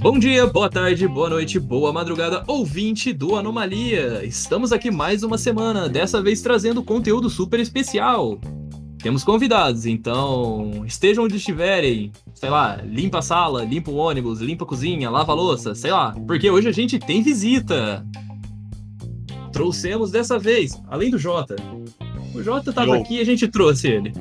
[0.00, 4.24] Bom dia, boa tarde, boa noite, boa madrugada, ouvinte do Anomalia!
[4.24, 8.38] Estamos aqui mais uma semana, dessa vez trazendo conteúdo super especial.
[9.02, 14.64] Temos convidados, então estejam onde estiverem, sei lá, limpa a sala, limpa o ônibus, limpa
[14.64, 18.06] a cozinha, lava a louça, sei lá, porque hoje a gente tem visita.
[19.52, 21.56] Trouxemos dessa vez, além do Jota.
[22.34, 23.02] O Jota tava Yo.
[23.02, 24.12] aqui e a gente trouxe ele.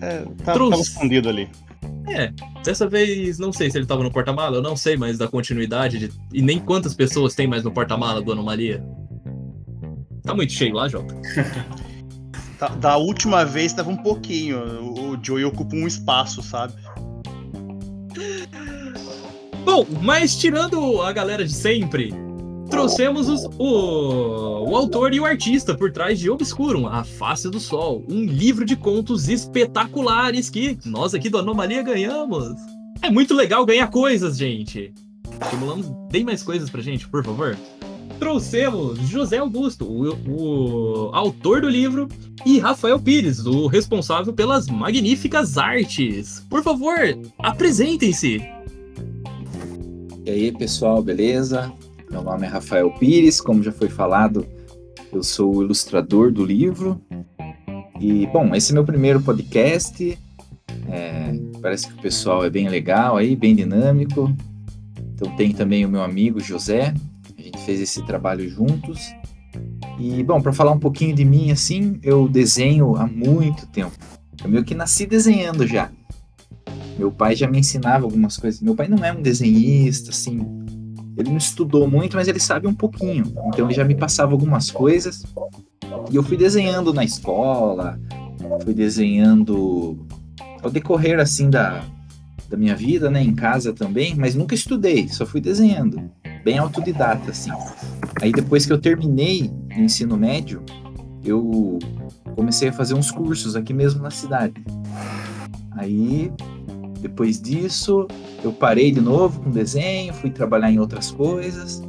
[0.00, 0.70] É, tá, Trouxe.
[0.70, 1.48] tava escondido ali.
[2.10, 2.32] É,
[2.64, 5.98] dessa vez não sei se ele tava no porta-mala, eu não sei mais da continuidade
[5.98, 6.12] de...
[6.32, 8.84] e nem quantas pessoas tem mais no porta-mala do Anomalia.
[10.22, 11.14] Tá muito cheio lá, Jota.
[12.58, 14.58] Da, da última vez tava um pouquinho.
[14.82, 16.74] O, o Joey ocupa um espaço, sabe?
[19.64, 22.12] Bom, mas tirando a galera de sempre,
[22.70, 27.58] trouxemos os- o, o autor e o artista por trás de Obscurum, A Face do
[27.60, 32.54] Sol, um livro de contos espetaculares que nós aqui do Anomalia ganhamos.
[33.02, 34.92] É muito legal ganhar coisas, gente.
[35.42, 37.56] Estimulamos bem mais coisas pra gente, por favor.
[38.18, 42.08] Trouxemos José Augusto, o, o autor do livro,
[42.44, 46.44] e Rafael Pires, o responsável pelas magníficas artes.
[46.50, 46.96] Por favor,
[47.38, 48.42] apresentem-se.
[50.26, 51.72] E aí, pessoal, beleza?
[52.10, 54.46] Meu nome é Rafael Pires, como já foi falado,
[55.12, 57.00] eu sou o ilustrador do livro.
[58.00, 60.18] E, bom, esse é meu primeiro podcast.
[60.88, 64.34] É, parece que o pessoal é bem legal aí, bem dinâmico.
[65.14, 66.94] Então tem também o meu amigo José,
[67.36, 69.00] a gente fez esse trabalho juntos.
[69.98, 73.92] E, bom, para falar um pouquinho de mim, assim, eu desenho há muito tempo.
[74.42, 75.90] Eu meio que nasci desenhando já.
[76.98, 78.60] Meu pai já me ensinava algumas coisas.
[78.60, 80.57] Meu pai não é um desenhista, assim.
[81.18, 83.24] Ele não estudou muito, mas ele sabe um pouquinho.
[83.48, 85.24] Então ele já me passava algumas coisas.
[86.10, 87.98] E eu fui desenhando na escola,
[88.62, 90.06] fui desenhando
[90.62, 91.82] ao decorrer, assim, da,
[92.48, 93.22] da minha vida, né?
[93.22, 96.08] Em casa também, mas nunca estudei, só fui desenhando.
[96.44, 97.50] Bem autodidata, assim.
[98.22, 100.62] Aí depois que eu terminei o ensino médio,
[101.24, 101.78] eu
[102.36, 104.54] comecei a fazer uns cursos aqui mesmo na cidade.
[105.72, 106.32] Aí
[107.00, 108.06] depois disso,
[108.42, 111.82] eu parei de novo com desenho, fui trabalhar em outras coisas.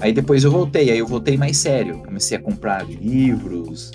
[0.00, 1.98] Aí depois eu voltei, aí eu voltei mais sério.
[1.98, 3.90] Comecei a comprar livros,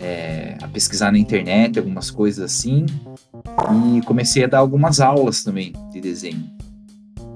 [0.00, 2.86] é, a pesquisar na internet algumas coisas assim.
[3.96, 6.50] E comecei a dar algumas aulas também de desenho.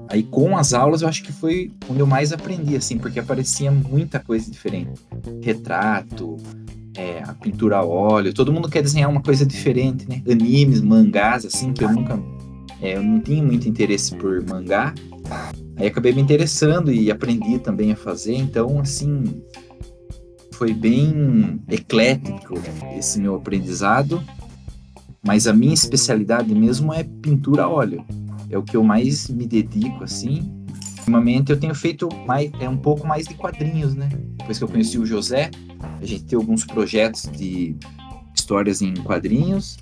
[0.07, 3.71] Aí com as aulas eu acho que foi onde eu mais aprendi, assim, porque aparecia
[3.71, 5.01] muita coisa diferente.
[5.41, 6.37] Retrato,
[6.95, 10.21] é, a pintura a óleo, todo mundo quer desenhar uma coisa diferente, né?
[10.29, 12.19] Animes, mangás, assim, que eu nunca.
[12.81, 14.93] é, eu não tinha muito interesse por mangá.
[15.77, 19.23] Aí acabei me interessando e aprendi também a fazer, então, assim.
[20.53, 22.53] Foi bem eclético
[22.95, 24.21] esse meu aprendizado,
[25.25, 28.05] mas a minha especialidade mesmo é pintura a óleo.
[28.47, 30.60] É o que eu mais me dedico, assim.
[31.11, 34.07] Ultimamente eu tenho feito mais, é um pouco mais de quadrinhos, né?
[34.37, 35.51] Depois que eu conheci o José,
[36.01, 37.75] a gente tem alguns projetos de
[38.33, 39.77] histórias em quadrinhos.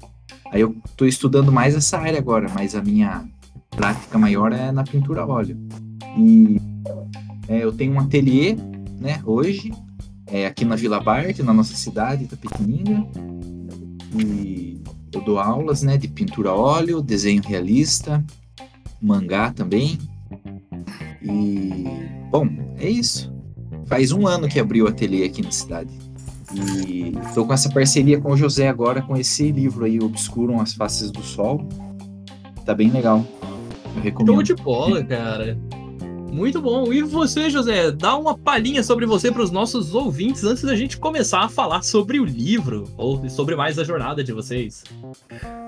[0.52, 3.30] Aí eu estou estudando mais essa área agora, mas a minha
[3.70, 5.56] prática maior é na pintura a óleo.
[6.18, 6.60] E
[7.48, 8.58] é, eu tenho um ateliê,
[9.00, 9.72] né, hoje,
[10.26, 13.06] é, aqui na Vila Bart, na nossa cidade, Itapetininga.
[14.18, 14.82] E
[15.14, 18.26] eu dou aulas, né, de pintura a óleo, desenho realista,
[19.00, 20.00] mangá também.
[21.22, 21.86] E,
[22.32, 22.48] bom,
[22.78, 23.34] é isso.
[23.86, 25.92] Faz um ano que abriu o ateliê aqui na cidade.
[26.54, 30.74] E estou com essa parceria com o José agora, com esse livro aí, Obscuram as
[30.74, 31.68] Faces do Sol.
[32.66, 33.26] Tá bem legal.
[33.96, 34.34] Eu recomendo.
[34.34, 35.58] Show de bola, cara.
[36.32, 36.94] Muito bom.
[36.94, 40.98] E você, José, dá uma palhinha sobre você para os nossos ouvintes antes da gente
[40.98, 44.84] começar a falar sobre o livro ou sobre mais a jornada de vocês.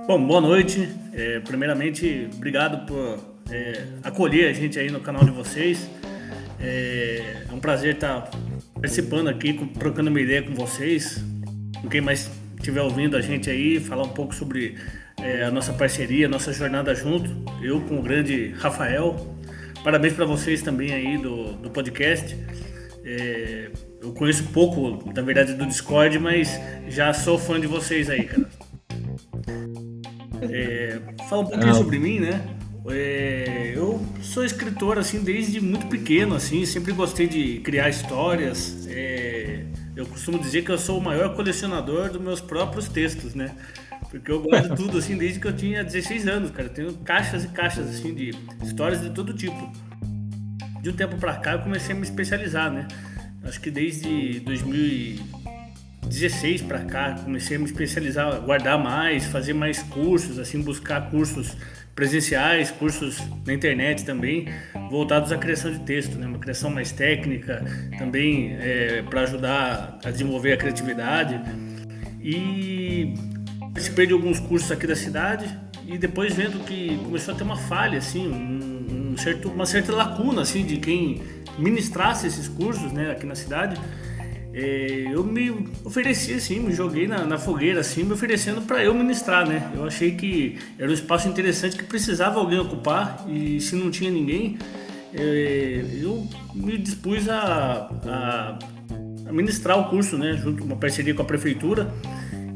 [0.08, 0.88] Bom, boa noite.
[1.14, 5.90] É, primeiramente, obrigado por é, acolher a gente aí no canal de vocês.
[6.60, 8.30] É, é um prazer estar
[8.76, 11.24] participando aqui, com- trocando uma ideia com vocês.
[11.82, 14.76] Com quem mais estiver ouvindo a gente aí, falar um pouco sobre
[15.20, 17.30] é, a nossa parceria, a nossa jornada junto.
[17.64, 19.36] Eu com o grande Rafael.
[19.84, 22.38] Parabéns para vocês também aí do, do podcast.
[23.04, 28.26] É, eu conheço pouco, na verdade, do Discord, mas já sou fã de vocês aí,
[28.26, 28.48] cara.
[30.42, 31.00] É,
[31.30, 31.76] fala um pouquinho Ah.
[31.76, 32.42] sobre mim, né?
[32.90, 38.88] É, eu sou escritor assim desde muito pequeno, assim, sempre gostei de criar histórias.
[38.90, 43.56] É, eu costumo dizer que eu sou o maior colecionador dos meus próprios textos, né?
[44.10, 46.68] Porque eu de tudo assim desde que eu tinha 16 anos, cara.
[46.68, 48.32] Eu tenho caixas e caixas assim de
[48.64, 49.72] histórias de todo tipo.
[50.82, 52.88] De um tempo pra cá eu comecei a me especializar, né?
[53.44, 55.20] Acho que desde 2000 e
[56.08, 61.56] 16 para cá, comecei a me especializar, guardar mais, fazer mais cursos, assim, buscar cursos
[61.96, 64.48] presenciais, cursos na internet também,
[64.90, 66.26] voltados à criação de texto, né?
[66.26, 67.64] uma criação mais técnica,
[67.98, 71.40] também é, para ajudar a desenvolver a criatividade.
[72.22, 73.14] E
[73.60, 75.46] participei de alguns cursos aqui da cidade
[75.86, 79.94] e depois vendo que começou a ter uma falha, assim, um, um certo, uma certa
[79.94, 81.22] lacuna assim, de quem
[81.58, 83.80] ministrasse esses cursos né, aqui na cidade
[84.54, 88.94] é, eu me ofereci assim, me joguei na, na fogueira assim, me oferecendo para eu
[88.94, 89.72] ministrar, né?
[89.74, 94.12] Eu achei que era um espaço interessante que precisava alguém ocupar e se não tinha
[94.12, 94.58] ninguém,
[95.14, 98.60] é, eu me dispus a, a,
[99.28, 100.34] a ministrar o curso, né?
[100.34, 101.90] Junto uma parceria com a prefeitura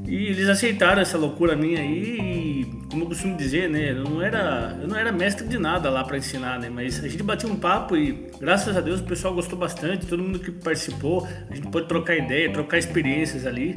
[0.07, 2.54] e eles aceitaram essa loucura minha aí
[2.89, 6.03] como eu costumo dizer, né, eu não era, eu não era mestre de nada lá
[6.03, 9.33] para ensinar, né, mas a gente bateu um papo e graças a Deus o pessoal
[9.33, 13.75] gostou bastante, todo mundo que participou, a gente pôde trocar ideia, trocar experiências ali,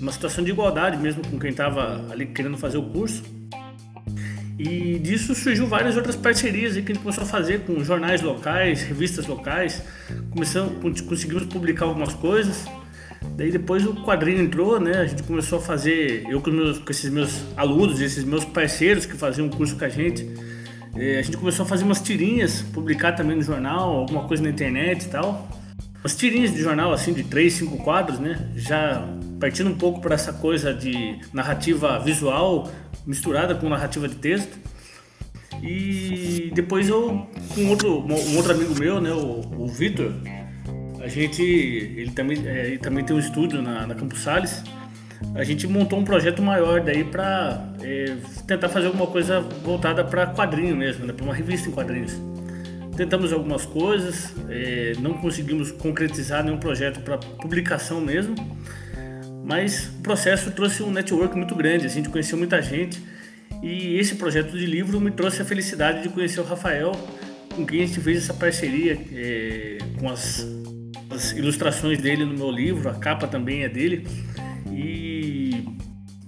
[0.00, 3.22] uma situação de igualdade mesmo com quem estava ali querendo fazer o curso.
[4.58, 8.82] E disso surgiu várias outras parcerias que a gente começou a fazer com jornais locais,
[8.82, 9.82] revistas locais,
[10.30, 12.68] começamos, conseguimos publicar algumas coisas
[13.36, 14.98] Daí depois o quadrinho entrou, né?
[14.98, 19.06] A gente começou a fazer, eu com, meus, com esses meus alunos, esses meus parceiros
[19.06, 20.28] que faziam curso com a gente,
[20.94, 24.50] eh, a gente começou a fazer umas tirinhas, publicar também no jornal, alguma coisa na
[24.50, 25.48] internet e tal.
[26.02, 28.50] Umas tirinhas de jornal assim, de três, cinco quadros, né?
[28.56, 29.06] Já
[29.38, 32.70] partindo um pouco para essa coisa de narrativa visual
[33.06, 34.58] misturada com narrativa de texto.
[35.62, 40.12] E depois eu, com outro, um outro amigo meu, né, o, o Vitor,
[41.02, 44.62] a gente, ele também, é, ele também tem um estúdio na, na Campos Sales.
[45.34, 48.16] A gente montou um projeto maior daí para é,
[48.46, 52.16] tentar fazer alguma coisa voltada para quadrinho mesmo, né, para uma revista em quadrinhos.
[52.96, 58.34] Tentamos algumas coisas, é, não conseguimos concretizar nenhum projeto para publicação mesmo,
[59.44, 63.02] mas o processo trouxe um network muito grande, a gente conheceu muita gente
[63.62, 66.92] e esse projeto de livro me trouxe a felicidade de conhecer o Rafael,
[67.54, 70.59] com quem a gente fez essa parceria é, com as
[71.10, 74.06] as ilustrações dele no meu livro, a capa também é dele.
[74.72, 75.64] E,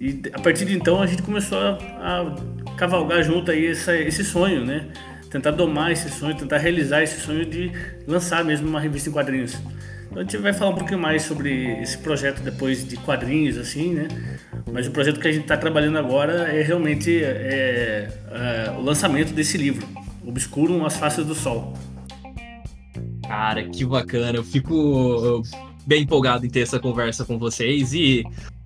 [0.00, 4.24] e a partir de então a gente começou a, a cavalgar junto aí essa, esse
[4.24, 4.88] sonho, né?
[5.30, 7.72] Tentar domar esse sonho, tentar realizar esse sonho de
[8.06, 9.58] lançar mesmo uma revista em quadrinhos.
[10.10, 13.94] Então a gente vai falar um pouquinho mais sobre esse projeto depois de quadrinhos, assim,
[13.94, 14.08] né?
[14.70, 19.32] Mas o projeto que a gente está trabalhando agora é realmente é, é, o lançamento
[19.32, 19.86] desse livro,
[20.26, 21.72] Obscurum as Faces do Sol.
[23.32, 24.36] Cara, que bacana.
[24.36, 25.42] Eu fico
[25.86, 28.22] bem empolgado em ter essa conversa com vocês e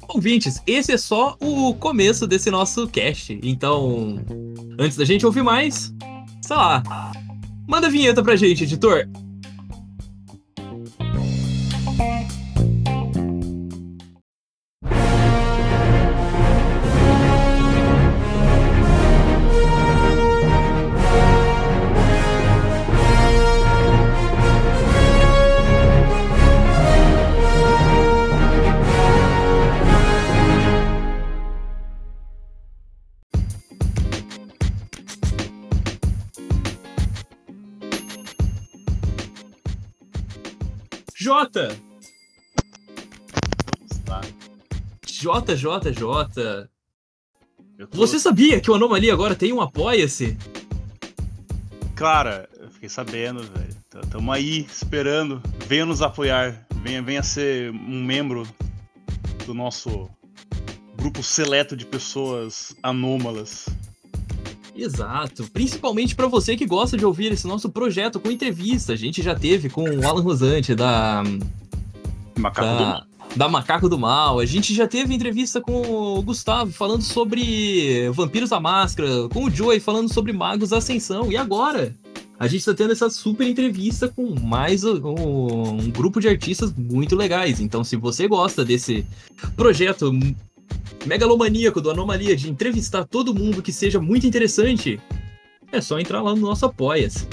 [0.08, 3.38] ouvintes, esse é só o começo desse nosso cast.
[3.44, 4.18] Então,
[4.76, 5.94] antes da gente ouvir mais,
[6.42, 6.82] sei lá,
[7.68, 9.08] manda a vinheta pra gente, editor.
[41.36, 41.76] Jota!
[45.06, 46.70] Jota, Jota, Jota.
[47.90, 47.98] Tô...
[47.98, 50.34] Você sabia que o Anomalia agora tem um Apoia-se?
[51.94, 53.76] Cara, eu fiquei sabendo, velho.
[54.10, 55.42] Tamo aí esperando.
[55.66, 56.66] Venha nos apoiar.
[56.76, 58.48] Venha, venha ser um membro
[59.44, 60.08] do nosso
[60.96, 63.66] grupo seleto de pessoas anômalas.
[64.76, 68.92] Exato, principalmente para você que gosta de ouvir esse nosso projeto com entrevista.
[68.92, 71.22] A gente já teve com o Alan Rosante da
[72.36, 73.06] Macaco da, do Mal.
[73.34, 74.38] Da Macaco do Mal.
[74.38, 79.50] A gente já teve entrevista com o Gustavo falando sobre Vampiros da Máscara, com o
[79.50, 81.32] Joey falando sobre Magos da Ascensão.
[81.32, 81.94] E agora,
[82.38, 87.16] a gente está tendo essa super entrevista com mais um, um, grupo de artistas muito
[87.16, 87.60] legais.
[87.60, 89.06] Então, se você gosta desse
[89.56, 90.12] projeto
[91.06, 95.00] megalomaníaco do Anomalia de entrevistar todo mundo que seja muito interessante,
[95.70, 97.26] é só entrar lá no nosso Apoia-se.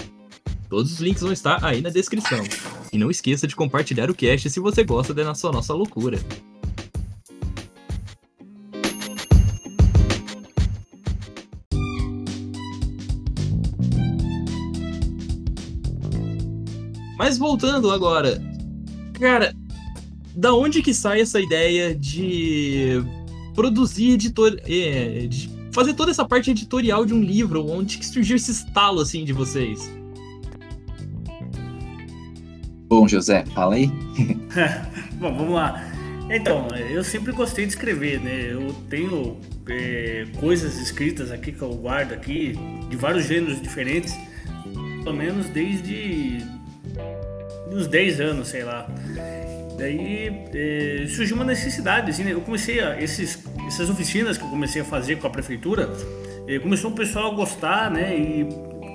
[0.70, 2.44] Todos os links vão estar aí na descrição.
[2.92, 6.20] E não esqueça de compartilhar o cast se você gosta da nossa, nossa loucura.
[17.18, 18.42] Mas voltando agora,
[19.14, 19.56] cara,
[20.36, 23.02] da onde que sai essa ideia de
[23.54, 24.58] produzir editor.
[24.66, 29.02] É, de fazer toda essa parte editorial de um livro, onde que surgiu esse estalo
[29.02, 29.92] assim de vocês?
[32.88, 33.88] Bom, José, fala aí.
[35.20, 35.92] Bom, vamos lá.
[36.30, 38.54] Então, eu sempre gostei de escrever, né?
[38.54, 42.56] Eu tenho é, coisas escritas aqui que eu guardo aqui,
[42.90, 44.16] de vários gêneros diferentes,
[45.04, 46.38] pelo menos desde
[47.72, 48.88] uns 10 anos, sei lá.
[49.84, 52.32] Daí é, surgiu uma necessidade, assim, né?
[52.32, 55.94] Eu comecei a, esses, essas oficinas que eu comecei a fazer com a prefeitura,
[56.48, 58.18] é, começou o pessoal a gostar, né?
[58.18, 58.48] E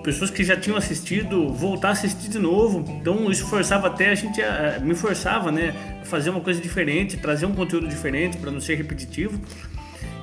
[0.02, 2.82] pessoas que já tinham assistido voltar a assistir de novo.
[2.88, 5.74] Então isso forçava até a gente, a, me forçava, né?
[6.00, 9.38] A fazer uma coisa diferente, trazer um conteúdo diferente para não ser repetitivo.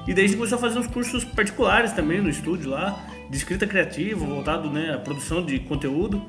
[0.08, 3.38] E daí a gente começou a fazer uns cursos particulares também no estúdio lá, de
[3.38, 6.26] escrita criativa, voltado né, à produção de conteúdo.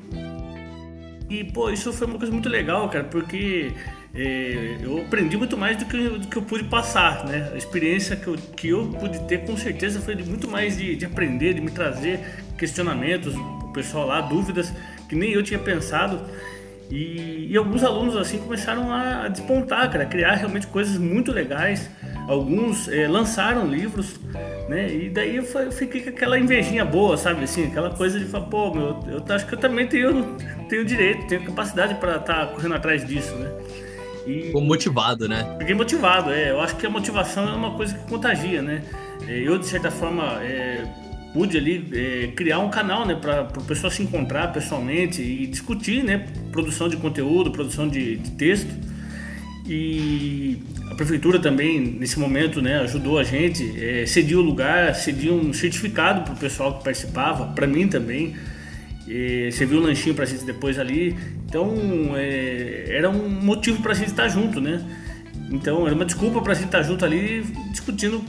[1.27, 3.73] E, pô, isso foi uma coisa muito legal, cara, porque
[4.13, 7.51] é, eu aprendi muito mais do que, do que eu pude passar, né?
[7.53, 10.95] A experiência que eu, que eu pude ter, com certeza, foi de muito mais de,
[10.95, 12.19] de aprender, de me trazer
[12.57, 14.73] questionamentos, o pessoal lá, dúvidas
[15.07, 16.21] que nem eu tinha pensado.
[16.89, 21.89] E, e, alguns alunos assim começaram a despontar, cara, criar realmente coisas muito legais.
[22.27, 24.19] Alguns é, lançaram livros,
[24.69, 24.93] né?
[24.93, 27.43] E daí eu, eu, fiquei com aquela invejinha boa, sabe?
[27.43, 30.37] Assim, aquela coisa de falar, pô, meu, eu acho que eu também tenho,
[30.69, 33.49] tenho direito, tenho capacidade para estar tá correndo atrás disso, né?
[34.27, 35.55] E Ficou motivado, né?
[35.59, 36.51] Fiquei motivado, é.
[36.51, 38.83] Eu acho que a motivação é uma coisa que contagia, né?
[39.25, 40.85] É, eu, de certa forma, é,
[41.33, 46.03] pude ali é, criar um canal, né, para o pessoal se encontrar pessoalmente e discutir,
[46.03, 48.73] né, produção de conteúdo, produção de, de texto.
[49.65, 55.33] E a prefeitura também, nesse momento, né, ajudou a gente, é, cedia o lugar, cedia
[55.33, 58.35] um certificado para o pessoal que participava, para mim também.
[59.07, 61.15] E serviu um lanchinho pra gente depois ali.
[61.45, 61.73] Então
[62.15, 64.83] é, era um motivo pra gente estar junto, né?
[65.49, 68.21] Então era uma desculpa pra gente estar junto ali discutindo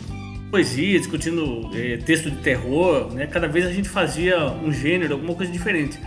[0.51, 3.27] poesia, discutindo é, texto de terror, né?
[3.27, 5.99] Cada vez a gente fazia um gênero, alguma coisa diferente.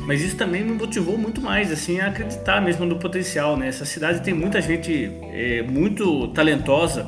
[0.00, 3.68] Mas isso também me motivou muito mais, assim, a acreditar mesmo no potencial, né?
[3.68, 7.06] Essa cidade tem muita gente é, muito talentosa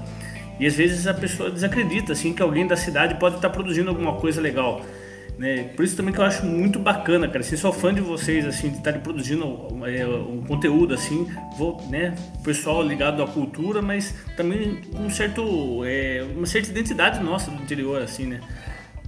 [0.59, 4.17] e às vezes a pessoa desacredita, assim, que alguém da cidade pode estar produzindo alguma
[4.17, 4.85] coisa legal.
[5.41, 5.71] Né?
[5.75, 7.41] Por isso também que eu acho muito bacana, cara.
[7.41, 9.47] Assim, sou fã de vocês, assim, de estarem produzindo
[9.87, 12.15] é, um conteúdo, assim, vou, né?
[12.45, 17.63] Pessoal ligado à cultura, mas também com um certo, é, uma certa identidade nossa do
[17.63, 18.41] interior, assim, né?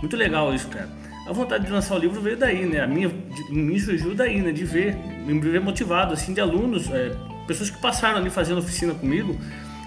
[0.01, 0.89] Muito legal isso, cara.
[1.29, 2.81] A vontade de lançar o livro veio daí, né?
[2.81, 4.53] A minha de, me surgiu daí, né?
[4.53, 4.97] De ver,
[5.27, 7.15] me ver motivado, assim, de alunos, é,
[7.47, 9.39] pessoas que passaram ali fazendo oficina comigo,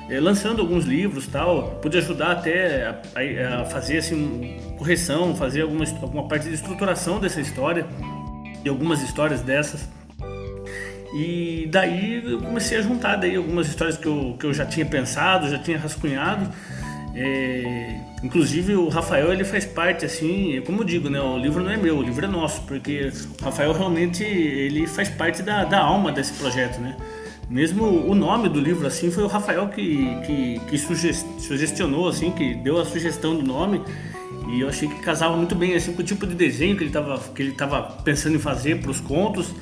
[0.10, 5.84] é, lançando alguns livros tal, pude ajudar até a, a, fazer assim correção, fazer alguma,
[6.02, 7.86] alguma parte de estruturação dessa história
[8.64, 9.90] e algumas histórias dessas.
[11.14, 14.86] E daí eu comecei a juntar daí algumas histórias que eu, que eu já tinha
[14.86, 16.50] pensado, já tinha rascunhado.
[17.18, 21.72] É, inclusive o Rafael ele faz parte assim, como eu digo, né, o livro não
[21.72, 23.10] é meu, o livro é nosso, porque
[23.40, 26.98] o Rafael realmente ele faz parte da, da alma desse projeto, né?
[27.50, 32.56] Mesmo o nome do livro, assim, foi o Rafael que, que, que sugestionou, assim, que
[32.56, 33.82] deu a sugestão do nome.
[34.50, 36.90] E eu achei que casava muito bem, assim, com o tipo de desenho que ele
[36.90, 39.54] estava que ele tava pensando em fazer para os contos,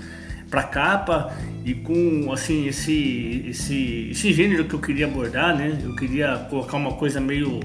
[0.49, 1.33] para capa
[1.65, 5.77] e com, assim, esse, esse, esse gênero que eu queria abordar, né?
[5.83, 7.59] Eu queria colocar uma coisa meio,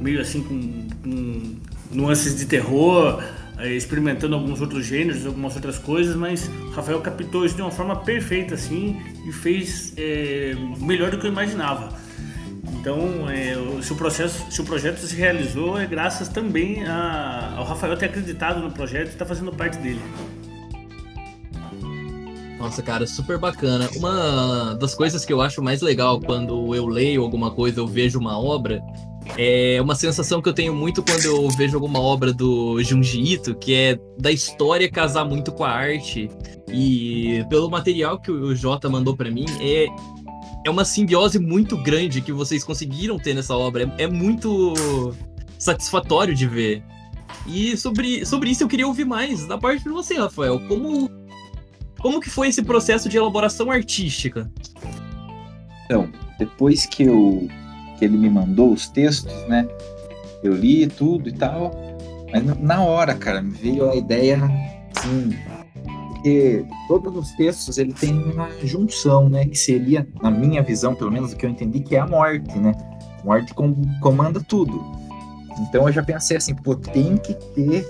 [0.00, 1.56] meio assim, com, com
[1.92, 3.22] nuances de terror,
[3.60, 8.54] experimentando alguns outros gêneros, algumas outras coisas, mas Rafael captou isso de uma forma perfeita
[8.54, 11.96] assim e fez é, melhor do que eu imaginava.
[12.82, 17.64] Então, é, se, o processo, se o projeto se realizou, é graças também a, ao
[17.64, 20.00] Rafael ter acreditado no projeto e estar tá fazendo parte dele.
[22.58, 23.88] Nossa, cara, super bacana.
[23.96, 28.18] Uma das coisas que eu acho mais legal quando eu leio alguma coisa, eu vejo
[28.18, 28.80] uma obra,
[29.36, 33.54] é uma sensação que eu tenho muito quando eu vejo alguma obra do Junji Ito,
[33.54, 36.28] que é da história casar muito com a arte.
[36.68, 39.86] E pelo material que o Jota mandou para mim, é,
[40.66, 43.92] é uma simbiose muito grande que vocês conseguiram ter nessa obra.
[43.98, 44.74] É, é muito
[45.58, 46.82] satisfatório de ver.
[47.46, 50.60] E sobre, sobre isso eu queria ouvir mais da parte de você, Rafael.
[50.68, 51.08] Como,
[52.00, 54.50] como que foi esse processo de elaboração artística?
[55.84, 57.48] Então, depois que eu
[57.98, 59.66] que ele me mandou os textos, né?
[60.42, 61.70] Eu li tudo e tal.
[62.32, 64.38] Mas na hora, cara, me veio a ideia,
[64.96, 65.36] assim,
[66.08, 69.44] porque todos os textos ele tem uma junção, né?
[69.44, 72.58] Que seria, na minha visão, pelo menos o que eu entendi, que é a morte,
[72.58, 72.72] né?
[73.24, 74.82] Morte com, comanda tudo.
[75.60, 77.86] Então eu já pensei assim, pô, tem que ter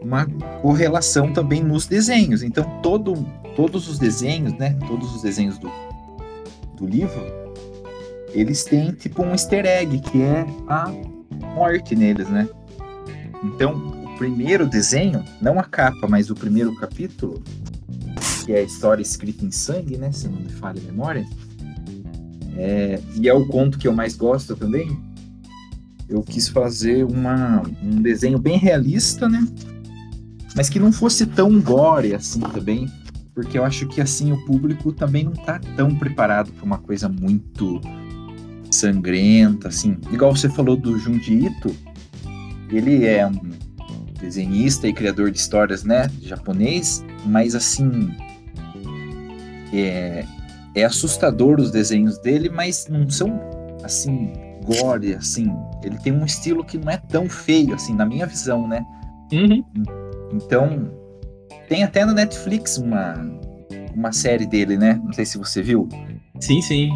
[0.00, 0.26] uma
[0.62, 2.42] correlação também nos desenhos.
[2.42, 3.14] Então todo,
[3.56, 4.78] todos os desenhos, né?
[4.86, 5.70] Todos os desenhos do,
[6.76, 7.45] do livro
[8.32, 10.92] eles têm tipo um easter egg, que é a
[11.54, 12.48] morte neles, né?
[13.44, 17.42] Então, o primeiro desenho, não a capa, mas o primeiro capítulo,
[18.44, 20.10] que é a história escrita em sangue, né?
[20.12, 21.26] Se não me falha a memória,
[22.58, 24.98] É, e é o conto que eu mais gosto também.
[26.08, 29.46] Eu quis fazer uma, um desenho bem realista, né?
[30.54, 32.90] Mas que não fosse tão gore assim também,
[33.34, 37.10] porque eu acho que assim o público também não tá tão preparado para uma coisa
[37.10, 37.78] muito
[38.70, 39.96] sangrenta, assim.
[40.12, 41.74] Igual você falou do Junji Ito,
[42.70, 43.40] ele é um
[44.20, 48.10] desenhista e criador de histórias, né, japonês, mas assim
[49.72, 50.24] é,
[50.74, 53.40] é assustador os desenhos dele, mas não são
[53.82, 54.32] assim
[54.64, 55.52] gore, assim.
[55.84, 58.84] Ele tem um estilo que não é tão feio, assim, na minha visão, né?
[59.32, 59.64] Uhum.
[60.32, 60.90] Então
[61.68, 63.14] tem até na Netflix uma
[63.94, 65.00] uma série dele, né?
[65.02, 65.88] Não sei se você viu.
[66.38, 66.90] Sim, sim.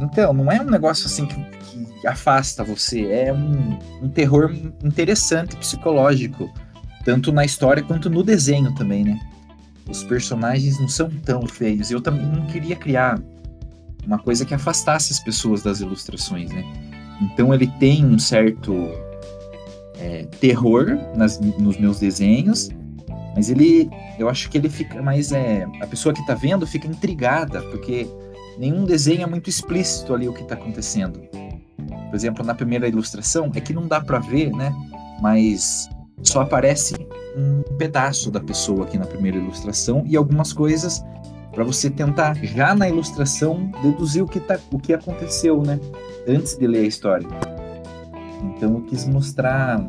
[0.00, 1.42] Então, não é um negócio assim que,
[2.00, 6.52] que afasta você, é um, um terror interessante, psicológico,
[7.04, 9.20] tanto na história quanto no desenho também, né?
[9.88, 11.90] Os personagens não são tão feios.
[11.90, 13.20] Eu também não queria criar
[14.04, 16.64] uma coisa que afastasse as pessoas das ilustrações, né?
[17.20, 18.74] Então ele tem um certo
[19.98, 22.68] é, terror nas, nos meus desenhos,
[23.34, 23.88] mas ele,
[24.18, 28.06] eu acho que ele fica mais é, a pessoa que está vendo fica intrigada porque
[28.58, 31.20] nenhum desenho é muito explícito ali o que está acontecendo.
[31.20, 34.72] Por exemplo, na primeira ilustração é que não dá para ver, né?
[35.20, 35.88] Mas
[36.22, 36.94] só aparece
[37.36, 41.04] um pedaço da pessoa aqui na primeira ilustração e algumas coisas
[41.52, 45.80] para você tentar já na ilustração deduzir o que tá, o que aconteceu, né?
[46.28, 47.28] Antes de ler a história.
[48.42, 49.80] Então eu quis mostrar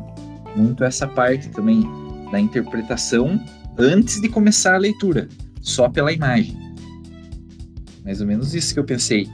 [0.56, 1.82] muito essa parte também
[2.30, 3.40] da interpretação
[3.78, 5.28] antes de começar a leitura,
[5.60, 6.67] só pela imagem.
[8.08, 9.28] Mais ou menos isso que eu pensei.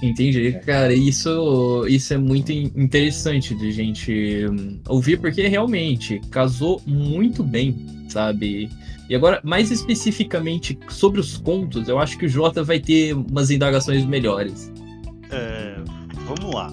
[0.00, 7.42] Entendi, cara, isso, isso é muito interessante de gente hum, ouvir, porque realmente casou muito
[7.42, 8.70] bem, sabe?
[9.10, 13.50] E agora, mais especificamente sobre os contos, eu acho que o Jota vai ter umas
[13.50, 14.72] indagações melhores.
[15.32, 15.78] É,
[16.26, 16.72] vamos lá.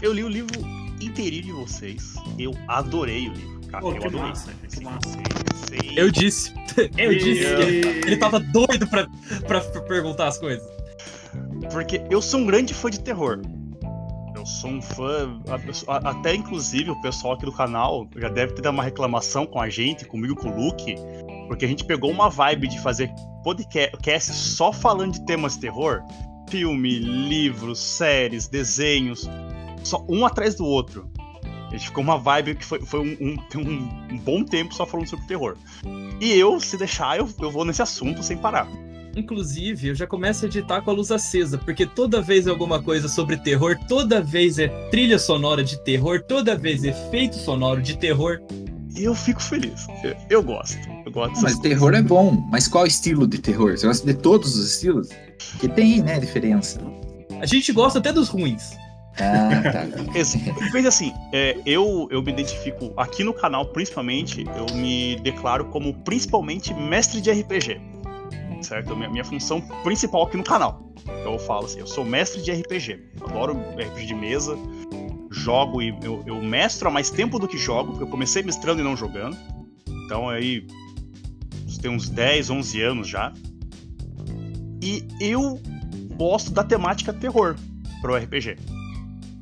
[0.00, 0.62] Eu li o livro
[0.98, 2.14] inteirinho de vocês.
[2.38, 3.82] Eu adorei o livro, cara.
[3.82, 4.28] Pô, eu que adorei.
[4.30, 5.18] massa, que massa.
[5.68, 5.94] Sim.
[5.96, 6.52] Eu disse,
[6.98, 9.06] eu E- disse que ele, ele tava doido pra,
[9.46, 10.66] pra perguntar as coisas.
[11.72, 13.40] Porque eu sou um grande fã de terror.
[14.36, 15.40] Eu sou um fã.
[16.04, 19.68] Até inclusive o pessoal aqui do canal já deve ter dado uma reclamação com a
[19.70, 20.94] gente, comigo com o Luke,
[21.48, 23.10] porque a gente pegou uma vibe de fazer
[23.42, 26.02] podcast só falando de temas de terror.
[26.50, 29.28] Filme, livros, séries, desenhos,
[29.82, 31.10] só um atrás do outro.
[31.74, 35.08] A gente ficou uma vibe que foi, foi um, um- um- bom tempo só falando
[35.08, 35.56] sobre terror.
[36.20, 38.68] E eu, se deixar, eu, eu vou nesse assunto sem parar.
[39.16, 42.82] Inclusive, eu já começo a editar com a luz acesa, porque toda vez é alguma
[42.82, 47.80] coisa sobre terror, toda vez é trilha sonora de terror, toda vez é efeito sonoro
[47.82, 48.40] de terror.
[48.96, 49.86] E eu fico feliz.
[50.04, 50.78] Eu, eu gosto.
[51.04, 51.58] Eu gosto Mas coisas.
[51.60, 52.46] terror é bom.
[52.50, 53.76] Mas qual estilo de terror?
[53.76, 55.08] Você gosta de todos os estilos?
[55.58, 56.80] Que tem, né, diferença.
[57.40, 58.76] A gente gosta até dos ruins.
[59.18, 59.86] Ah, tá.
[60.72, 65.94] Mas assim, é, eu, eu me identifico aqui no canal, principalmente, eu me declaro como
[66.02, 67.80] principalmente mestre de RPG.
[68.62, 68.96] Certo?
[68.96, 70.92] Minha, minha função principal aqui no canal.
[71.24, 72.98] Eu falo assim, eu sou mestre de RPG.
[73.22, 74.56] Adoro RPG de mesa.
[75.30, 78.80] Jogo e eu, eu mestro há mais tempo do que jogo, porque eu comecei mestrando
[78.80, 79.36] e não jogando.
[80.06, 80.66] Então aí
[81.84, 83.30] tem uns 10, 11 anos já.
[84.82, 85.60] E eu
[86.16, 87.56] gosto da temática terror
[88.00, 88.56] pro RPG.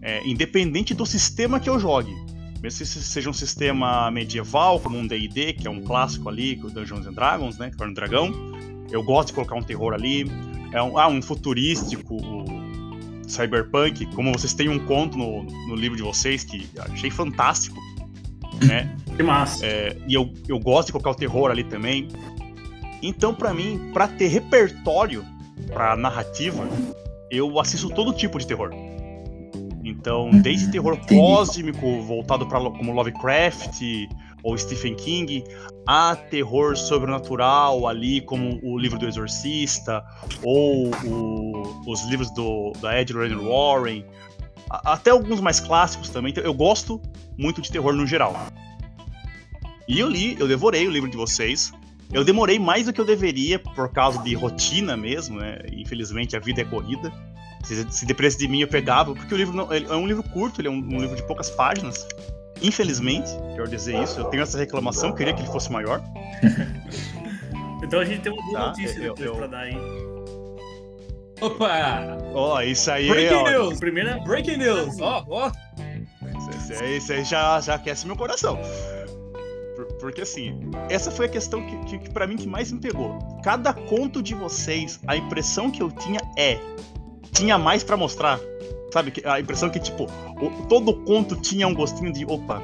[0.02, 2.12] É, independente do sistema que eu jogue.
[2.60, 6.62] Mesmo se seja um sistema medieval, como um D&D, que é um clássico ali, que
[6.62, 8.32] é o Dungeons and Dragons, né, que é um dragão.
[8.90, 10.30] Eu gosto de colocar um terror ali.
[10.72, 12.16] É um, ah, um futurístico,
[13.26, 17.80] cyberpunk, como vocês têm um conto no, no livro de vocês, que achei fantástico,
[18.66, 18.94] né?
[19.14, 19.66] Que massa.
[19.66, 22.08] É, e eu, eu gosto de colocar o terror ali também.
[23.02, 25.22] Então, pra mim, pra ter repertório
[25.66, 26.66] pra narrativa,
[27.30, 28.70] eu assisto todo tipo de terror.
[29.85, 33.81] Então, desde terror cósmico, voltado para como Lovecraft
[34.42, 35.42] ou Stephen King,
[35.87, 40.05] a terror sobrenatural ali, como o livro do Exorcista,
[40.42, 44.05] ou o- os livros do, da Ed Lorraine Warren,
[44.71, 46.31] até alguns mais clássicos também.
[46.31, 47.01] Então, eu gosto
[47.37, 48.37] muito de terror no geral.
[49.88, 51.73] E eu li, eu devorei o livro de vocês.
[52.12, 55.59] Eu demorei mais do que eu deveria por causa de rotina mesmo, né?
[55.73, 57.12] Infelizmente a vida é corrida.
[57.62, 60.22] Se, se dependesse de mim eu pegava, porque o livro não, ele é um livro
[60.22, 62.07] curto, ele é um, um livro de poucas páginas.
[62.61, 66.03] Infelizmente, quero dizer isso, eu tenho essa reclamação, eu queria que ele fosse maior.
[67.85, 69.77] Então a gente tem uma boa Tá, notícia eu- depois eu- pra dar, hein?
[71.40, 72.16] Opa!
[72.33, 73.79] Ó, isso aí Breaking ó, news!
[73.81, 74.18] Primeira.
[74.20, 75.01] Breaking news!
[75.01, 75.51] Ó, ó!
[76.57, 78.57] Isso aí, isso aí já, já aquece meu coração.
[79.75, 82.81] Por- Porque assim, essa foi a questão que, que, que para mim que mais me
[82.81, 83.18] pegou.
[83.42, 86.59] Cada conto de vocês, a impressão que eu tinha é
[87.33, 88.38] tinha mais para mostrar.
[88.92, 89.12] Sabe?
[89.25, 90.07] A impressão que, tipo,
[90.68, 92.62] todo conto tinha um gostinho de opa,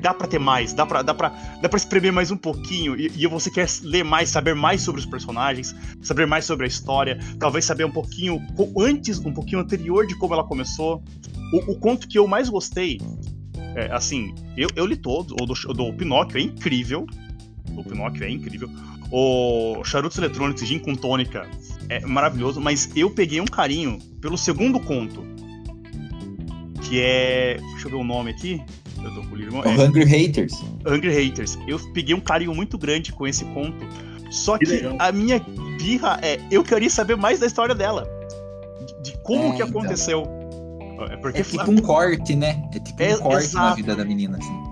[0.00, 1.30] dá para ter mais, dá pra, dá, pra,
[1.60, 2.94] dá pra espremer mais um pouquinho.
[2.98, 6.68] E, e você quer ler mais, saber mais sobre os personagens, saber mais sobre a
[6.68, 8.40] história, talvez saber um pouquinho
[8.78, 11.02] antes, um pouquinho anterior de como ela começou.
[11.52, 12.98] O, o conto que eu mais gostei
[13.74, 17.06] é, assim, eu, eu li todo, o do, do Pinóquio é incrível.
[17.74, 18.68] O Pinóquio é incrível.
[19.14, 21.46] O Charutos Eletrônicos Gin com Tônica
[21.90, 25.22] é maravilhoso, mas eu peguei um carinho pelo segundo conto.
[26.80, 27.58] Que é.
[27.72, 28.62] Deixa eu ver o nome aqui.
[29.04, 29.68] Eu tô com o livro.
[29.68, 30.54] É, Hungry Haters.
[30.86, 31.58] Hungry Haters.
[31.68, 33.86] Eu peguei um carinho muito grande com esse conto.
[34.30, 35.38] Só que, que a minha
[35.78, 36.40] birra é.
[36.50, 38.08] Eu queria saber mais da história dela.
[39.02, 39.68] De, de como é, que então.
[39.68, 40.22] aconteceu.
[40.22, 42.62] Então é, porque é tipo um corte, né?
[42.74, 43.68] É tipo é, um corte exato.
[43.68, 44.71] na vida da menina, assim.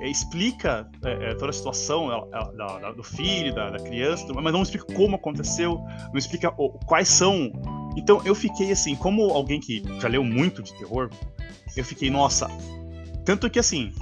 [0.00, 4.52] É, explica é, é, toda a situação da, da, do filho, da, da, criança, mas
[4.52, 5.80] não explica como aconteceu,
[6.10, 7.52] não explica o, quais são.
[7.96, 11.10] Então eu fiquei assim, como alguém que já leu muito de terror,
[11.76, 12.48] eu fiquei, nossa.
[13.24, 13.92] Tanto que assim,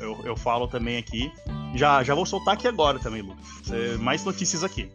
[0.00, 1.32] eu, eu falo também aqui,
[1.74, 3.98] já, já vou soltar aqui agora também, Lucas.
[3.98, 4.90] mais notícias aqui.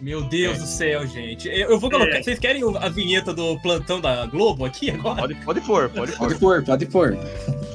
[0.00, 0.60] Meu Deus é.
[0.60, 1.48] do céu, gente.
[1.48, 2.16] Eu vou colocar.
[2.16, 2.22] É.
[2.22, 5.20] Vocês querem a vinheta do plantão da Globo aqui agora?
[5.20, 6.18] Pode, pode pôr, pode pôr.
[6.18, 7.18] Pode pôr, pode pôr.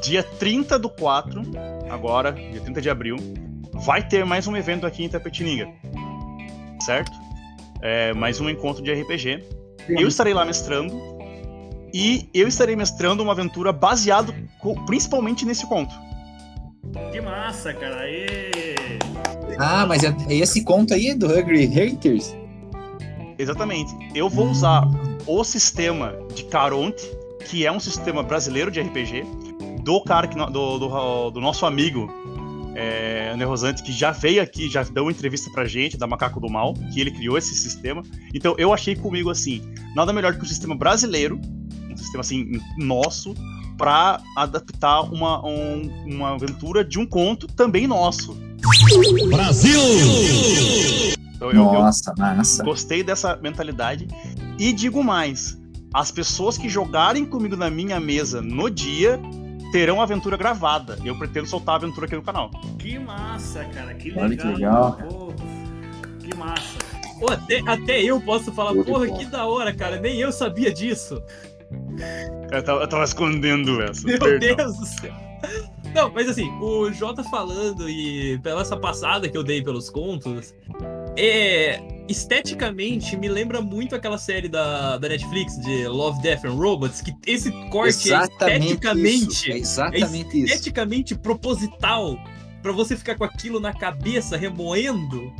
[0.01, 1.43] Dia 30 do 4,
[1.89, 3.17] agora, dia 30 de abril,
[3.73, 5.67] vai ter mais um evento aqui em Tapetininga.
[6.81, 7.11] Certo?
[7.81, 9.43] É, mais um encontro de RPG.
[9.85, 9.99] Sim.
[9.99, 10.93] Eu estarei lá mestrando.
[11.93, 14.33] E eu estarei mestrando uma aventura baseado
[14.85, 15.93] principalmente nesse conto.
[17.11, 18.01] Que massa, cara.
[18.01, 18.65] Aê!
[19.57, 22.35] Ah, mas é, é esse conto aí do Hungry Haters?
[23.37, 23.95] Exatamente.
[24.13, 24.83] Eu vou usar
[25.25, 27.05] o sistema de Caronte,
[27.45, 29.23] que é um sistema brasileiro de RPG,
[29.85, 32.11] do cara que, do, do, do nosso amigo
[32.73, 36.39] é, André Rosante, que já veio aqui, já deu uma entrevista pra gente, da Macaco
[36.39, 38.01] do Mal, que ele criou esse sistema.
[38.33, 39.61] Então eu achei comigo assim,
[39.95, 41.39] nada melhor que o sistema brasileiro,
[41.89, 43.35] um sistema assim, nosso,
[43.77, 48.35] para adaptar uma, um, uma aventura de um conto também nosso.
[49.29, 49.79] Brasil!
[51.35, 52.63] Então, eu, Nossa, eu massa.
[52.63, 54.07] Gostei dessa mentalidade.
[54.57, 55.57] E digo mais:
[55.93, 59.19] as pessoas que jogarem comigo na minha mesa no dia
[59.75, 60.97] terão a aventura gravada.
[61.03, 62.49] Eu pretendo soltar a aventura aqui no canal.
[62.79, 63.93] Que massa, cara.
[63.93, 64.23] Que legal.
[64.23, 64.93] Olha que legal.
[64.93, 65.33] Pô,
[66.17, 66.77] que massa.
[67.19, 69.99] Pô, até, até eu posso falar, porra, que da hora, cara.
[69.99, 71.21] Nem eu sabia disso.
[72.53, 74.07] Eu tava, eu tava escondendo essa.
[74.07, 74.55] Meu perdão.
[74.55, 75.13] Deus do céu.
[75.93, 80.55] Não, mas assim, o Jota falando e pela essa passada que eu dei pelos contos,
[81.17, 87.01] é esteticamente me lembra muito aquela série da, da Netflix de Love, Death and Robots,
[87.01, 89.51] que esse corte é exatamente é esteticamente.
[89.51, 91.21] É exatamente é esteticamente isso.
[91.21, 92.17] proposital
[92.61, 95.31] para você ficar com aquilo na cabeça remoendo.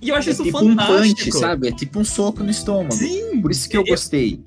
[0.00, 0.92] E eu acho é isso tipo fantástico.
[0.92, 1.68] Um punch, sabe?
[1.68, 2.92] É tipo um soco no estômago.
[2.92, 3.40] Sim.
[3.40, 4.42] Por isso que eu gostei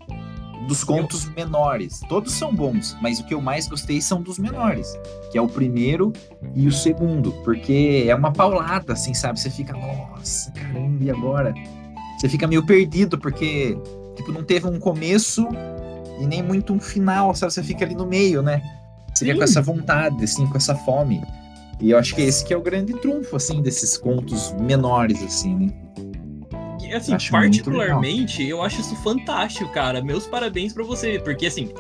[0.67, 2.02] dos contos menores.
[2.08, 4.97] Todos são bons, mas o que eu mais gostei são dos menores,
[5.32, 6.13] que é o primeiro
[6.56, 9.39] e o segundo, porque é uma paulada, assim, sabe?
[9.39, 11.54] Você fica, nossa, caramba, e agora?
[12.17, 13.78] Você fica meio perdido, porque,
[14.15, 15.47] tipo, não teve um começo
[16.19, 17.54] e nem muito um final, sabe?
[17.54, 18.62] Você fica ali no meio, né?
[19.13, 21.21] Você fica com essa vontade, assim, com essa fome.
[21.80, 25.56] E eu acho que esse que é o grande trunfo, assim, desses contos menores, assim,
[25.56, 25.67] né?
[26.95, 30.01] Assim, acho particularmente, eu acho isso fantástico, cara.
[30.01, 31.71] Meus parabéns para você, porque assim,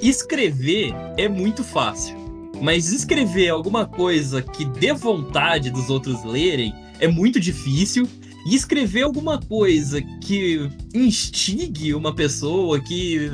[0.00, 2.18] escrever é muito fácil.
[2.60, 8.08] Mas escrever alguma coisa que dê vontade dos outros lerem é muito difícil.
[8.46, 13.30] E escrever alguma coisa que instigue uma pessoa, que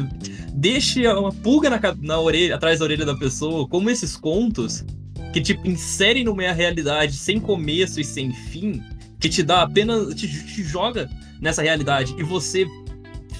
[0.52, 4.84] deixe uma pulga na, na orelha, atrás da orelha da pessoa, como esses contos,
[5.32, 8.82] que tipo, inserem no meio a realidade sem começo e sem fim,
[9.26, 10.14] que te dá apenas.
[10.14, 11.10] te, te joga
[11.40, 12.66] nessa realidade e você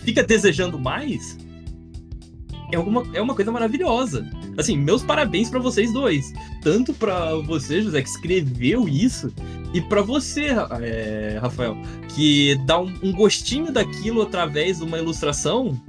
[0.05, 1.39] fica desejando mais,
[2.73, 4.27] é uma, é uma coisa maravilhosa.
[4.57, 6.33] Assim, meus parabéns para vocês dois.
[6.63, 9.33] Tanto para você, José, que escreveu isso,
[9.73, 10.47] e para você,
[10.81, 11.77] é, Rafael,
[12.09, 15.81] que dá um, um, gostinho daquilo através de uma ilustração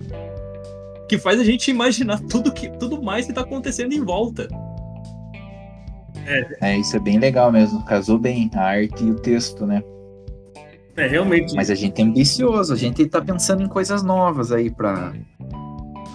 [1.08, 4.48] que faz a gente imaginar tudo, que, tudo mais que tá acontecendo em volta.
[6.28, 6.74] É.
[6.74, 7.84] é, isso é bem legal mesmo.
[7.86, 9.82] Casou bem a arte e o texto, né?
[10.98, 11.56] É, realmente.
[11.56, 15.13] Mas a gente é ambicioso, a gente tá pensando em coisas novas aí para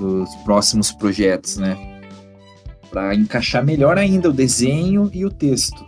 [0.01, 1.77] os próximos projetos, né?
[2.91, 5.83] Para encaixar melhor ainda o desenho e o texto.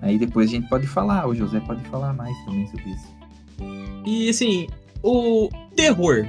[0.00, 3.14] Aí depois a gente pode falar, o José pode falar mais também sobre isso.
[4.06, 4.68] E assim,
[5.02, 6.26] o terror.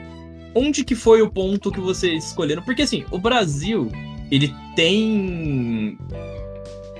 [0.57, 2.63] Onde que foi o ponto que vocês escolheram?
[2.63, 3.91] Porque assim, o Brasil,
[4.31, 5.97] ele tem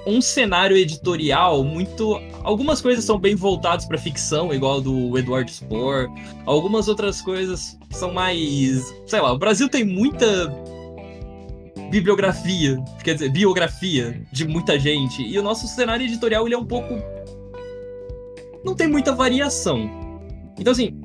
[0.06, 2.20] um cenário editorial muito.
[2.44, 6.08] Algumas coisas são bem voltadas para ficção, igual do Edward Spohr.
[6.46, 8.94] Algumas outras coisas são mais.
[9.08, 10.48] Sei lá, o Brasil tem muita
[11.90, 15.22] bibliografia, quer dizer, biografia de muita gente.
[15.24, 16.96] E o nosso cenário editorial ele é um pouco.
[18.64, 19.90] Não tem muita variação.
[20.60, 21.02] Então, assim,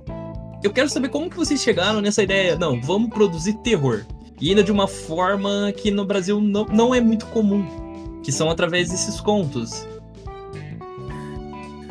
[0.63, 2.57] eu quero saber como que vocês chegaram nessa ideia.
[2.57, 4.05] Não, vamos produzir terror.
[4.41, 7.90] E ainda de uma forma que no Brasil não, não é muito comum.
[8.23, 9.87] Que são através desses contos.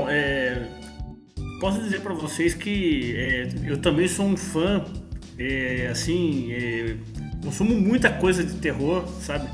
[0.07, 0.61] É,
[1.59, 4.83] posso dizer para vocês que é, eu também sou um fã,
[5.37, 6.95] é, assim, é,
[7.43, 9.47] consumo muita coisa de terror, sabe?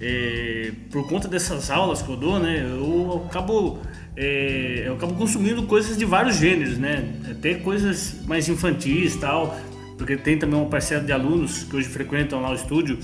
[0.00, 2.64] É, por conta dessas aulas que eu dou, né?
[2.64, 3.80] Eu acabo,
[4.16, 7.04] é, eu acabo consumindo coisas de vários gêneros, né?
[7.30, 9.58] Até coisas mais infantis tal,
[9.98, 12.98] porque tem também uma parcela de alunos que hoje frequentam lá o estúdio,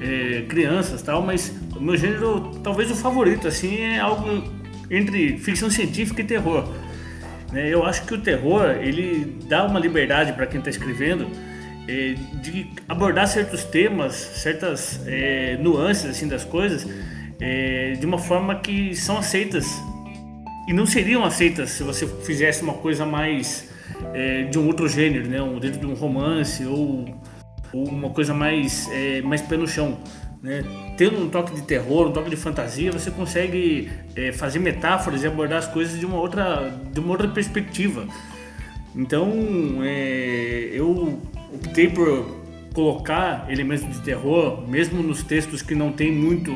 [0.00, 4.44] é, crianças tal, mas o meu gênero, talvez o favorito, assim, é algo
[4.90, 6.68] entre ficção científica e terror.
[7.52, 7.68] Né?
[7.72, 11.28] Eu acho que o terror, ele dá uma liberdade para quem está escrevendo,
[11.88, 16.86] é, de abordar certos temas, certas é, nuances assim das coisas,
[17.40, 19.66] é, de uma forma que são aceitas
[20.68, 23.70] e não seriam aceitas se você fizesse uma coisa mais
[24.12, 27.06] é, de um outro gênero, né, um, dentro de um romance ou,
[27.72, 29.98] uma coisa mais é, mais pé no chão.
[30.42, 30.62] Né?
[30.96, 35.26] Tendo um toque de terror, um toque de fantasia, você consegue é, fazer metáforas e
[35.26, 38.06] abordar as coisas de uma outra, de uma outra perspectiva.
[38.94, 39.32] Então,
[40.72, 41.20] eu
[41.52, 42.36] optei por
[42.72, 46.52] colocar elementos de terror, mesmo nos textos que não tem muito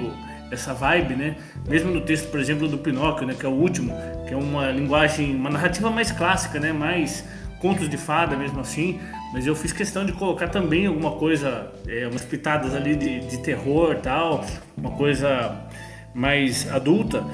[0.53, 1.37] essa vibe, né?
[1.69, 3.93] Mesmo no texto, por exemplo, do Pinóquio, né, que é o último,
[4.27, 7.25] que é uma linguagem, uma narrativa mais clássica, né, mais
[7.59, 9.01] contos de fada mesmo assim,
[9.33, 13.39] mas eu fiz questão de colocar também alguma coisa, é, umas pitadas ali de, de
[13.43, 14.45] terror tal,
[14.77, 15.67] uma coisa
[16.15, 17.25] mais adulta,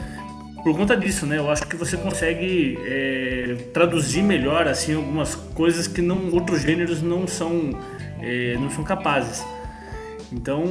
[0.62, 1.38] por conta disso, né?
[1.38, 7.00] Eu acho que você consegue é, traduzir melhor assim algumas coisas que não outros gêneros
[7.00, 7.70] não são
[8.20, 9.44] é, não são capazes.
[10.32, 10.64] Então,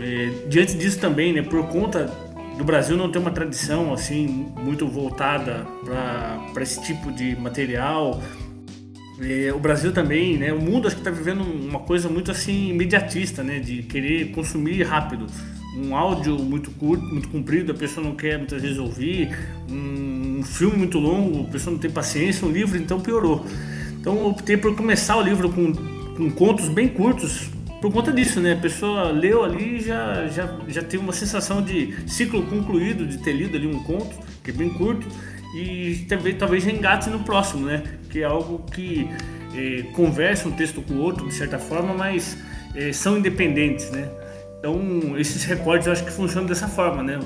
[0.00, 1.42] é, diante disso também, né?
[1.42, 2.10] Por conta
[2.56, 8.20] do Brasil não ter uma tradição assim muito voltada para esse tipo de material,
[9.20, 10.52] é, o Brasil também, né?
[10.52, 13.58] O mundo acho que está vivendo uma coisa muito assim imediatista, né?
[13.58, 15.26] De querer consumir rápido
[15.76, 19.28] um áudio muito curto, muito comprido, a pessoa não quer muitas vezes ouvir,
[19.70, 23.44] um, filme muito longo, a pessoa não tem paciência, um livro então piorou.
[24.00, 25.72] Então optei por começar o livro com,
[26.16, 27.50] com contos bem curtos,
[27.80, 28.54] por conta disso, né?
[28.54, 33.18] A pessoa leu ali e já, já, já tem uma sensação de ciclo concluído, de
[33.18, 35.06] ter lido ali um conto, que é bem curto,
[35.56, 37.82] e talvez, talvez engate no próximo, né?
[38.10, 39.08] Que é algo que
[39.54, 42.36] eh, conversa um texto com o outro, de certa forma, mas
[42.74, 44.06] eh, são independentes, né?
[44.58, 47.18] Então, esses recortes eu acho que funcionam dessa forma, né?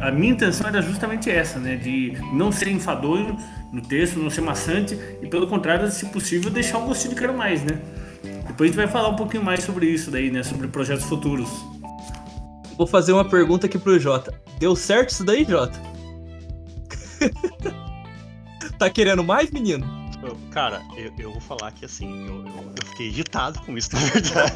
[0.00, 1.76] A minha intenção era justamente essa, né?
[1.76, 3.36] De não ser enfadonho
[3.72, 7.36] no texto, não ser maçante e, pelo contrário, se possível, deixar um gostinho de quero
[7.36, 7.80] mais, né?
[8.46, 10.42] Depois a gente vai falar um pouquinho mais sobre isso daí, né?
[10.42, 11.48] Sobre projetos futuros.
[12.76, 14.34] Vou fazer uma pergunta aqui pro Jota.
[14.58, 15.87] Deu certo isso daí, Jota?
[18.78, 19.86] Tá querendo mais, menino?
[20.50, 24.52] Cara, eu, eu vou falar que assim, eu, eu, fiquei irritado com isso, na verdade.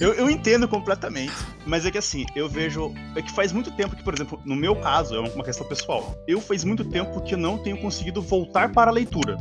[0.00, 1.32] Eu, eu, entendo completamente,
[1.66, 2.92] mas é que assim, eu vejo.
[3.16, 6.14] É que faz muito tempo que, por exemplo, no meu caso, é uma questão pessoal.
[6.26, 9.36] Eu faz muito tempo que não tenho conseguido voltar para a leitura.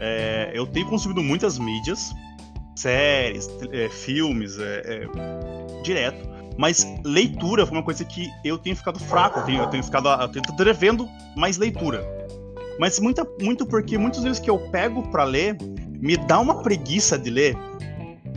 [0.00, 2.10] É, eu tenho consumido muitas mídias,
[2.74, 6.28] séries, é, filmes, é, é, direto.
[6.58, 10.08] Mas leitura foi uma coisa que eu tenho ficado fraco, eu tenho, eu tenho ficado.
[10.08, 12.04] Eu tenho devendo mais leitura.
[12.78, 15.56] Mas muita, muito porque muitas vezes que eu pego para ler,
[16.00, 17.56] me dá uma preguiça de ler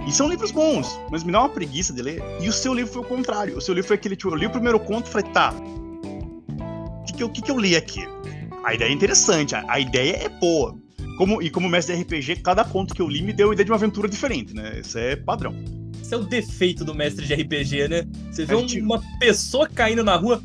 [0.08, 2.21] e são livros bons, mas me dá uma preguiça de ler.
[2.41, 3.58] E o seu livro foi o contrário.
[3.58, 5.54] O seu livro foi aquele tipo, eu li o primeiro conto e falei, tá.
[5.54, 8.02] O que, que, eu, que, que eu li aqui?
[8.63, 10.76] A ideia é interessante, a, a ideia é boa.
[11.17, 13.65] Como, e como mestre de RPG, cada conto que eu li me deu a ideia
[13.65, 14.80] de uma aventura diferente, né?
[14.80, 15.56] Isso é padrão.
[16.13, 18.08] É o defeito do mestre de RPG, né?
[18.32, 18.82] Você vê gente...
[18.82, 20.43] uma pessoa caindo na rua.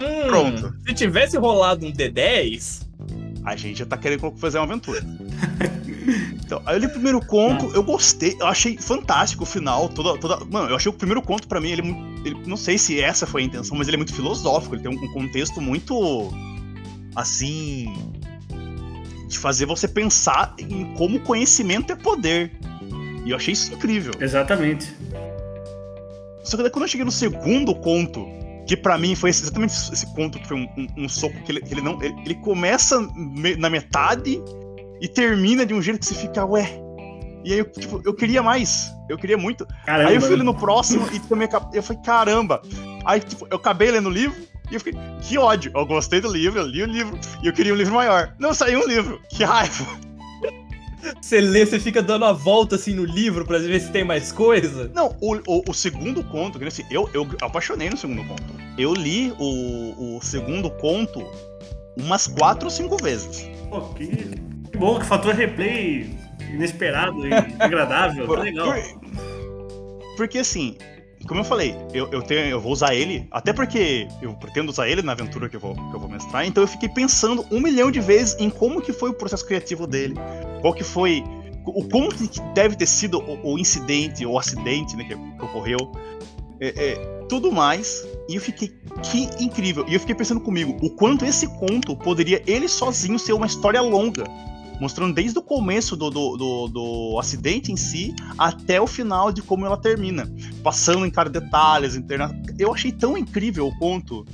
[0.00, 0.74] Hum, Pronto.
[0.86, 2.86] Se tivesse rolado um D10.
[3.44, 5.02] A gente já tá querendo fazer uma aventura.
[6.44, 10.18] Então, aí eu li o primeiro conto, eu gostei, eu achei fantástico o final, toda,
[10.18, 10.44] toda...
[10.44, 13.26] Mano, eu achei o primeiro conto, para mim, ele, é ele, Não sei se essa
[13.26, 16.30] foi a intenção, mas ele é muito filosófico, ele tem um contexto muito.
[17.14, 17.90] Assim.
[19.28, 22.52] De fazer você pensar em como conhecimento é poder.
[23.24, 24.12] E eu achei isso incrível.
[24.20, 24.94] Exatamente.
[26.44, 28.26] Só que daí quando eu cheguei no segundo conto,
[28.66, 31.62] que para mim foi exatamente esse conto que foi um, um, um soco que ele,
[31.70, 32.02] ele não.
[32.02, 33.00] Ele, ele começa
[33.58, 34.42] na metade
[35.00, 36.68] e termina de um jeito que você fica, ué.
[37.44, 38.92] E aí, eu, tipo, eu queria mais.
[39.08, 39.66] Eu queria muito.
[39.84, 40.10] Caramba.
[40.10, 42.62] Aí eu fui no próximo e também eu falei, caramba,
[43.04, 44.36] Aí, tipo, eu acabei lendo o livro
[44.70, 45.72] e eu fiquei, que ódio.
[45.74, 48.34] Eu gostei do livro, eu li o livro e eu queria um livro maior.
[48.38, 49.86] Não saiu um livro, que raiva.
[51.20, 54.30] Você lê, você fica dando a volta assim no livro pra ver se tem mais
[54.30, 54.90] coisa.
[54.94, 58.44] Não, o, o, o segundo conto, que assim, eu, eu apaixonei no segundo conto.
[58.78, 61.24] Eu li o, o segundo conto
[61.96, 63.48] umas quatro ou cinco vezes.
[63.68, 66.16] Pô, que, que bom, que fator replay
[66.50, 68.26] inesperado e agradável.
[68.26, 68.72] Por, legal.
[68.72, 70.76] Por, porque assim,
[71.26, 74.88] como eu falei, eu, eu, tenho, eu vou usar ele, até porque eu pretendo usar
[74.88, 77.60] ele na aventura que eu, vou, que eu vou mestrar, então eu fiquei pensando um
[77.60, 80.14] milhão de vezes em como que foi o processo criativo dele,
[80.60, 81.22] qual que foi,
[81.64, 85.92] o como que deve ter sido o, o incidente, o acidente né, que, que ocorreu,
[86.60, 86.94] é, é,
[87.28, 91.46] tudo mais, e eu fiquei, que incrível, e eu fiquei pensando comigo, o quanto esse
[91.58, 94.24] conto poderia ele sozinho ser uma história longa,
[94.82, 99.40] mostrando desde o começo do, do, do, do, acidente em si até o final de
[99.40, 100.28] como ela termina,
[100.60, 102.36] passando em cada detalhes, interna...
[102.58, 104.26] eu achei tão incrível o conto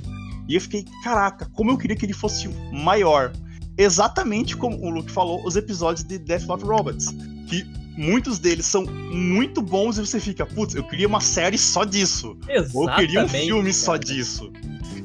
[0.47, 3.31] e eu fiquei, caraca, como eu queria que ele fosse maior.
[3.77, 7.15] Exatamente como o Luke falou, os episódios de Death Love Robots,
[7.47, 7.63] que
[7.95, 12.35] muitos deles são muito bons e você fica, putz, eu queria uma série só disso.
[12.49, 13.73] Exatamente, ou eu queria um filme cara.
[13.73, 14.51] só disso.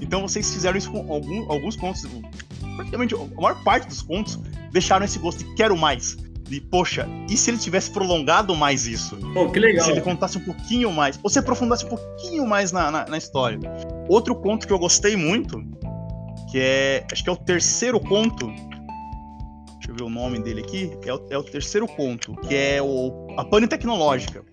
[0.00, 2.07] Então vocês fizeram isso com algum, alguns contos,
[2.76, 4.40] praticamente a maior parte dos contos
[4.75, 6.17] deixaram esse gosto de quero mais.
[6.43, 9.17] De, poxa, e se ele tivesse prolongado mais isso?
[9.33, 9.85] Pô, que legal.
[9.87, 13.17] Se ele contasse um pouquinho mais, ou se aprofundasse um pouquinho mais na, na, na
[13.17, 13.59] história.
[14.09, 15.63] Outro conto que eu gostei muito,
[16.51, 17.07] que é.
[17.11, 18.49] Acho que é o terceiro conto.
[18.49, 20.91] Deixa eu ver o nome dele aqui.
[21.07, 24.45] É o, é o terceiro conto, que é o A Pane Tecnológica.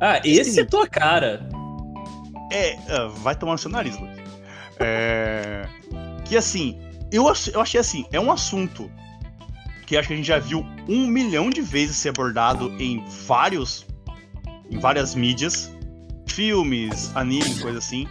[0.00, 0.60] Ah, esse Sim.
[0.60, 1.46] é tua cara.
[2.50, 4.22] É, uh, vai tomar no seu nariz, Luke.
[4.80, 5.66] É,
[6.24, 6.78] que assim,
[7.10, 8.90] eu, eu achei assim, é um assunto
[9.92, 13.84] que acho que a gente já viu um milhão de vezes ser abordado em vários.
[14.70, 15.70] em várias mídias.
[16.26, 18.08] Filmes, anime, coisa assim.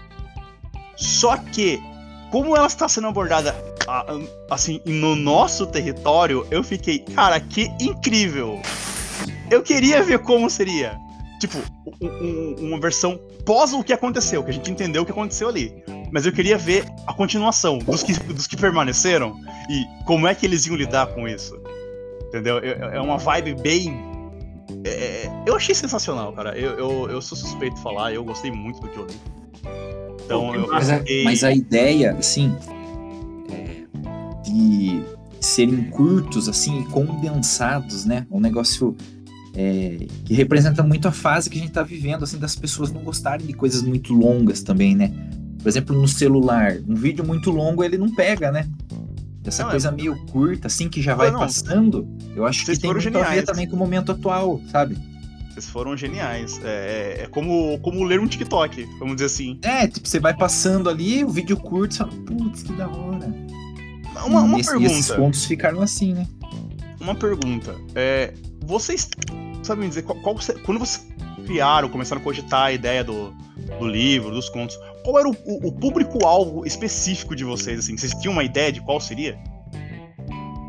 [0.95, 1.81] Só que,
[2.29, 3.55] como ela está sendo abordada
[4.51, 8.61] assim, no nosso território, eu fiquei, cara, que incrível!
[9.49, 10.99] Eu queria ver como seria.
[11.39, 11.57] Tipo,
[11.99, 15.49] um, um, uma versão pós o que aconteceu, que a gente entendeu o que aconteceu
[15.49, 15.83] ali.
[16.11, 20.45] Mas eu queria ver a continuação dos que, dos que permaneceram e como é que
[20.45, 21.57] eles iam lidar com isso.
[22.27, 22.59] Entendeu?
[22.59, 23.97] É uma vibe bem.
[24.85, 26.57] É, eu achei sensacional, cara.
[26.57, 29.15] Eu, eu, eu, sou suspeito de falar, eu gostei muito do que eu li.
[30.25, 32.55] Então, eu mas, a, mas a ideia, assim,
[33.51, 33.85] é,
[34.43, 35.03] de
[35.41, 38.25] serem curtos, assim, condensados, né?
[38.31, 38.95] Um negócio
[39.53, 43.01] é, que representa muito a fase que a gente tá vivendo, assim, das pessoas não
[43.01, 45.11] gostarem de coisas muito longas também, né?
[45.61, 48.67] Por exemplo, no celular, um vídeo muito longo ele não pega, né?
[49.45, 49.91] Essa não, coisa é...
[49.91, 53.27] meio curta, assim, que já vai não, passando, eu acho que tem muito geniais.
[53.27, 54.97] a ver também com o momento atual, sabe?
[55.51, 56.59] Vocês foram geniais.
[56.63, 59.59] É, é, é, como, como ler um TikTok, vamos dizer assim.
[59.63, 63.33] É, tipo, você vai passando ali, o vídeo curto, você fala, putz, que da hora.
[64.25, 64.79] Uma, uma pergunta.
[64.79, 66.27] E esses pontos ficaram assim, né?
[66.99, 67.75] Uma pergunta.
[67.95, 69.09] É, vocês
[69.63, 71.05] sabem dizer qual, qual, quando vocês
[71.45, 73.33] criaram, começaram a cogitar a ideia do,
[73.79, 77.79] do livro, dos contos, qual era o, o, o público-alvo específico de vocês?
[77.79, 77.97] Assim?
[77.97, 79.37] Vocês tinham uma ideia de qual seria?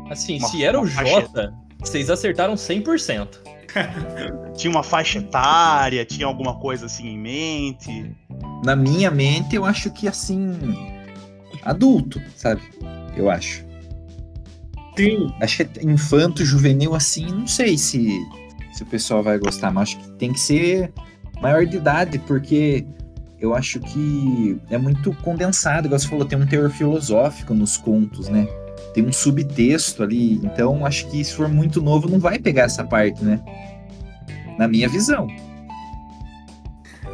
[0.09, 3.39] Assim, uma, se era o Jota, vocês acertaram 100%.
[4.55, 8.11] tinha uma faixa etária, tinha alguma coisa assim em mente?
[8.63, 10.57] Na minha mente, eu acho que assim.
[11.63, 12.61] adulto, sabe?
[13.15, 13.65] Eu acho.
[14.95, 15.33] Sim.
[15.41, 18.07] Acho que é infanto, juvenil, assim, não sei se,
[18.73, 20.93] se o pessoal vai gostar, mas acho que tem que ser
[21.41, 22.85] maior de idade, porque
[23.43, 28.29] eu acho que é muito condensado, igual você falou, tem um teor filosófico nos contos,
[28.29, 28.47] né?
[28.93, 32.85] Tem um subtexto ali, então acho que se for muito novo não vai pegar essa
[32.85, 33.41] parte, né?
[34.57, 35.27] Na minha visão.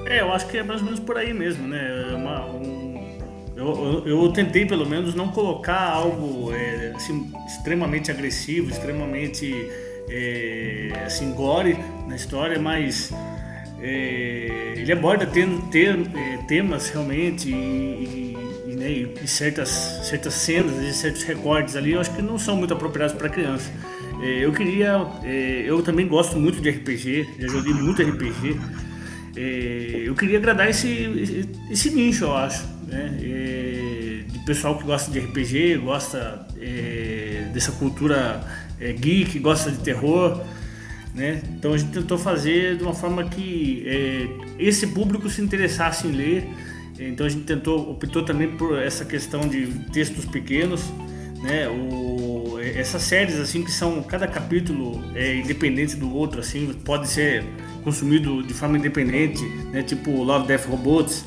[0.05, 2.11] É, eu acho que é mais ou menos por aí mesmo, né?
[2.11, 3.17] É uma, um,
[3.55, 9.51] eu, eu, eu, tentei pelo menos não colocar algo é, assim, extremamente agressivo, extremamente
[10.07, 11.75] é, assim, gore
[12.07, 13.11] na história, mas
[13.81, 18.35] é, ele aborda tendo, ter, é, temas realmente e,
[18.67, 19.69] e, né, e, certas,
[20.03, 23.71] certas cenas e certos recortes ali, eu acho que não são muito apropriados para criança.
[24.21, 28.59] É, eu queria, é, eu também gosto muito de RPG, já joguei muito RPG.
[29.37, 33.17] É, eu queria agradar esse, esse nicho, eu acho, né?
[33.21, 36.45] É, de pessoal que gosta de RPG, gosta
[37.53, 38.43] dessa cultura
[38.99, 40.43] geek, gosta de terror.
[41.13, 41.41] Né?
[41.57, 44.27] Então a gente tentou fazer de uma forma que é,
[44.59, 46.49] esse público se interessasse em ler.
[46.99, 50.83] Então a gente tentou, optou também por essa questão de textos pequenos,
[51.41, 51.67] né?
[51.69, 57.45] O, essas séries assim que são cada capítulo é independente do outro, assim pode ser
[57.83, 59.81] consumido de forma independente, né?
[59.81, 61.25] Tipo Love, Death, Robots.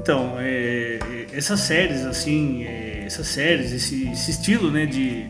[0.00, 5.28] Então, é, é, essas séries, assim, é, essas séries, esse, esse, estilo, né, de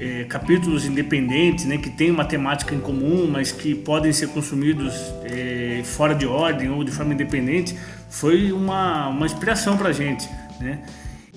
[0.00, 4.94] é, capítulos independentes, né, que tem uma temática em comum, mas que podem ser consumidos
[5.24, 7.76] é, fora de ordem ou de forma independente,
[8.10, 10.28] foi uma, uma inspiração pra gente,
[10.60, 10.80] né?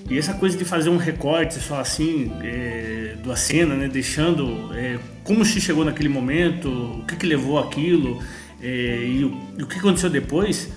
[0.09, 4.97] E essa coisa de fazer um recorte só assim é, da cena, né, deixando é,
[5.23, 8.19] como se chegou naquele momento, o que, que levou aquilo
[8.59, 10.67] é, e, o, e, o, que aconteceu depois,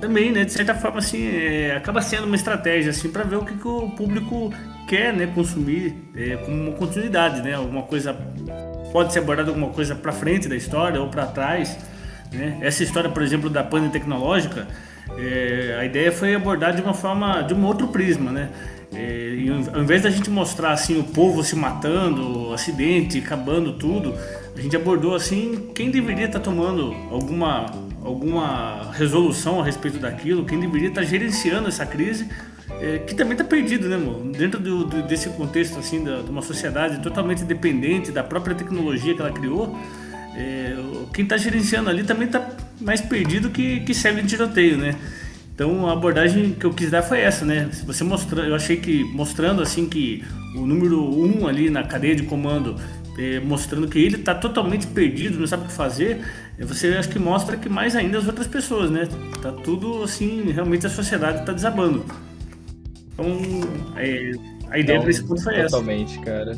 [0.00, 3.44] também, né, de certa forma, assim, é, acaba sendo uma estratégia assim para ver o
[3.44, 4.52] que, que, o público
[4.88, 8.16] quer, né, consumir é, como uma continuidade, né, alguma coisa
[8.92, 11.78] pode ser abordada alguma coisa para frente da história ou para trás,
[12.32, 12.58] né?
[12.62, 14.66] Essa história, por exemplo, da pane tecnológica
[15.16, 18.50] é, a ideia foi abordar de uma forma, de um outro prisma, né?
[18.94, 19.32] É,
[19.74, 24.14] ao invés da gente mostrar assim o povo se matando, acidente, acabando tudo,
[24.58, 27.66] a gente abordou assim quem deveria estar tá tomando alguma
[28.04, 32.28] alguma resolução a respeito daquilo, quem deveria estar tá gerenciando essa crise,
[32.80, 34.22] é, que também está perdido, né, amor?
[34.32, 39.14] Dentro do, do, desse contexto assim da, de uma sociedade totalmente dependente da própria tecnologia
[39.14, 39.76] que ela criou
[40.38, 40.76] é,
[41.12, 42.48] quem está gerenciando ali também está
[42.80, 44.94] mais perdido que, que segue de tiroteio, né?
[45.52, 47.68] Então a abordagem que eu quis dar foi essa, né?
[47.84, 50.22] Você mostrando, eu achei que mostrando assim que
[50.54, 52.76] o número 1 um ali na cadeia de comando,
[53.18, 56.24] é, mostrando que ele está totalmente perdido, não sabe o que fazer,
[56.58, 59.08] é, você acho que mostra que mais ainda as outras pessoas, né?
[59.42, 62.04] Tá tudo assim, realmente a sociedade está desabando.
[63.12, 63.26] Então
[63.96, 64.32] é,
[64.70, 66.20] a ideia desse ponto foi totalmente, essa.
[66.20, 66.56] Totalmente, cara.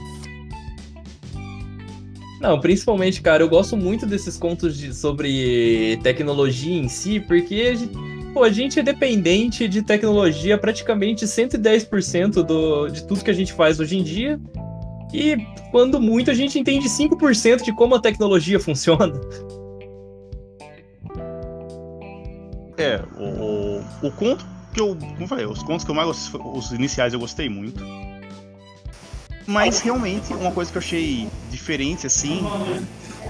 [2.40, 7.74] Não, principalmente, cara, eu gosto muito desses contos de, sobre tecnologia em si, porque
[8.32, 13.52] pô, a gente é dependente de tecnologia praticamente 110% do, de tudo que a gente
[13.52, 14.40] faz hoje em dia.
[15.12, 15.36] E
[15.70, 19.12] quando muito a gente entende 5% de como a tecnologia funciona.
[22.76, 24.96] É, o, o conto que eu.
[24.96, 27.84] Como falei, os contos que eu mais gostei, os iniciais eu gostei muito.
[29.46, 32.40] Mas realmente, uma coisa que eu achei diferente, assim,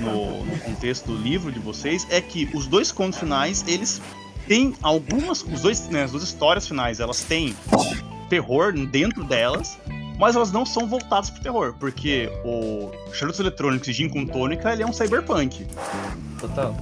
[0.00, 4.02] no, no, contexto do livro de vocês, é que os dois contos finais, eles
[4.46, 5.42] têm algumas.
[5.42, 7.56] Os dois, né, as duas histórias finais, elas têm
[8.28, 9.78] terror dentro delas,
[10.20, 14.70] mas elas não são voltadas pro terror, porque o Charutos Eletrônicos e Gin com Tônica,
[14.70, 15.66] ele é um cyberpunk.
[16.38, 16.76] Total.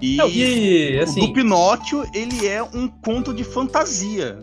[0.00, 1.24] E, não, e assim...
[1.24, 4.38] o do Pinóquio, ele é um conto de fantasia.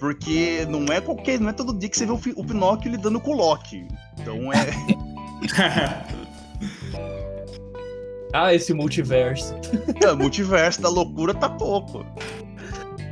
[0.00, 1.38] Porque não é qualquer.
[1.38, 3.86] Não é todo dia que você vê o, o Pinóquio lidando com o Loki.
[4.18, 4.70] Então é.
[8.32, 9.54] ah, esse multiverso.
[10.02, 12.06] É, o multiverso da loucura tá pouco.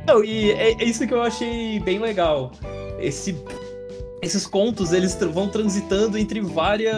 [0.07, 2.51] Não, e é, é isso que eu achei bem legal.
[2.99, 3.33] Esse
[4.23, 6.95] esses contos eles vão transitando entre várias,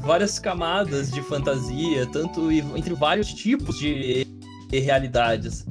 [0.00, 4.26] várias camadas de fantasia, tanto entre vários tipos de
[4.72, 5.66] realidades.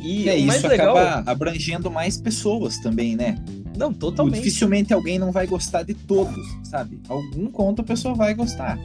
[0.00, 0.96] E é, isso legal...
[0.96, 3.36] acaba abrangendo mais pessoas também, né?
[3.76, 4.36] Não, totalmente.
[4.36, 7.00] Dificilmente alguém não vai gostar de todos, sabe?
[7.08, 8.78] Algum conto a pessoa vai gostar.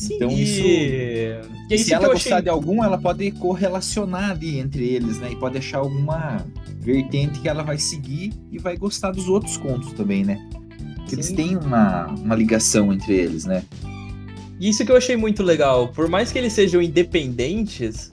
[0.00, 0.42] Sim, então e...
[0.42, 0.62] isso.
[1.68, 2.44] E se ela gostar achei...
[2.44, 5.30] de algum, ela pode correlacionar ali entre eles, né?
[5.30, 6.42] E pode achar alguma
[6.78, 10.40] vertente que ela vai seguir e vai gostar dos outros contos também, né?
[10.96, 13.62] Porque eles têm uma, uma ligação entre eles, né?
[14.58, 15.88] E isso que eu achei muito legal.
[15.88, 18.10] Por mais que eles sejam independentes,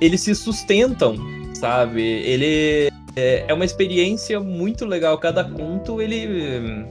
[0.00, 1.16] eles se sustentam,
[1.54, 2.02] sabe?
[2.02, 5.18] Ele é, é uma experiência muito legal.
[5.18, 6.84] Cada conto, ele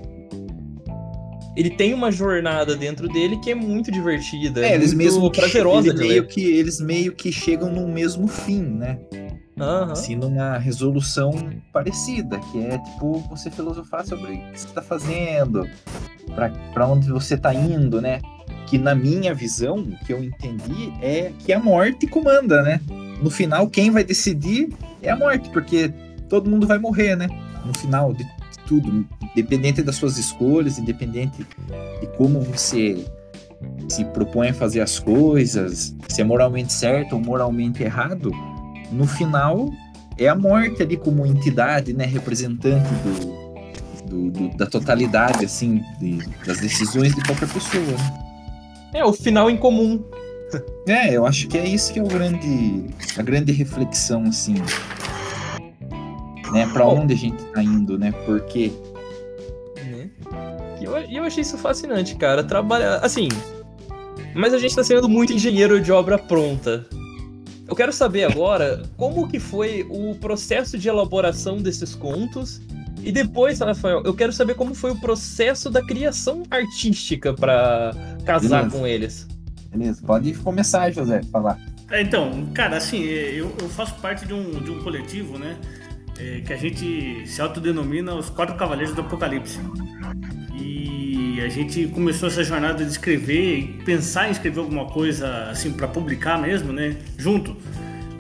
[1.56, 5.90] ele tem uma jornada dentro dele que é muito divertida, é, é eles mesmo prazerosa
[5.90, 9.00] ele meio que eles meio que chegam no mesmo fim, né?
[9.56, 9.92] Uhum.
[9.92, 11.32] Assim, numa resolução
[11.72, 15.70] parecida, que é tipo você filosofar sobre o que você está fazendo,
[16.74, 18.20] para onde você está indo, né?
[18.66, 22.82] Que na minha visão, o que eu entendi é que a morte comanda, né?
[23.24, 24.70] no final, quem vai decidir
[25.02, 25.92] é a morte, porque
[26.28, 27.28] todo mundo vai morrer, né?
[27.66, 28.26] No final de
[28.68, 31.46] tudo, independente das suas escolhas, independente
[32.00, 33.06] de como você
[33.88, 38.32] se propõe a fazer as coisas, se é moralmente certo ou moralmente errado,
[38.92, 39.70] no final
[40.18, 46.20] é a morte ali como entidade, né, representante do, do, do da totalidade, assim, de,
[46.46, 47.84] das decisões de qualquer pessoa.
[47.84, 49.00] Né?
[49.00, 50.04] É o final em comum
[50.88, 52.86] é, eu acho que é isso que é o grande,
[53.18, 54.56] a grande reflexão, assim.
[56.52, 56.68] Né?
[56.72, 58.12] Pra onde a gente tá indo, né?
[58.26, 58.72] Por quê?
[58.72, 58.93] Né?
[60.84, 62.44] E eu, eu achei isso fascinante, cara.
[62.44, 62.98] Trabalhar.
[62.98, 63.30] Assim.
[64.36, 66.86] Mas a gente tá sendo muito engenheiro de obra pronta.
[67.66, 72.62] Eu quero saber agora como que foi o processo de elaboração desses contos.
[73.02, 77.92] E depois, Rafael, eu quero saber como foi o processo da criação artística para
[78.26, 78.78] casar Beleza.
[78.78, 79.28] com eles.
[79.72, 81.58] Beleza, pode começar, José, falar.
[81.90, 85.58] É, então, cara, assim, é, eu, eu faço parte de um, de um coletivo, né?
[86.18, 89.60] É, que a gente se autodenomina os Quatro Cavaleiros do Apocalipse.
[90.64, 95.74] E a gente começou essa jornada de escrever e pensar em escrever alguma coisa, assim,
[95.74, 96.96] para publicar mesmo, né?
[97.18, 97.56] Junto.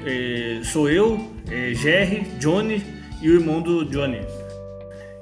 [0.06, 2.84] É, sou eu, é, Jerry, Johnny
[3.22, 4.20] e o irmão do Johnny.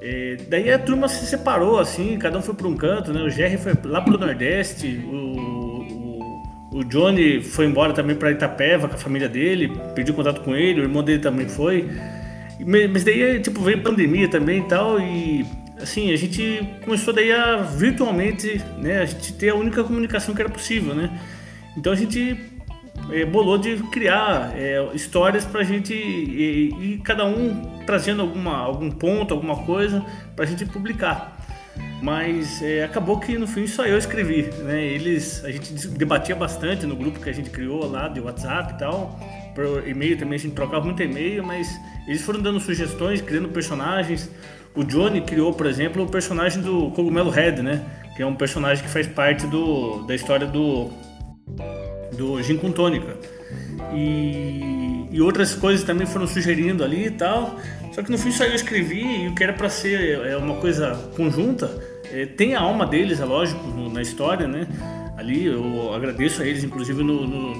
[0.00, 3.22] É, daí a turma se separou, assim, cada um foi para um canto, né?
[3.22, 5.16] O Jerry foi lá pro Nordeste, o,
[6.72, 10.56] o, o Johnny foi embora também para Itapeva com a família dele, pediu contato com
[10.56, 11.88] ele, o irmão dele também foi.
[12.90, 15.46] Mas daí, tipo, veio pandemia também e tal, e
[15.82, 20.40] assim, a gente começou daí a virtualmente, né, a gente ter a única comunicação que
[20.40, 21.20] era possível, né?
[21.76, 22.38] Então a gente
[23.10, 28.90] é, bolou de criar é, histórias pra gente e, e, cada um trazendo alguma, algum
[28.90, 30.04] ponto, alguma coisa
[30.36, 31.38] pra gente publicar.
[32.02, 34.84] Mas é, acabou que no fim só eu escrevi, né?
[34.84, 38.78] Eles, a gente debatia bastante no grupo que a gente criou lá de WhatsApp e
[38.78, 39.18] tal.
[39.54, 41.68] Por e-mail também a gente trocava muito e-mail, mas
[42.06, 44.28] eles foram dando sugestões, criando personagens.
[44.74, 47.84] O Johnny criou, por exemplo, o personagem do Cogumelo Red, né?
[48.16, 50.90] Que é um personagem que faz parte do, da história do
[52.16, 53.16] do Gin com Tônica.
[53.94, 57.58] E, e outras coisas também foram sugerindo ali e tal.
[57.92, 60.56] Só que no fim só eu escrevi e o que era para ser é, uma
[60.56, 61.70] coisa conjunta.
[62.10, 64.66] É, tem a alma deles, é lógico, no, na história, né?
[65.16, 67.54] Ali eu agradeço a eles, inclusive no, no,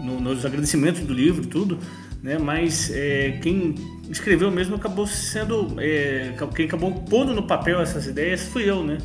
[0.00, 1.78] no, nos agradecimentos do livro e tudo,
[2.24, 2.38] né?
[2.38, 3.74] Mas é, quem
[4.08, 8.96] escreveu mesmo acabou sendo, é, quem acabou pondo no papel essas ideias fui eu, né?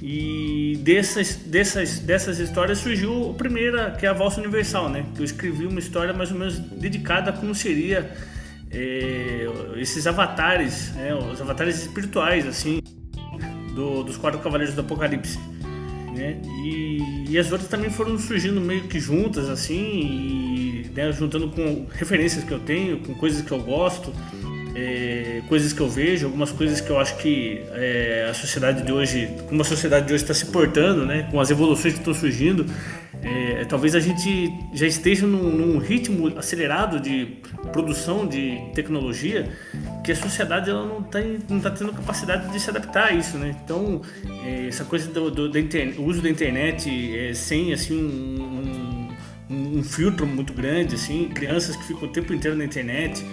[0.00, 5.04] E dessas, dessas, dessas histórias surgiu a primeira, que é a Valsa Universal, né?
[5.14, 8.12] Que eu escrevi uma história mais ou menos dedicada a como seria
[8.70, 9.46] é,
[9.76, 11.14] esses avatares, né?
[11.14, 12.80] os avatares espirituais, assim,
[13.74, 15.38] do, dos quatro cavaleiros do Apocalipse.
[16.14, 16.40] Né?
[16.64, 20.51] E, e, as outras também foram surgindo meio que juntas, assim, e,
[20.94, 24.12] né, juntando com referências que eu tenho, com coisas que eu gosto
[24.74, 28.92] é, coisas que eu vejo, algumas coisas que eu acho que é, a sociedade de
[28.92, 32.14] hoje, como a sociedade de hoje está se portando, né, com as evoluções que estão
[32.14, 32.64] surgindo,
[33.22, 37.36] é, talvez a gente já esteja num, num, ritmo acelerado de
[37.72, 39.48] produção de tecnologia
[40.02, 43.38] que a sociedade ela não está não tá tendo capacidade de se adaptar a isso,
[43.38, 43.54] né?
[43.64, 44.02] Então
[44.44, 48.42] é, essa coisa do, do da internet, o uso da internet é, sem assim um,
[48.42, 48.91] um,
[49.52, 53.24] um filtro muito grande, assim, crianças que ficam o tempo inteiro na internet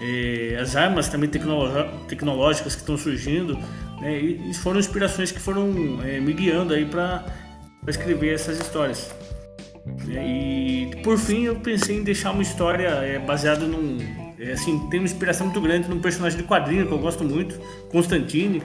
[0.00, 3.58] é, as armas também tecnológicas que estão surgindo,
[4.00, 7.26] né, e, foram inspirações que foram é, me guiando aí para
[7.86, 9.14] escrever essas histórias.
[10.08, 13.98] É, e por fim eu pensei em deixar uma história é, baseada num.
[14.38, 17.60] É, assim, tem uma inspiração muito grande num personagem de quadrinho que eu gosto muito,
[17.90, 18.62] Constantine.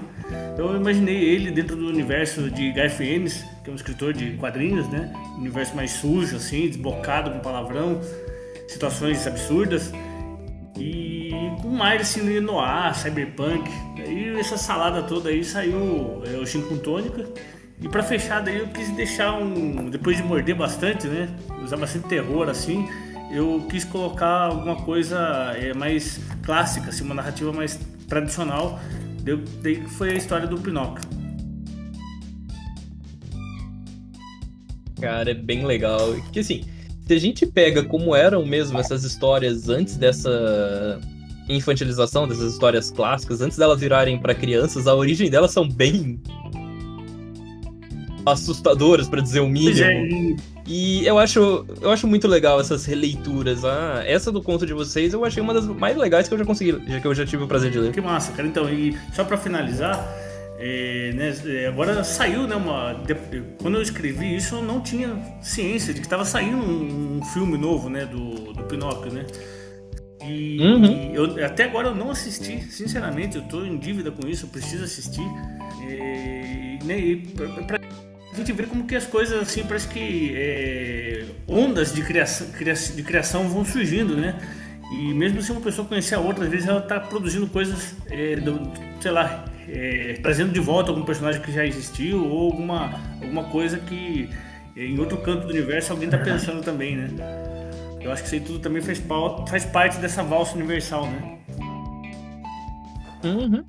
[0.54, 4.34] Então eu imaginei ele dentro do universo de Guy Fiennes, que é um escritor de
[4.38, 5.12] quadrinhos, né?
[5.36, 8.00] Um universo mais sujo, assim, desbocado com palavrão,
[8.68, 9.92] situações absurdas.
[10.78, 13.68] E com mais assim, noir, cyberpunk.
[14.08, 17.26] E essa salada toda aí saiu é, o Gin com tônica.
[17.82, 19.90] E para fechar daí eu quis deixar um.
[19.90, 21.28] Depois de morder bastante, né?
[21.64, 22.88] Usar bastante terror assim.
[23.32, 25.18] Eu quis colocar alguma coisa
[25.58, 28.80] é, mais clássica, assim, uma narrativa mais tradicional.
[29.64, 31.25] Daí foi a história do Pinóquio.
[35.00, 36.16] Cara, é bem legal.
[36.32, 36.64] Que assim,
[37.06, 41.00] se a gente pega como eram mesmo essas histórias antes dessa
[41.48, 46.20] infantilização, dessas histórias clássicas, antes delas virarem para crianças, a origem delas são bem
[48.26, 50.36] assustadoras, para dizer o mínimo.
[50.68, 53.64] E eu acho, eu acho muito legal essas releituras.
[53.64, 56.46] Ah, essa do conto de vocês eu achei uma das mais legais que eu já
[56.46, 57.92] consegui, que eu já tive o prazer de ler.
[57.92, 58.48] Que massa, cara.
[58.48, 60.04] Então, e só para finalizar,
[60.58, 63.02] é, né, é, agora saiu, né, uma,
[63.62, 67.58] quando eu escrevi isso, eu não tinha ciência de que estava saindo um, um, filme
[67.58, 69.26] novo, né, do, do Pinóquio, né?
[70.24, 70.86] E, uhum.
[70.86, 74.50] e eu, até agora eu não assisti, sinceramente, eu estou em dívida com isso, eu
[74.50, 75.28] preciso assistir.
[75.82, 77.18] E, né, e
[77.68, 77.78] pra,
[78.34, 82.48] gente ver como que as coisas, assim, parece que é, ondas de criação,
[82.96, 84.40] de criação vão surgindo, né?
[84.92, 88.36] E mesmo se uma pessoa conhecer a outra, às vezes ela está produzindo coisas, é,
[88.38, 88.62] do,
[89.02, 93.78] sei lá, é, trazendo de volta algum personagem que já existiu ou alguma, alguma coisa
[93.78, 94.30] que
[94.76, 97.10] em outro canto do universo alguém está pensando também, né?
[98.02, 99.02] Eu acho que isso aí tudo também faz,
[99.50, 101.38] faz parte dessa valsa universal, né?
[103.24, 103.64] Uhum.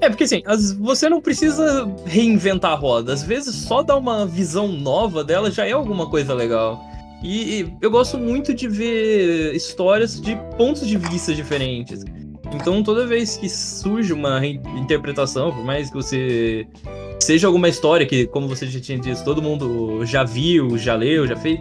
[0.00, 3.12] É, porque assim, as, você não precisa reinventar a roda.
[3.12, 6.80] Às vezes só dar uma visão nova dela já é alguma coisa legal.
[7.22, 12.04] E, e eu gosto muito de ver histórias de pontos de vista diferentes.
[12.52, 16.66] Então, toda vez que surge uma interpretação, por mais que você
[17.20, 21.26] seja alguma história que, como você já tinha dito, todo mundo já viu, já leu,
[21.26, 21.60] já fez,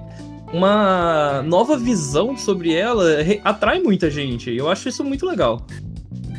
[0.51, 3.05] uma nova visão sobre ela
[3.43, 4.55] atrai muita gente.
[4.55, 5.65] Eu acho isso muito legal.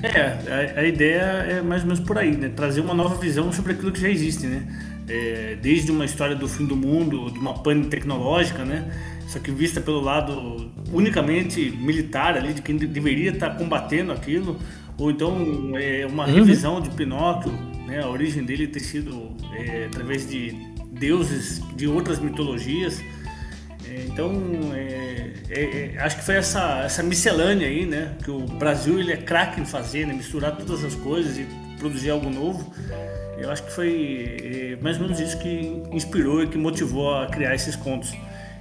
[0.02, 2.48] É, a, a, ideia é mais ou menos por aí, né?
[2.48, 4.66] Trazer uma nova visão sobre aquilo que já existe, né?
[5.06, 8.90] É, desde uma história do fim do mundo, de uma pane tecnológica, né?
[9.30, 14.58] Só que vista pelo lado unicamente militar ali, de quem deveria estar combatendo aquilo,
[14.98, 16.34] ou então é, uma uhum.
[16.34, 17.52] revisão de Pinóquio,
[17.86, 18.02] né?
[18.02, 20.50] A origem dele ter sido é, através de
[20.90, 23.00] deuses de outras mitologias.
[23.88, 24.32] É, então,
[24.74, 28.16] é, é, é, acho que foi essa, essa miscelânea aí, né?
[28.24, 30.12] Que o Brasil ele é craque em fazer, né?
[30.12, 31.46] Misturar todas as coisas e
[31.78, 32.74] produzir algo novo.
[33.38, 37.54] Eu acho que foi mais ou menos isso que inspirou e que motivou a criar
[37.54, 38.12] esses contos.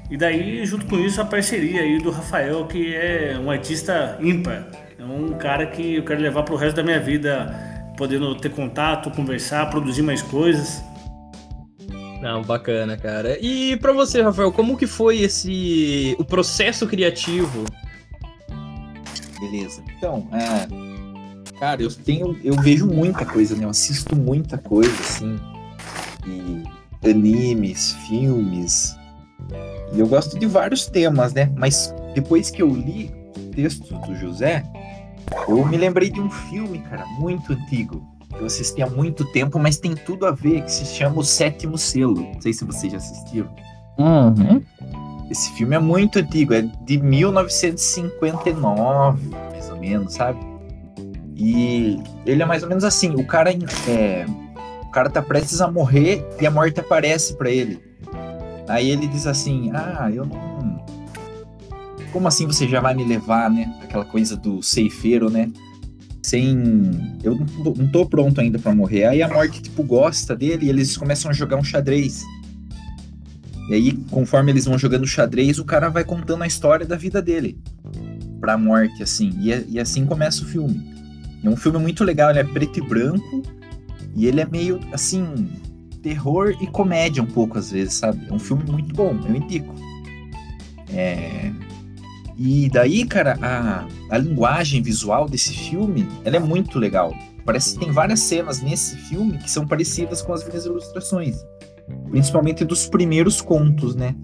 [0.09, 4.67] E daí, junto com isso, a parceria aí do Rafael, que é um artista ímpar.
[4.97, 8.49] É um cara que eu quero levar para o resto da minha vida, podendo ter
[8.49, 10.83] contato, conversar, produzir mais coisas.
[12.21, 13.37] Não, bacana, cara.
[13.39, 17.63] E para você, Rafael, como que foi esse o processo criativo?
[19.39, 19.81] Beleza.
[19.97, 23.63] Então, é, cara, eu tenho, eu vejo muita coisa, né?
[23.63, 25.39] Eu assisto muita coisa, assim,
[26.27, 28.98] e animes, filmes.
[29.93, 31.51] E eu gosto de vários temas, né?
[31.55, 34.63] Mas depois que eu li o texto do José,
[35.47, 38.05] eu me lembrei de um filme, cara, muito antigo
[38.39, 41.77] eu assisti há muito tempo, mas tem tudo a ver, que se chama O Sétimo
[41.77, 42.31] Selo.
[42.33, 43.53] Não sei se vocês já assistiram.
[43.97, 44.63] Uhum.
[45.29, 50.39] Esse filme é muito antigo, é de 1959, mais ou menos, sabe?
[51.35, 54.25] E ele é mais ou menos assim, o cara é,
[54.83, 57.88] o cara tá prestes a morrer e a morte aparece para ele.
[58.69, 60.85] Aí ele diz assim: "Ah, eu não
[62.13, 63.75] Como assim você já vai me levar, né?
[63.83, 65.51] Aquela coisa do ceifeiro, né?
[66.29, 67.17] sem.
[67.23, 67.35] Eu
[67.75, 69.05] não tô pronto ainda para morrer.
[69.05, 72.23] Aí a morte, tipo, gosta dele e eles começam a jogar um xadrez.
[73.69, 77.21] E aí, conforme eles vão jogando xadrez, o cara vai contando a história da vida
[77.21, 77.57] dele
[78.39, 79.31] pra morte, assim.
[79.39, 80.97] E, e assim começa o filme.
[81.43, 83.43] É um filme muito legal, ele é preto e branco.
[84.15, 85.49] E ele é meio, assim,
[86.01, 88.27] terror e comédia um pouco, às vezes, sabe?
[88.29, 89.73] É um filme muito bom, eu indico.
[90.91, 91.51] É,
[92.37, 97.13] e daí, cara, a, a linguagem visual desse filme, ela é muito legal.
[97.45, 101.35] Parece que tem várias cenas nesse filme que são parecidas com as minhas ilustrações.
[102.09, 104.15] Principalmente dos primeiros contos, né?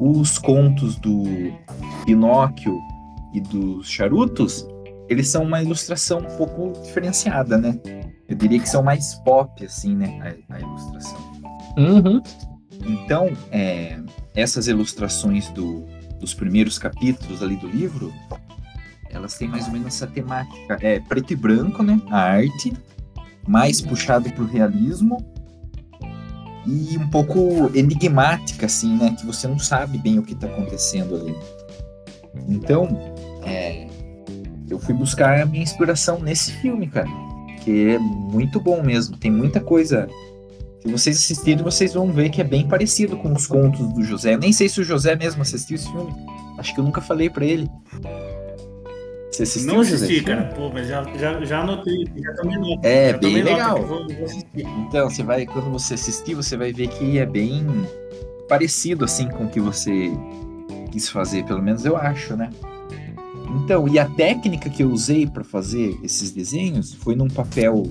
[0.00, 1.22] Os contos do
[2.04, 2.80] Pinóquio
[3.32, 4.66] e dos Charutos,
[5.08, 7.78] eles são uma ilustração um pouco diferenciada, né?
[8.28, 10.36] Eu diria que são mais pop, assim, né?
[10.48, 11.18] A, a ilustração.
[11.76, 12.22] Uhum.
[12.84, 13.98] Então, é,
[14.34, 15.84] essas ilustrações do,
[16.18, 18.12] dos primeiros capítulos ali do livro,
[19.10, 20.78] elas têm mais ou menos essa temática.
[20.80, 22.00] É preto e branco, né?
[22.10, 22.72] A arte,
[23.46, 25.18] mais puxado pro realismo
[26.66, 29.14] e um pouco enigmática, assim, né?
[29.18, 31.36] Que você não sabe bem o que está acontecendo ali.
[32.48, 32.88] Então,
[33.44, 33.86] é,
[34.68, 37.08] eu fui buscar a minha inspiração nesse filme, cara.
[37.64, 39.16] Que é muito bom mesmo.
[39.16, 40.08] Tem muita coisa
[40.82, 44.34] se vocês assistirem, vocês vão ver que é bem parecido com os contos do José.
[44.34, 46.12] Eu nem sei se o José mesmo assistiu esse filme.
[46.58, 47.70] Acho que eu nunca falei para ele.
[49.30, 49.72] Você assistiu?
[49.72, 50.44] Não assisti, cara.
[50.56, 52.04] Pô, mas já, já, já anotei.
[52.16, 52.86] Já tomei nota.
[52.86, 53.80] É, já bem legal.
[53.80, 57.64] Vou, vou então, você vai, quando você assistir, você vai ver que é bem
[58.48, 60.10] parecido assim com o que você
[60.90, 62.50] quis fazer, pelo menos eu acho, né?
[63.54, 67.84] Então, e a técnica que eu usei para fazer esses desenhos foi num papel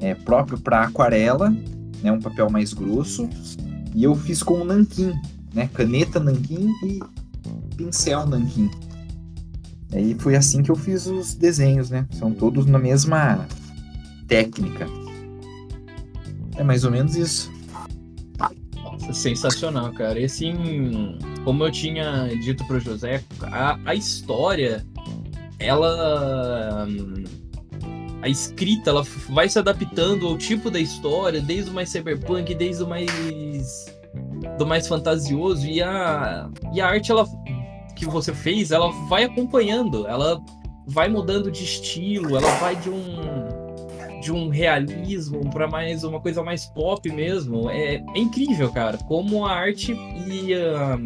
[0.00, 1.52] é, próprio para aquarela
[2.02, 3.28] né, um papel mais grosso,
[3.94, 5.12] e eu fiz com nanquim,
[5.52, 7.00] né, caneta nanquim e
[7.76, 8.70] pincel nanquim.
[9.92, 12.06] Aí foi assim que eu fiz os desenhos, né?
[12.10, 13.46] São todos na mesma
[14.26, 14.86] técnica.
[16.56, 17.50] É mais ou menos isso.
[19.12, 20.18] Sensacional, cara.
[20.18, 24.84] E assim, como eu tinha dito pro José, a, a história,
[25.58, 26.86] ela
[28.22, 32.82] a escrita ela vai se adaptando ao tipo da história, desde o mais cyberpunk, desde
[32.82, 33.86] o mais
[34.58, 37.26] do mais fantasioso e a e a arte ela
[37.94, 40.42] que você fez, ela vai acompanhando, ela
[40.86, 43.55] vai mudando de estilo, ela vai de um
[44.26, 47.70] de um realismo para mais uma coisa mais pop mesmo.
[47.70, 50.98] É, é incrível, cara, como a arte e a,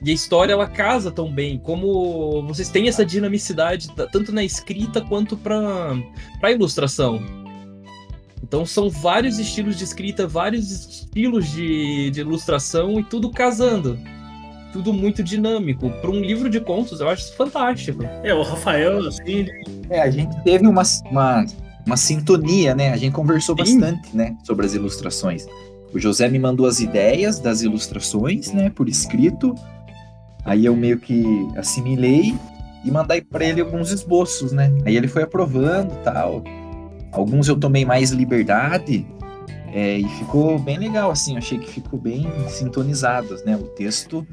[0.00, 5.00] e a história ela casa tão bem, como vocês têm essa dinamicidade tanto na escrita
[5.00, 5.96] quanto para
[6.40, 7.20] para ilustração.
[8.40, 13.98] Então são vários estilos de escrita, vários estilos de, de ilustração e tudo casando.
[14.72, 15.90] Tudo muito dinâmico.
[16.00, 18.04] Para um livro de contos, eu acho isso fantástico.
[18.22, 19.46] É, o Rafael, assim.
[19.90, 21.44] É, a gente teve uma, uma,
[21.86, 22.92] uma sintonia, né?
[22.92, 23.78] A gente conversou Sim.
[23.78, 24.36] bastante, né?
[24.44, 25.46] Sobre as ilustrações.
[25.92, 28.70] O José me mandou as ideias das ilustrações, né?
[28.70, 29.54] Por escrito.
[30.44, 31.24] Aí eu meio que
[31.56, 32.34] assimilei
[32.84, 34.72] e mandei para ele alguns esboços, né?
[34.84, 36.42] Aí ele foi aprovando tal.
[37.12, 39.06] Alguns eu tomei mais liberdade
[39.72, 41.36] é, e ficou bem legal, assim.
[41.36, 43.56] Achei que ficou bem sintonizados, né?
[43.56, 44.26] O texto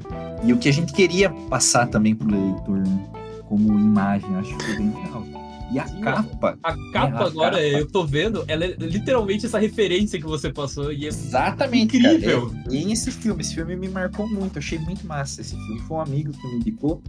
[0.43, 2.99] e o que a gente queria passar também pro leitor né?
[3.47, 4.33] como imagem.
[4.35, 5.38] Acho que ficou bem legal.
[5.71, 6.57] E a Sim, capa.
[6.63, 7.61] A capa é, a agora, capa.
[7.61, 10.91] eu tô vendo, ela é literalmente essa referência que você passou.
[10.91, 11.97] E é Exatamente.
[11.97, 12.49] Incrível.
[12.49, 14.55] Cara, é, e esse filme, esse filme me marcou muito.
[14.55, 15.79] Eu achei muito massa esse filme.
[15.81, 17.03] Foi um amigo que me indicou,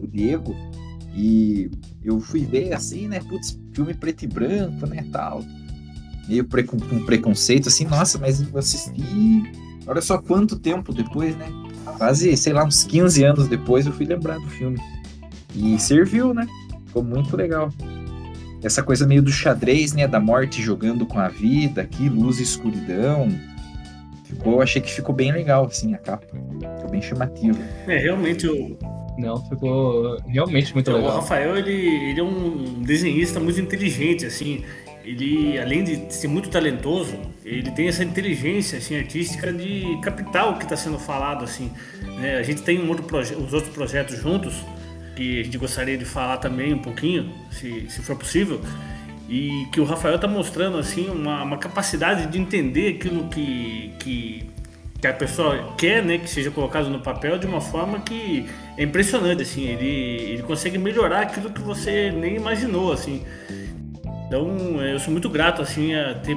[0.00, 0.56] o Diego.
[1.14, 1.70] E
[2.02, 3.20] eu fui ver assim, né?
[3.20, 5.04] Putz, filme preto e branco, né?
[5.12, 5.44] Tal.
[6.26, 9.42] Meio pre com preconceito, assim, nossa, mas eu assisti.
[9.86, 11.46] Olha só quanto tempo depois, né?
[11.98, 14.78] Quase, sei lá, uns 15 anos depois eu fui lembrar do filme.
[15.54, 16.46] E serviu, né?
[16.86, 17.70] Ficou muito legal
[18.66, 20.06] essa coisa meio do xadrez, né?
[20.06, 23.28] Da morte jogando com a vida aqui, luz e escuridão.
[24.24, 26.26] Ficou, achei que ficou bem legal, assim, a capa.
[26.26, 27.58] Ficou bem chamativo.
[27.86, 28.76] É, realmente o.
[29.16, 31.16] Não, ficou realmente muito então, legal.
[31.16, 34.62] O Rafael, ele, ele é um desenhista muito inteligente, assim.
[35.04, 37.14] Ele, além de ser muito talentoso,
[37.44, 41.70] ele tem essa inteligência assim, artística de captar o que está sendo falado, assim.
[42.18, 42.36] Né?
[42.36, 44.54] A gente tem um outro os outros projetos juntos,
[45.16, 48.60] que a gente gostaria de falar também um pouquinho, se, se for possível,
[49.28, 54.50] e que o Rafael está mostrando assim uma, uma, capacidade de entender aquilo que, que,
[55.00, 58.46] que, a pessoa quer, né, que seja colocado no papel de uma forma que
[58.76, 63.24] é impressionante, assim, ele, ele consegue melhorar aquilo que você nem imaginou, assim.
[64.26, 66.36] Então, eu sou muito grato assim a ter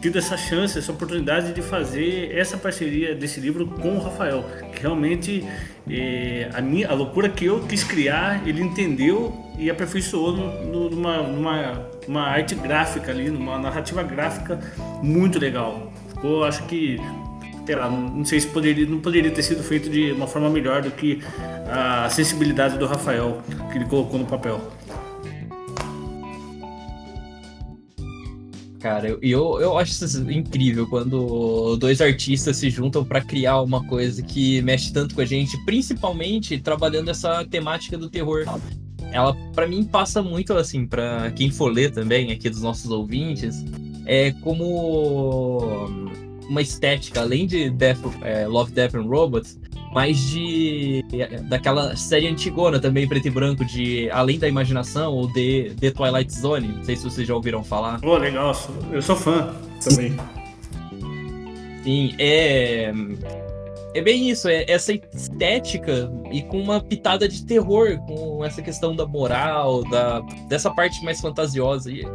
[0.00, 4.82] tido essa chance, essa oportunidade de fazer essa parceria desse livro com o Rafael, que
[4.82, 5.44] realmente
[5.90, 11.22] é, a, minha, a loucura que eu quis criar, ele entendeu e aperfeiçoou no, numa,
[11.22, 14.58] numa uma arte gráfica ali, numa narrativa gráfica
[15.02, 15.92] muito legal.
[16.08, 16.98] Ficou, acho que
[17.74, 20.90] lá, não sei se poderia, não poderia ter sido feito de uma forma melhor do
[20.90, 21.22] que
[21.70, 24.60] a sensibilidade do Rafael que ele colocou no papel.
[28.88, 33.84] Cara, eu, eu, eu acho isso incrível quando dois artistas se juntam para criar uma
[33.84, 38.46] coisa que mexe tanto com a gente, principalmente trabalhando essa temática do terror.
[39.12, 43.62] Ela, para mim, passa muito assim, para quem for ler também, aqui dos nossos ouvintes,
[44.06, 45.86] é como
[46.48, 49.60] uma estética, além de Death, é, Love, Death and Robots,
[49.92, 51.04] mais de
[51.44, 56.32] daquela série antigona também, preto e branco, de Além da Imaginação ou de The Twilight
[56.32, 56.68] Zone.
[56.68, 58.00] Não sei se vocês já ouviram falar.
[58.00, 58.52] Pô, legal,
[58.92, 60.16] eu sou fã também.
[61.82, 62.92] Sim, é.
[63.94, 68.94] É bem isso, é essa estética e com uma pitada de terror, com essa questão
[68.94, 71.90] da moral, da, dessa parte mais fantasiosa.
[71.90, 72.06] E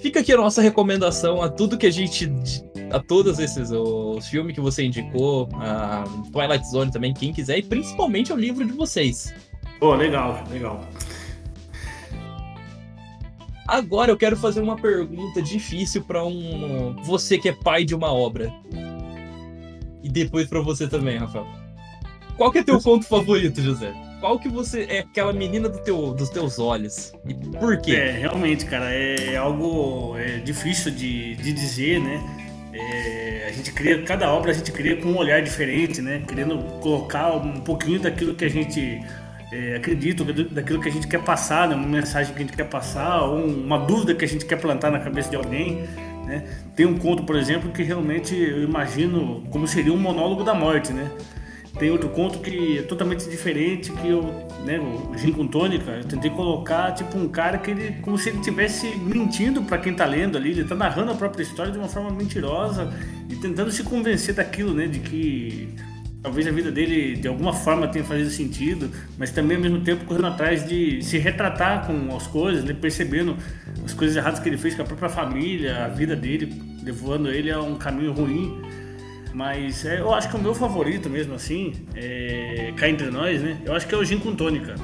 [0.00, 2.30] fica aqui a nossa recomendação a tudo que a gente
[2.90, 7.62] a todos esses os filmes que você indicou, a Twilight Zone também, quem quiser, e
[7.62, 9.34] principalmente o livro de vocês.
[9.80, 10.86] Pô, legal, legal.
[13.66, 18.12] Agora eu quero fazer uma pergunta difícil para um você que é pai de uma
[18.12, 18.52] obra.
[20.02, 21.46] E depois para você também, Rafael.
[22.36, 23.92] Qual que é teu ponto favorito, José?
[24.26, 27.12] Qual que você é aquela menina do teu, dos teus olhos?
[27.28, 27.92] E por quê?
[27.92, 32.20] É, realmente, cara, é algo é difícil de, de dizer, né?
[32.72, 36.24] É, a gente cria, cada obra a gente cria com um olhar diferente, né?
[36.26, 39.00] Querendo colocar um pouquinho daquilo que a gente
[39.52, 41.76] é, acredita, daquilo que a gente quer passar, né?
[41.76, 44.90] uma mensagem que a gente quer passar, ou uma dúvida que a gente quer plantar
[44.90, 45.86] na cabeça de alguém.
[46.24, 46.42] Né?
[46.74, 50.92] Tem um conto, por exemplo, que realmente eu imagino como seria um monólogo da morte,
[50.92, 51.12] né?
[51.78, 54.22] Tem outro conto que é totalmente diferente, que eu,
[54.64, 58.30] né, o Gin com Tônica, eu tentei colocar tipo um cara que ele, como se
[58.30, 61.78] ele estivesse mentindo para quem tá lendo ali, ele tá narrando a própria história de
[61.78, 62.90] uma forma mentirosa
[63.28, 65.68] e tentando se convencer daquilo, né, de que
[66.22, 70.06] talvez a vida dele de alguma forma tenha fazido sentido, mas também ao mesmo tempo
[70.06, 73.36] correndo atrás de se retratar com as coisas, né, percebendo
[73.84, 76.52] as coisas erradas que ele fez com a própria família, a vida dele,
[76.82, 78.62] levando ele a um caminho ruim.
[79.36, 83.60] Mas é, eu acho que o meu favorito mesmo assim, é, cá entre nós, né?
[83.66, 84.74] Eu acho que é o gin com tônica.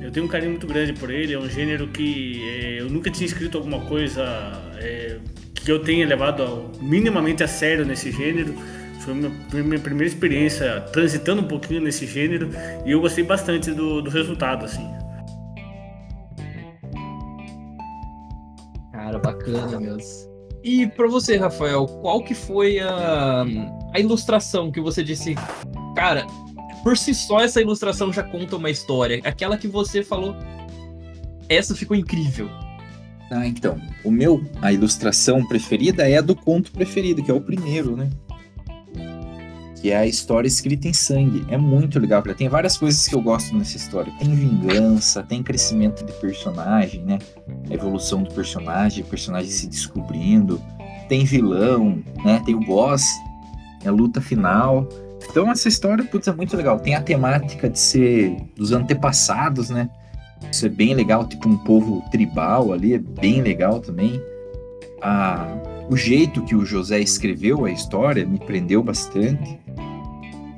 [0.00, 3.10] Eu tenho um carinho muito grande por ele, é um gênero que é, eu nunca
[3.10, 4.22] tinha escrito alguma coisa
[4.76, 5.18] é,
[5.52, 8.54] que eu tenha levado minimamente a sério nesse gênero.
[9.00, 9.32] Foi minha,
[9.64, 12.48] minha primeira experiência transitando um pouquinho nesse gênero
[12.86, 14.88] e eu gostei bastante do, do resultado, assim.
[18.92, 20.30] Cara, bacana mesmo.
[20.62, 23.44] E para você, Rafael, qual que foi a,
[23.92, 25.34] a ilustração que você disse?
[25.94, 26.26] Cara,
[26.82, 29.20] por si só essa ilustração já conta uma história.
[29.24, 30.34] Aquela que você falou,
[31.48, 32.48] essa ficou incrível.
[33.30, 37.40] Ah, então, o meu, a ilustração preferida é a do conto preferido, que é o
[37.40, 38.10] primeiro, né?
[39.80, 41.44] que é a história escrita em sangue.
[41.48, 42.36] É muito legal, cara.
[42.36, 44.12] Tem várias coisas que eu gosto nessa história.
[44.18, 47.18] Tem vingança, tem crescimento de personagem, né?
[47.68, 50.62] A evolução do personagem, o personagem se descobrindo.
[51.08, 52.42] Tem vilão, né?
[52.44, 53.04] Tem o boss,
[53.86, 54.88] a luta final.
[55.28, 56.78] Então essa história, putz, é muito legal.
[56.78, 59.88] Tem a temática de ser dos antepassados, né?
[60.50, 64.20] Isso é bem legal, tipo um povo tribal ali, é bem legal também.
[65.02, 65.46] A,
[65.88, 69.58] o jeito que o José escreveu a história me prendeu bastante.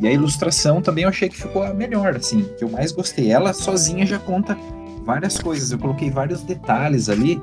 [0.00, 3.30] E a ilustração também eu achei que ficou a melhor, assim, que eu mais gostei.
[3.30, 4.56] Ela sozinha já conta
[5.04, 5.70] várias coisas.
[5.70, 7.40] Eu coloquei vários detalhes ali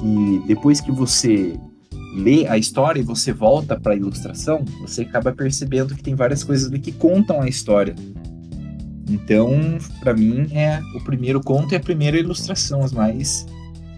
[0.00, 1.58] que depois que você
[2.14, 6.44] lê a história e você volta para a ilustração, você acaba percebendo que tem várias
[6.44, 7.94] coisas ali que contam a história.
[9.08, 9.50] Então,
[10.00, 13.46] para mim, é o primeiro conto e a primeira ilustração as mais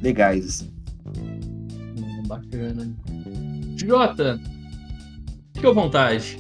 [0.03, 0.47] legais.
[0.47, 0.73] Assim.
[1.17, 2.91] Hum, bacana.
[3.77, 4.41] Jota,
[5.55, 6.39] fique à vontade.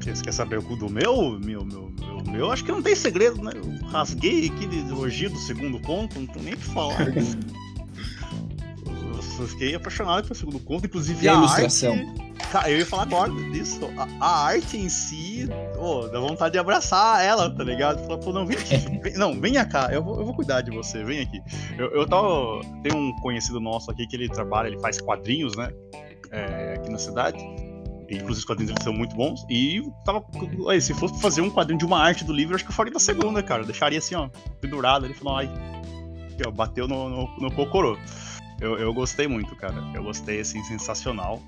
[0.00, 1.38] Você quer saber o do meu?
[1.40, 2.52] Meu, meu, meu, meu?
[2.52, 3.50] Acho que não tem segredo, né?
[3.56, 7.06] Eu rasguei aquele elogio do segundo conto, não tem nem o que falar.
[9.42, 11.92] eu fiquei apaixonado pelo segundo conto, inclusive e a, a ilustração.
[11.92, 13.80] Arte, eu ia falar agora disso.
[13.96, 18.04] A, a arte em si, oh, dá vontade de abraçar ela, tá ligado?
[18.06, 18.76] Falar, pô, não, vem aqui.
[19.02, 21.40] Vem, não, venha cá, eu vou, eu vou cuidar de você, vem aqui.
[21.78, 22.60] Eu, eu tava.
[22.82, 25.70] Tem um conhecido nosso aqui que ele trabalha, ele faz quadrinhos, né?
[26.30, 27.38] É, aqui na cidade.
[28.08, 29.44] Inclusive os quadrinhos dele são muito bons.
[29.50, 30.24] E tava.
[30.68, 32.92] Aí, se fosse fazer um quadrinho de uma arte do livro, acho que eu faria
[32.92, 33.62] da segunda, cara.
[33.62, 34.28] Eu deixaria assim, ó,
[34.60, 35.04] pendurado.
[35.06, 35.50] Ele falou, ai.
[36.32, 37.96] Aqui, ó, bateu no, no, no cocorô.
[38.60, 39.74] Eu, eu gostei muito, cara.
[39.94, 41.42] Eu gostei, assim, sensacional.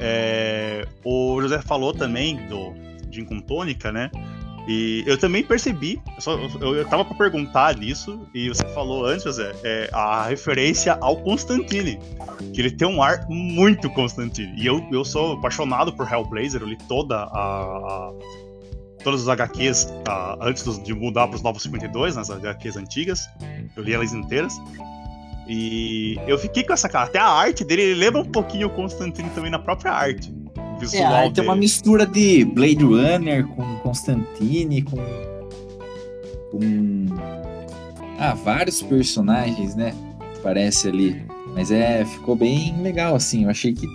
[0.00, 2.74] É, o José falou também do
[3.10, 4.10] Gin com tônica, né?
[4.68, 9.06] E eu também percebi, eu, só, eu, eu tava pra perguntar nisso, e você falou
[9.06, 11.98] antes, José, é, a referência ao Constantine.
[12.52, 14.52] Que ele tem um ar muito Constantine.
[14.56, 17.28] E eu, eu sou apaixonado por Hellblazer, eu li toda a.
[17.32, 18.12] a
[19.02, 23.28] todas as HQs tá, antes de mudar para os Novos 52, nas HQs antigas.
[23.74, 24.60] Eu li elas inteiras.
[25.52, 27.06] E eu fiquei com essa cara.
[27.06, 30.32] Até a arte dele ele lembra um pouquinho o Constantine também na própria arte.
[30.78, 34.96] Visual é, arte é uma mistura de Blade Runner com Constantine, com.
[36.52, 37.06] com.
[38.16, 39.92] Ah, vários personagens, né?
[40.40, 41.20] Parece ali.
[41.52, 43.42] Mas é, ficou bem legal, assim.
[43.42, 43.88] Eu achei que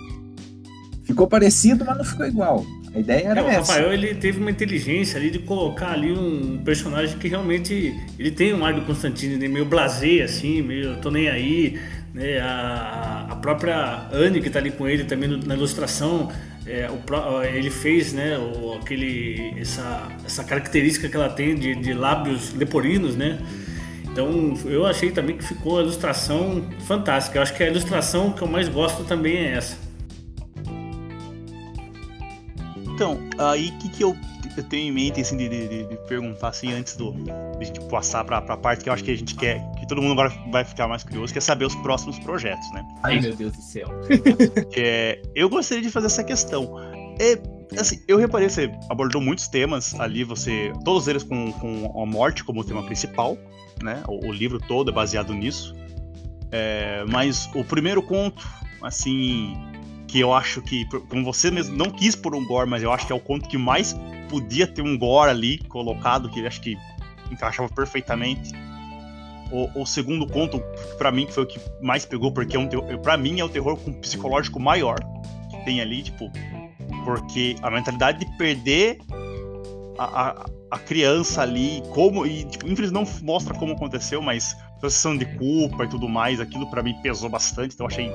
[1.04, 2.66] ficou parecido, mas não ficou igual.
[2.96, 3.58] A ideia era é, essa.
[3.58, 8.30] O Rafael ele teve uma inteligência ali de colocar ali um personagem que realmente ele
[8.30, 9.46] tem um ar do Constantine, né?
[9.46, 11.78] meio blasé assim, meio tô nem aí,
[12.14, 12.40] né?
[12.40, 16.32] A, a própria Anne que tá ali com ele também na ilustração,
[16.66, 18.38] é, o, ele fez, né?
[18.38, 23.38] O, aquele essa essa característica que ela tem de, de lábios leporinos, né?
[24.10, 27.36] Então eu achei também que ficou a ilustração fantástica.
[27.36, 29.85] Eu acho que a ilustração que eu mais gosto também é essa.
[32.96, 34.16] Então, aí o que, que eu,
[34.56, 37.12] eu tenho em mente assim, de, de, de perguntar assim, antes do,
[37.58, 40.00] de tipo, passar para a parte que eu acho que a gente quer, que todo
[40.00, 42.82] mundo agora vai ficar mais curioso, que é saber os próximos projetos, né?
[43.02, 43.86] Ai, meu Deus do céu.
[44.74, 46.70] é, eu gostaria de fazer essa questão.
[47.20, 47.38] É,
[47.78, 50.72] assim, eu reparei, você abordou muitos temas ali, você.
[50.82, 53.36] Todos eles com, com a morte como tema principal,
[53.82, 54.02] né?
[54.08, 55.76] O, o livro todo é baseado nisso.
[56.50, 58.42] É, mas o primeiro conto,
[58.80, 59.52] assim,
[60.06, 63.06] que eu acho que, como você mesmo não quis por um gore, mas eu acho
[63.06, 63.94] que é o conto que mais
[64.28, 66.76] podia ter um gore ali colocado, que acho que
[67.30, 68.52] encaixava perfeitamente.
[69.50, 70.60] O, o segundo conto,
[70.98, 72.68] para mim, foi o que mais pegou, porque é um
[73.00, 74.98] para mim é o terror com psicológico maior
[75.50, 76.30] que tem ali, tipo,
[77.04, 78.98] porque a mentalidade de perder
[79.98, 85.16] a, a, a criança ali, como e tipo, infelizmente não mostra como aconteceu, mas sensação
[85.16, 88.12] de culpa e tudo mais, aquilo para mim pesou bastante, então achei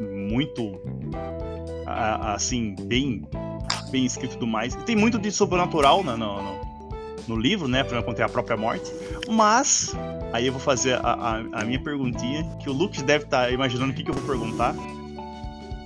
[0.00, 0.80] muito
[1.86, 3.26] assim, bem
[3.90, 4.74] bem escrito e tudo mais.
[4.74, 6.60] E tem muito de sobrenatural no, no,
[7.26, 7.82] no livro, né?
[7.82, 8.92] Pra conter a própria morte.
[9.28, 9.94] Mas,
[10.32, 13.50] aí eu vou fazer a, a, a minha perguntinha, que o Lucas deve estar tá
[13.50, 14.74] imaginando o que, que eu vou perguntar.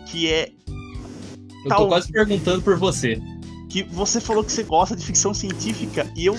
[0.07, 0.53] Que é.
[1.65, 3.21] Eu tal, tô quase perguntando por você.
[3.69, 6.37] Que você falou que você gosta de ficção científica e eu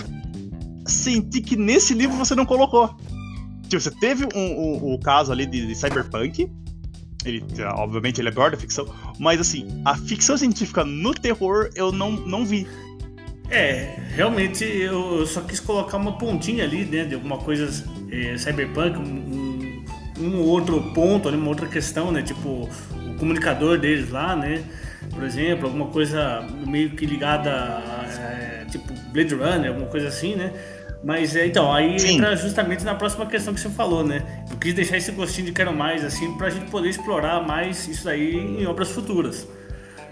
[0.86, 2.94] senti que nesse livro você não colocou.
[3.64, 6.52] Tipo, você teve um, um, um caso ali de, de cyberpunk,
[7.26, 7.44] ele,
[7.76, 8.86] obviamente, ele é pior da ficção,
[9.20, 12.68] mas assim, a ficção científica no terror eu não, não vi.
[13.50, 17.70] É, realmente eu só quis colocar uma pontinha ali, né, de alguma coisa
[18.12, 19.84] é, cyberpunk, um,
[20.20, 22.70] um, outro ponto uma outra questão, né, tipo
[23.08, 24.64] o comunicador deles lá, né,
[25.12, 30.36] por exemplo, alguma coisa meio que ligada a, é, tipo Blade Runner, alguma coisa assim,
[30.36, 30.52] né,
[31.04, 32.16] mas é, então, aí Sim.
[32.16, 34.46] entra justamente na próxima questão que você falou, né?
[34.50, 38.08] Eu quis deixar esse gostinho de quero mais, assim, pra gente poder explorar mais isso
[38.08, 39.46] aí em obras futuras.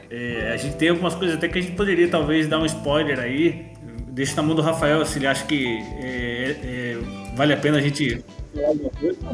[0.10, 3.18] É, a gente tem algumas coisas até que a gente poderia talvez dar um spoiler
[3.20, 3.72] aí.
[4.10, 6.98] Deixa na mão do Rafael se ele acha que é, é,
[7.38, 8.22] vale a pena a gente.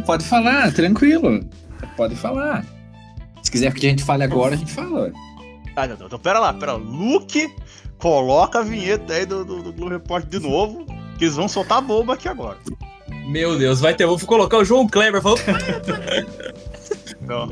[0.05, 1.43] Pode falar, tranquilo.
[1.95, 2.63] Pode falar.
[3.41, 5.11] Se quiser que a gente fale agora, a gente fala.
[5.75, 6.73] Ah, não, então pera lá, pera.
[6.73, 7.49] Luke,
[7.97, 10.85] coloca a vinheta aí do, do, do Globo Report de novo,
[11.17, 12.57] que eles vão soltar a bomba aqui agora.
[13.27, 14.05] Meu Deus, vai ter.
[14.05, 15.41] Vou colocar o João Kleber falando.
[17.21, 17.49] Então,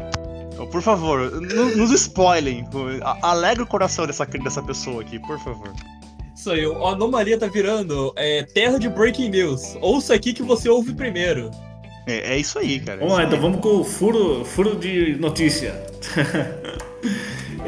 [0.54, 2.66] então, por favor, no- nos spoilem.
[3.22, 5.70] Alegre o coração dessa, dessa pessoa aqui, por favor.
[6.36, 9.76] Isso aí, a anomalia tá virando é, terra de breaking news.
[9.82, 11.50] Ouça aqui que você ouve primeiro.
[12.08, 13.00] É, é isso aí, cara.
[13.00, 15.74] Vamos lá, então vamos com o furo, furo de notícia.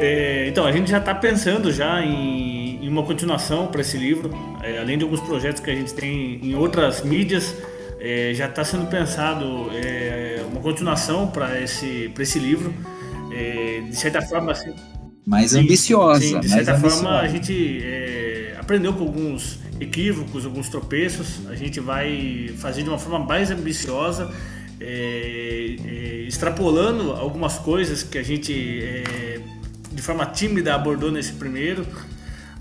[0.00, 2.57] É, então, a gente já está pensando já em,
[2.88, 4.30] uma continuação para esse livro,
[4.62, 7.54] É, além de alguns projetos que a gente tem em outras mídias,
[8.00, 12.72] é, já está sendo pensado é, uma continuação para esse, pra esse livro.
[13.32, 14.74] É, de certa forma, assim,
[15.26, 16.20] Mais Sim, ambiciosa.
[16.20, 17.18] Sim, de certa forma ambiciosa.
[17.20, 21.46] a gente é, aprendeu com alguns equívocos, alguns tropeços.
[21.48, 24.30] A gente vai fazer de uma forma mais ambiciosa,
[24.80, 25.76] é,
[26.26, 28.52] extrapolando algumas coisas que a gente
[29.92, 31.84] de forma tímida abordou nesse primeiro.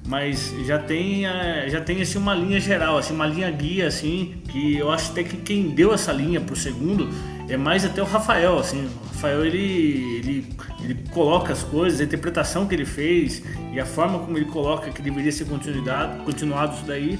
[0.07, 4.35] Mas já tem, é, já tem assim, uma linha geral, assim, uma linha guia, assim,
[4.49, 7.09] que eu acho até que quem deu essa linha pro segundo
[7.49, 8.85] é mais até o Rafael, assim.
[8.85, 10.49] O Rafael, ele, ele,
[10.81, 13.43] ele coloca as coisas, a interpretação que ele fez
[13.73, 17.19] e a forma como ele coloca que deveria ser continuidade, continuado isso daí,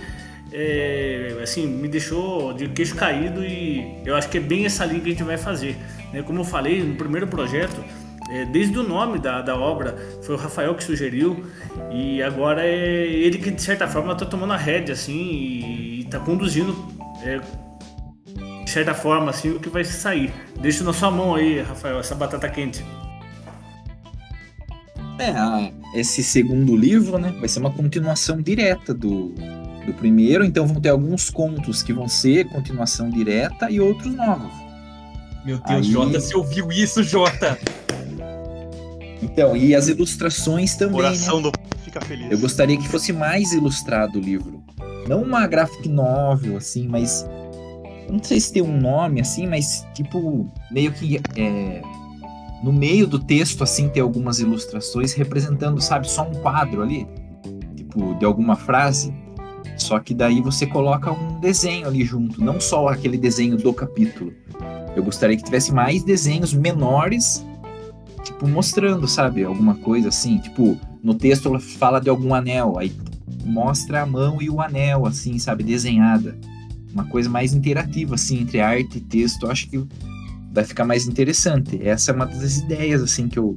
[0.53, 5.01] é, assim, me deixou de queixo caído e eu acho que é bem essa linha
[5.01, 5.75] que a gente vai fazer.
[6.13, 6.21] né?
[6.21, 7.83] Como eu falei no primeiro projeto,
[8.29, 11.45] é, desde o nome da, da obra, foi o Rafael que sugeriu
[11.91, 16.19] e agora é ele que de certa forma está tomando a rédea assim e está
[16.19, 16.75] conduzindo
[17.23, 17.39] é,
[18.63, 20.33] de certa forma assim o que vai sair.
[20.59, 22.83] Deixa na sua mão aí, Rafael, essa batata quente.
[25.19, 29.29] É, a- esse segundo livro, né, vai ser uma continuação direta do,
[29.85, 34.51] do primeiro, então vão ter alguns contos que vão ser continuação direta e outros novos.
[35.45, 37.57] Meu Deus, Aí- Jota, você ouviu isso, Jota?
[39.21, 41.03] Então, e as ilustrações também, né?
[41.03, 41.51] coração do
[41.83, 42.31] fica feliz.
[42.31, 44.63] Eu gostaria que fosse mais ilustrado o livro.
[45.07, 47.27] Não uma graphic novel, assim, mas.
[48.07, 51.19] eu Não sei se tem um nome, assim, mas tipo, meio que.
[51.35, 51.81] é,
[52.63, 57.07] no meio do texto, assim, tem algumas ilustrações representando, sabe, só um quadro ali.
[57.75, 59.13] Tipo, de alguma frase.
[59.77, 64.33] Só que daí você coloca um desenho ali junto, não só aquele desenho do capítulo.
[64.95, 67.45] Eu gostaria que tivesse mais desenhos menores,
[68.27, 70.37] tipo, mostrando, sabe, alguma coisa assim.
[70.37, 72.91] Tipo, no texto ela fala de algum anel, aí
[73.45, 76.37] mostra a mão e o anel, assim, sabe, desenhada.
[76.93, 79.45] Uma coisa mais interativa, assim, entre arte e texto.
[79.45, 79.83] Eu acho que
[80.51, 81.79] vai ficar mais interessante.
[81.81, 83.55] Essa é uma das ideias, assim, que eu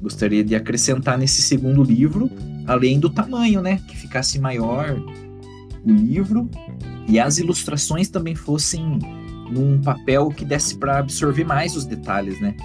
[0.00, 2.30] gostaria de acrescentar nesse segundo livro,
[2.66, 3.80] além do tamanho, né?
[3.88, 4.96] Que ficasse maior
[5.84, 6.50] o livro
[7.08, 8.98] e as ilustrações também fossem
[9.50, 12.56] num papel que desse para absorver mais os detalhes, né?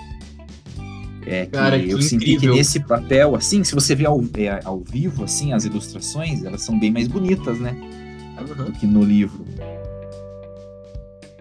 [1.26, 4.80] É, que Cara, eu senti que nesse papel, assim, se você vê ao, é, ao
[4.80, 7.76] vivo, assim, as ilustrações, elas são bem mais bonitas, né?
[8.58, 9.46] Do que no livro.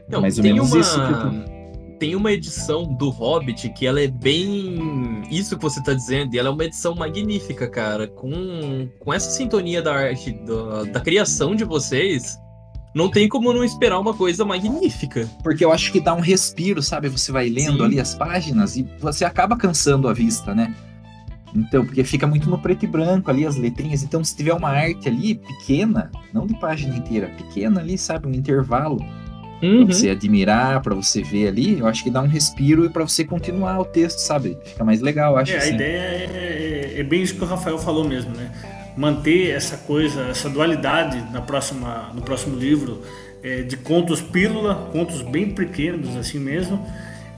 [0.08, 0.80] Não, mais ou tem menos uma...
[0.80, 5.22] isso que eu Tem uma edição do Hobbit que ela é bem.
[5.30, 8.06] Isso que você tá dizendo, e ela é uma edição magnífica, cara.
[8.06, 12.36] Com, com essa sintonia da arte, da, da criação de vocês,
[12.94, 15.28] não tem como não esperar uma coisa magnífica.
[15.42, 17.08] Porque eu acho que dá um respiro, sabe?
[17.08, 17.84] Você vai lendo Sim.
[17.84, 20.74] ali as páginas e você acaba cansando a vista, né?
[21.54, 24.02] Então, porque fica muito no preto e branco ali as letrinhas.
[24.04, 28.28] Então, se tiver uma arte ali pequena, não de página inteira, pequena ali, sabe?
[28.28, 28.98] Um intervalo
[29.62, 29.84] Uhum.
[29.84, 33.02] pra você admirar, pra você ver ali, eu acho que dá um respiro e pra
[33.06, 34.56] você continuar o texto, sabe?
[34.64, 35.74] Fica mais legal, eu acho É, a assim.
[35.74, 38.50] ideia é, é bem isso que o Rafael falou mesmo, né?
[39.00, 43.00] Manter essa coisa, essa dualidade na próxima, no próximo livro
[43.42, 46.86] é, de contos pílula, contos bem pequenos assim mesmo,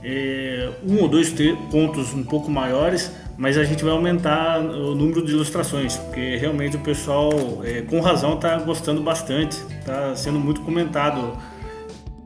[0.03, 1.33] é, um ou dois
[1.71, 6.75] contos um pouco maiores, mas a gente vai aumentar o número de ilustrações, porque realmente
[6.75, 7.31] o pessoal,
[7.63, 11.37] é, com razão, está gostando bastante, está sendo muito comentado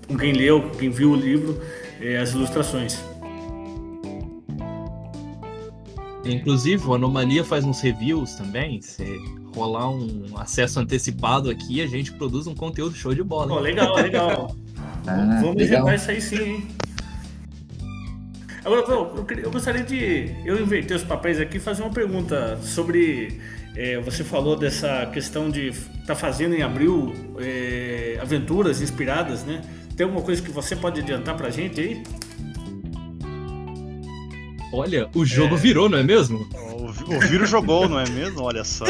[0.07, 1.61] com quem leu, quem viu o livro,
[2.01, 2.99] é, as ilustrações.
[6.31, 8.81] Inclusive, o Anomalia faz uns reviews também.
[8.81, 9.03] Se
[9.55, 13.47] rolar um acesso antecipado aqui, a gente produz um conteúdo show de bola.
[13.47, 14.55] Pô, legal, legal.
[15.09, 15.89] Ah, Vamos legal.
[15.93, 16.67] isso aí sim, hein?
[18.65, 23.39] Agora, eu, eu gostaria de eu inverter os papéis aqui e fazer uma pergunta sobre.
[23.73, 29.61] é, você falou dessa questão de estar fazendo em abril é, aventuras inspiradas, né?
[29.95, 32.03] Tem alguma coisa que você pode adiantar pra gente aí?
[34.77, 35.57] Olha, o jogo É.
[35.57, 36.47] virou, não é mesmo?
[36.73, 38.41] O o vírus jogou, não é mesmo?
[38.43, 38.85] Olha só.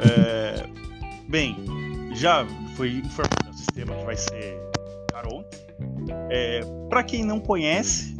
[0.00, 0.66] É,
[1.28, 1.56] bem,
[2.14, 4.58] já foi informado no sistema que vai ser
[5.12, 5.56] Caronte.
[6.30, 8.16] É, para quem não conhece,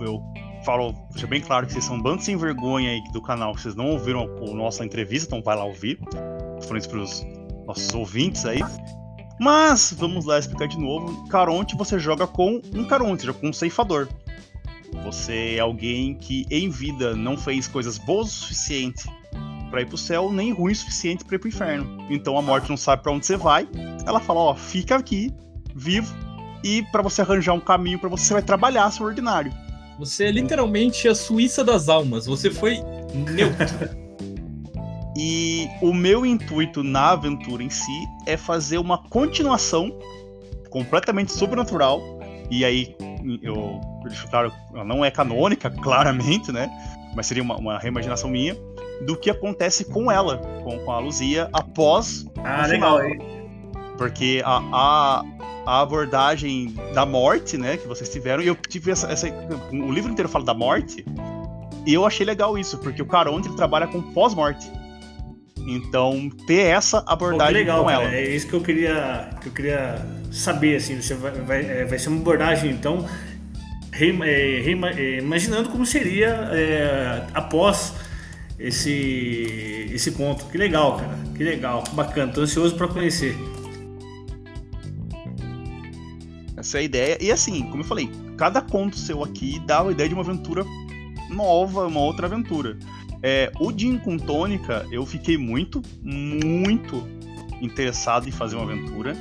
[0.00, 0.22] eu
[0.64, 3.74] falo, deixa bem claro que vocês são bando sem vergonha aí do canal, que vocês
[3.74, 5.98] não ouviram a nossa entrevista, então vai lá ouvir.
[6.62, 7.26] Falando isso pros
[7.66, 8.60] nossos ouvintes aí.
[9.38, 11.26] Mas, vamos lá explicar de novo.
[11.28, 14.08] Caronte você joga com um Caronte, joga com um ceifador.
[15.06, 19.08] Você é alguém que em vida não fez coisas boas o suficiente
[19.70, 22.04] para ir pro céu, nem ruim o suficiente para ir pro inferno.
[22.10, 23.68] Então a morte não sabe para onde você vai.
[24.04, 25.32] Ela fala: "Ó, fica aqui,
[25.76, 26.12] vivo,
[26.64, 29.52] e para você arranjar um caminho para você, você vai trabalhar seu ordinário".
[29.96, 32.26] Você é literalmente a Suíça das almas.
[32.26, 32.80] Você foi
[33.14, 33.88] neutro.
[35.16, 39.96] e o meu intuito na aventura em si é fazer uma continuação
[40.68, 42.02] completamente sobrenatural.
[42.50, 42.94] E aí
[43.40, 43.80] eu
[44.30, 46.70] claro, ela não é canônica, claramente, né?
[47.14, 48.56] Mas seria uma, uma reimaginação minha
[49.02, 52.26] do que acontece com ela, com, com a Luzia, após.
[52.44, 53.18] Ah, legal, hein?
[53.98, 55.24] Porque a, a,
[55.66, 59.26] a, abordagem da morte, né, que vocês tiveram, e eu tive essa, essa.
[59.72, 61.04] O livro inteiro fala da morte,
[61.86, 64.70] e eu achei legal isso, porque o Caronte ele trabalha com pós-morte.
[65.66, 68.04] Então, ter essa abordagem Pô, legal, com ela.
[68.04, 71.98] É isso que eu queria, que eu queria saber, assim, você vai, vai, é, vai
[71.98, 73.04] ser uma abordagem, então,
[74.04, 77.94] imaginando como seria é, após
[78.58, 80.46] esse, esse conto.
[80.46, 81.18] Que legal, cara.
[81.36, 82.32] Que legal, que bacana.
[82.32, 83.36] Tô ansioso para conhecer.
[86.56, 87.18] Essa é a ideia.
[87.20, 90.64] E assim, como eu falei, cada conto seu aqui dá a ideia de uma aventura
[91.30, 92.78] nova, uma outra aventura.
[93.22, 97.06] É, o Jim com Tônica, eu fiquei muito, muito
[97.60, 99.16] interessado em fazer uma aventura.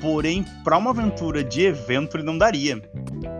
[0.00, 2.80] Porém, para uma aventura de evento, ele não daria.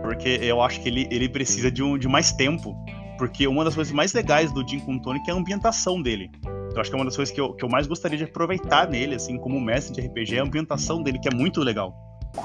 [0.01, 2.75] Porque eu acho que ele, ele precisa de, um, de mais tempo
[3.19, 6.31] porque uma das coisas mais legais do Jim Tonic é a ambientação dele.
[6.73, 8.87] Eu acho que é uma das coisas que eu, que eu mais gostaria de aproveitar
[8.87, 11.93] nele, assim, como mestre de RPG, é a ambientação dele, que é muito legal.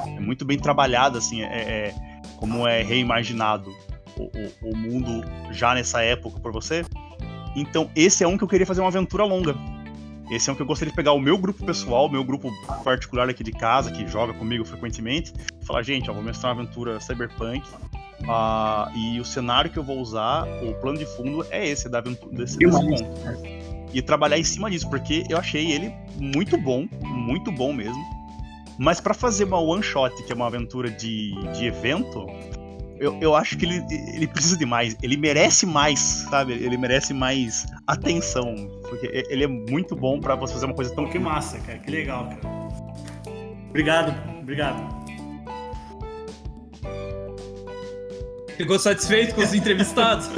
[0.05, 1.95] É muito bem trabalhado, assim, é, é
[2.39, 3.71] como é reimaginado
[4.19, 6.85] o, o, o, mundo já nessa época por você.
[7.55, 9.55] Então, esse é um que eu queria fazer uma aventura longa.
[10.31, 12.51] Esse é um que eu gostaria de pegar o meu grupo pessoal, meu grupo
[12.83, 16.62] particular aqui de casa, que joga comigo frequentemente, e falar, gente, ó, vou mestrar uma
[16.62, 17.62] aventura cyberpunk,
[18.25, 21.99] Uh, e o cenário que eu vou usar, o plano de fundo é esse, da
[21.99, 23.05] aventura, desse, desse ponto.
[23.93, 28.03] E trabalhar em cima disso, porque eu achei ele muito bom, muito bom mesmo.
[28.79, 32.27] Mas para fazer uma one shot, que é uma aventura de, de evento,
[32.99, 34.97] eu, eu acho que ele, ele precisa de mais.
[35.03, 36.55] Ele merece mais, sabe?
[36.55, 38.55] Ele merece mais atenção.
[38.89, 41.09] Porque ele é muito bom para você fazer uma coisa tão.
[41.09, 41.78] Que massa, cara.
[41.78, 42.41] Que legal, cara.
[43.70, 45.05] Obrigado, obrigado.
[48.57, 50.30] Ficou satisfeito com os entrevistados?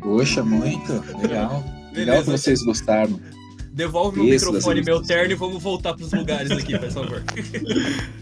[0.00, 0.92] Poxa, muito.
[1.22, 1.64] Legal.
[1.92, 2.10] Beleza.
[2.10, 3.18] Legal que vocês gostaram.
[3.72, 7.22] Devolve meu microfone, meu terno e vamos voltar para os lugares aqui, por favor.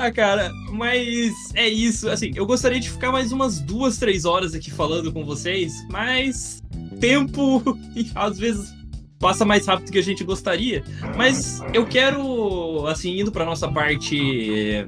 [0.00, 2.08] ah, cara, mas é isso.
[2.08, 6.62] Assim, eu gostaria de ficar mais umas duas, três horas aqui falando com vocês, mas
[6.98, 7.62] tempo
[8.14, 8.72] às vezes
[9.18, 10.82] passa mais rápido que a gente gostaria.
[11.18, 14.86] Mas eu quero, assim, indo para nossa parte,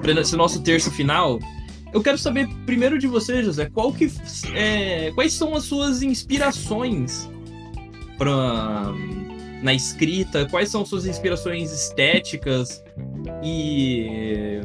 [0.00, 1.40] para esse nosso terço final,
[1.92, 4.08] eu quero saber primeiro de você, José, qual que,
[4.54, 7.28] é, quais são as suas inspirações
[8.16, 8.94] para
[9.62, 10.46] na escrita?
[10.46, 12.82] Quais são suas inspirações estéticas?
[13.42, 14.60] E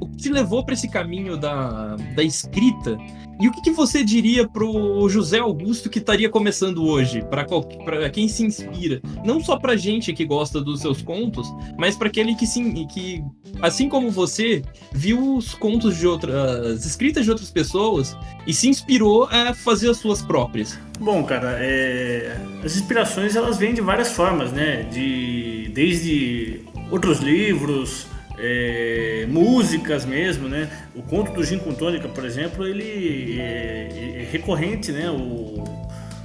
[0.00, 2.96] o que te levou para esse caminho da, da escrita?
[3.40, 7.24] E o que, que você diria pro José Augusto que estaria começando hoje?
[7.24, 9.00] Para quem se inspira?
[9.24, 12.46] Não só pra gente que gosta dos seus contos, mas para aquele que,
[12.86, 13.24] que,
[13.62, 14.62] assim como você,
[14.92, 16.84] viu os contos de outras.
[16.84, 18.14] escritas de outras pessoas
[18.46, 20.78] e se inspirou a fazer as suas próprias.
[20.98, 22.36] Bom, cara, é...
[22.62, 24.82] as inspirações elas vêm de várias formas, né?
[24.82, 25.70] De...
[25.72, 26.60] Desde
[26.90, 28.06] outros livros
[28.42, 30.68] é, músicas mesmo, né?
[30.94, 35.10] O conto do Gin com Tônica, por exemplo, ele é, é recorrente, né?
[35.10, 35.62] O,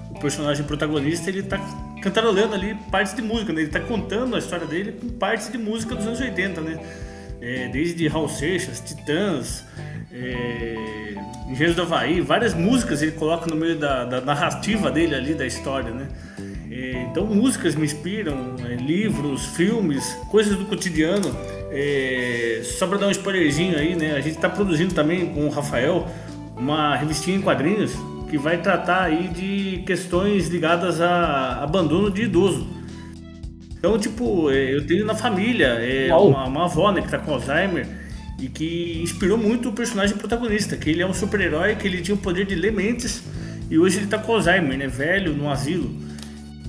[0.10, 1.60] o, personagem protagonista ele tá
[2.02, 3.62] cantarolando ali partes de música, né?
[3.62, 6.80] Ele tá contando a história dele com partes de música dos anos 80, né?
[7.42, 9.66] É, desde Raul Seixas, Titãs,
[10.12, 10.76] é,
[11.48, 15.46] Engenheiros do Havaí, várias músicas ele coloca no meio da, da narrativa dele ali, da
[15.46, 16.08] história, né?
[16.72, 21.30] É, então músicas me inspiram, é, livros, filmes, coisas do cotidiano
[21.78, 24.14] é, só para dar um spoilerzinho aí, né?
[24.14, 26.08] A gente está produzindo também com o Rafael
[26.56, 27.92] uma revistinha em quadrinhos
[28.30, 32.66] que vai tratar aí de questões ligadas a abandono de idoso.
[33.78, 37.34] Então, tipo, é, eu tenho na família é, uma, uma, avó né, que está com
[37.34, 37.86] Alzheimer
[38.40, 42.16] e que inspirou muito o personagem protagonista, que ele é um super-herói, que ele tinha
[42.16, 43.22] o poder de ler mentes
[43.70, 44.88] e hoje ele tá com Alzheimer, né?
[44.88, 46.05] Velho, no asilo.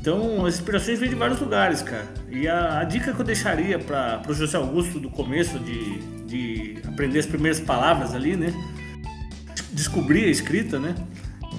[0.07, 2.07] Então as inspirações vêm de vários lugares, cara.
[2.31, 6.79] E a, a dica que eu deixaria para o José Augusto do começo de, de
[6.87, 8.55] aprender as primeiras palavras ali, né?
[9.73, 10.95] Descobrir a escrita, né?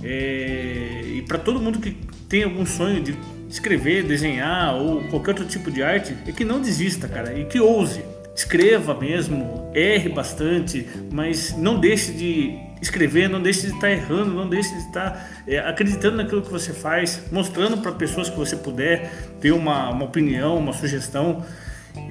[0.02, 1.91] É, e para todo mundo que
[2.30, 3.18] tem algum sonho de
[3.49, 7.60] escrever, desenhar ou qualquer outro tipo de arte, é que não desista, cara, e que
[7.60, 8.02] ouse.
[8.38, 14.47] Escreva mesmo, erre bastante, mas não deixe de escrever, não deixe de estar errando, não
[14.47, 19.11] deixe de estar é, acreditando naquilo que você faz, mostrando para pessoas que você puder
[19.41, 21.43] ter uma, uma opinião, uma sugestão.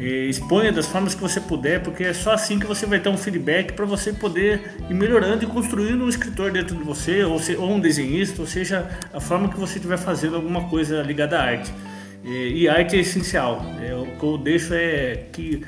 [0.01, 3.09] É, exponha das formas que você puder, porque é só assim que você vai ter
[3.09, 7.39] um feedback para você poder ir melhorando e construindo um escritor dentro de você, ou,
[7.39, 11.39] se, ou um desenhista, ou seja, a forma que você estiver fazendo alguma coisa ligada
[11.39, 11.73] à arte.
[12.27, 13.65] E, arte é essencial.
[13.81, 15.63] É, o que eu deixo é que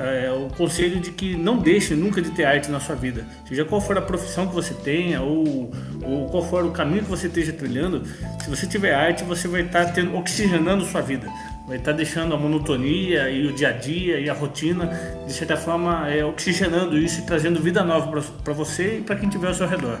[0.00, 3.24] é, o conselho de que não deixe nunca de ter arte na sua vida.
[3.48, 5.70] Seja qual for a profissão que você tenha ou,
[6.02, 8.02] ou qual for o caminho que você esteja trilhando,
[8.42, 11.30] se você tiver arte, você vai estar tendo, oxigenando sua vida
[11.66, 14.88] vai estar deixando a monotonia e o dia a dia e a rotina,
[15.26, 19.28] de certa forma, é, oxigenando isso e trazendo vida nova para você e para quem
[19.28, 19.98] estiver ao seu redor.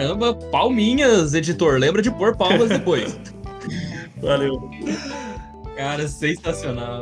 [0.00, 1.78] Caramba, palminhas, editor.
[1.78, 3.14] Lembra de pôr palmas depois.
[4.16, 4.70] Valeu.
[5.76, 7.00] Cara, sensacional.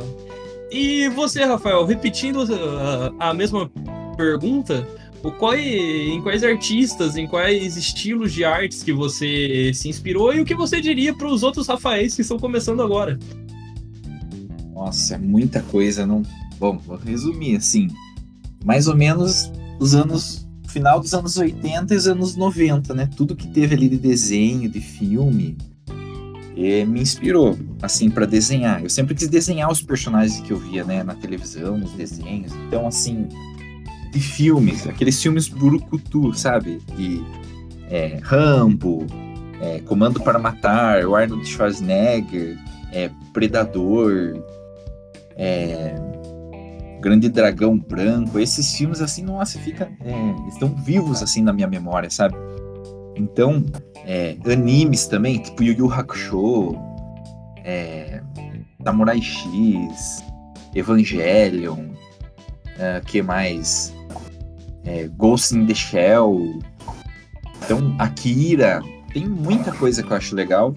[0.69, 3.71] E você, Rafael, repetindo uh, a mesma
[4.17, 4.85] pergunta,
[5.23, 10.41] o qual, em quais artistas, em quais estilos de artes que você se inspirou e
[10.41, 13.17] o que você diria para os outros Rafaéis que estão começando agora?
[14.73, 16.21] Nossa, é muita coisa, não.
[16.59, 17.87] Bom, vou resumir assim.
[18.65, 19.49] Mais ou menos
[19.79, 23.09] os anos final dos anos 80 e os anos 90, né?
[23.15, 25.57] Tudo que teve ali de desenho, de filme,
[26.55, 28.83] eh, me inspirou, assim, para desenhar.
[28.83, 32.53] Eu sempre quis desenhar os personagens que eu via, né, na televisão, nos desenhos.
[32.67, 33.27] Então, assim,
[34.11, 36.79] de filmes, aqueles filmes burucutu, sabe?
[36.95, 37.23] De
[37.89, 39.05] é, Rambo,
[39.61, 42.57] é, Comando para Matar, o Arnold Schwarzenegger,
[42.91, 44.41] é, Predador,
[45.35, 45.95] é,
[46.99, 52.09] Grande Dragão Branco, esses filmes assim, nossa, fica, é, estão vivos assim na minha memória,
[52.09, 52.35] sabe?
[53.15, 53.63] Então,
[54.05, 56.75] é, animes também, tipo Yu Yu Hakusho,
[57.63, 58.21] é,
[58.83, 60.23] Samurai X,
[60.75, 63.93] Evangelion, uh, que mais?
[64.89, 66.59] é, Ghost in the Shell.
[67.63, 68.81] Então, Akira.
[69.13, 70.75] Tem muita coisa que eu acho legal.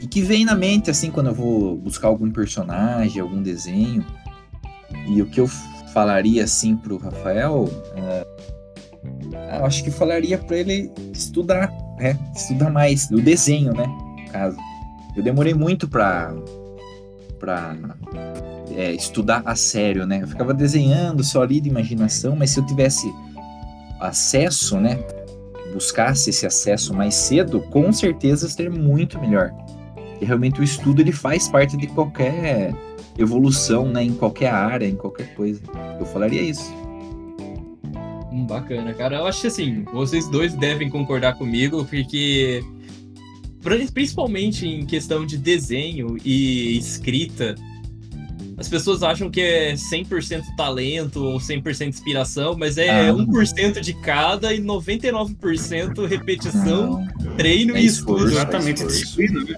[0.00, 4.04] E que vem na mente, assim, quando eu vou buscar algum personagem, algum desenho.
[5.08, 5.48] E o que eu
[5.92, 7.64] falaria, assim, pro Rafael.
[7.64, 8.38] Uh,
[9.58, 12.18] eu acho que falaria para ele estudar, né?
[12.34, 13.10] Estudar mais.
[13.10, 13.86] O desenho, né?
[13.86, 14.56] No caso.
[15.16, 16.32] Eu demorei muito pra.
[17.38, 17.76] pra
[18.76, 20.20] é, estudar a sério, né?
[20.22, 23.12] Eu ficava desenhando só ali de imaginação, mas se eu tivesse
[23.98, 24.98] acesso, né?
[25.72, 29.52] Buscasse esse acesso mais cedo, com certeza seria muito melhor.
[30.20, 32.72] E realmente o estudo ele faz parte de qualquer
[33.18, 34.02] evolução, né?
[34.02, 35.60] Em qualquer área, em qualquer coisa.
[35.98, 36.72] Eu falaria isso.
[38.32, 39.16] Hum, bacana, cara.
[39.16, 42.62] Eu acho que assim, vocês dois devem concordar comigo, porque
[43.92, 47.54] principalmente em questão de desenho e escrita,
[48.56, 53.94] as pessoas acham que é 100% talento ou 100% inspiração, mas é ah, 1% de
[53.94, 57.36] cada e 99% repetição, não.
[57.36, 58.26] treino é e estudo.
[58.26, 59.56] Exatamente, disciplina, né?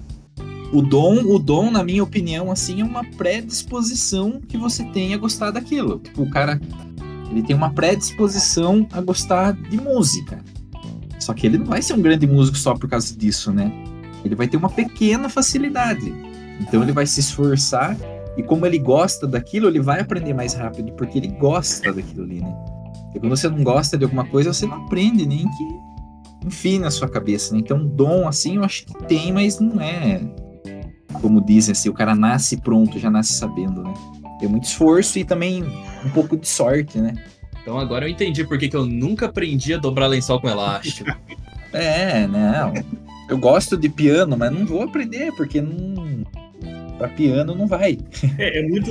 [0.72, 5.18] O dom, o dom, na minha opinião, assim, é uma predisposição que você tem a
[5.18, 5.98] gostar daquilo.
[5.98, 6.60] Tipo, o cara,
[7.30, 10.44] ele tem uma predisposição a gostar de música.
[11.18, 13.72] Só que ele não vai ser um grande músico só por causa disso, né?
[14.24, 16.14] Ele vai ter uma pequena facilidade.
[16.60, 17.96] Então ele vai se esforçar
[18.36, 22.40] e como ele gosta daquilo, ele vai aprender mais rápido, porque ele gosta daquilo ali,
[22.40, 22.54] né?
[23.12, 27.08] Quando você não gosta de alguma coisa, você não aprende nem que enfim na sua
[27.08, 27.60] cabeça, né?
[27.60, 30.22] Então, dom, assim, eu acho que tem, mas não é
[31.20, 33.94] como dizem assim, o cara nasce pronto, já nasce sabendo, né?
[34.38, 35.62] Tem muito esforço e também
[36.04, 37.14] um pouco de sorte, né?
[37.62, 41.10] Então agora eu entendi por que, que eu nunca aprendi a dobrar lençol com elástico.
[41.72, 42.72] é, não.
[43.28, 46.24] Eu gosto de piano, mas não vou aprender, porque não
[47.00, 47.98] para piano não vai.
[48.36, 48.90] É, é muito.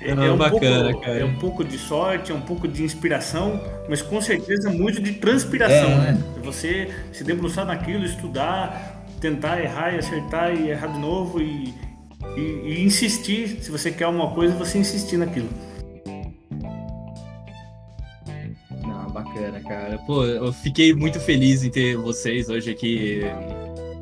[0.00, 1.18] É, é, um bacana, pouco, cara.
[1.18, 5.14] é um pouco de sorte, é um pouco de inspiração, mas com certeza muito de
[5.14, 6.12] transpiração, é.
[6.12, 6.22] né?
[6.44, 8.87] Você se debruçar naquilo, estudar,
[9.18, 11.74] tentar errar e acertar e errar de novo e,
[12.36, 13.58] e, e insistir.
[13.62, 15.48] Se você quer uma coisa, você insistir naquilo.
[18.82, 19.98] Não, bacana, cara.
[20.06, 23.22] Pô, eu fiquei muito feliz em ter vocês hoje aqui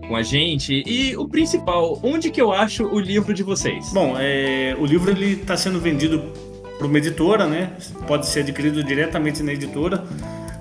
[0.06, 0.82] com a gente.
[0.86, 3.92] E o principal, onde que eu acho o livro de vocês?
[3.92, 6.32] Bom, é, o livro ele está sendo vendido
[6.78, 7.72] para uma editora, né?
[8.06, 10.04] Pode ser adquirido diretamente na editora.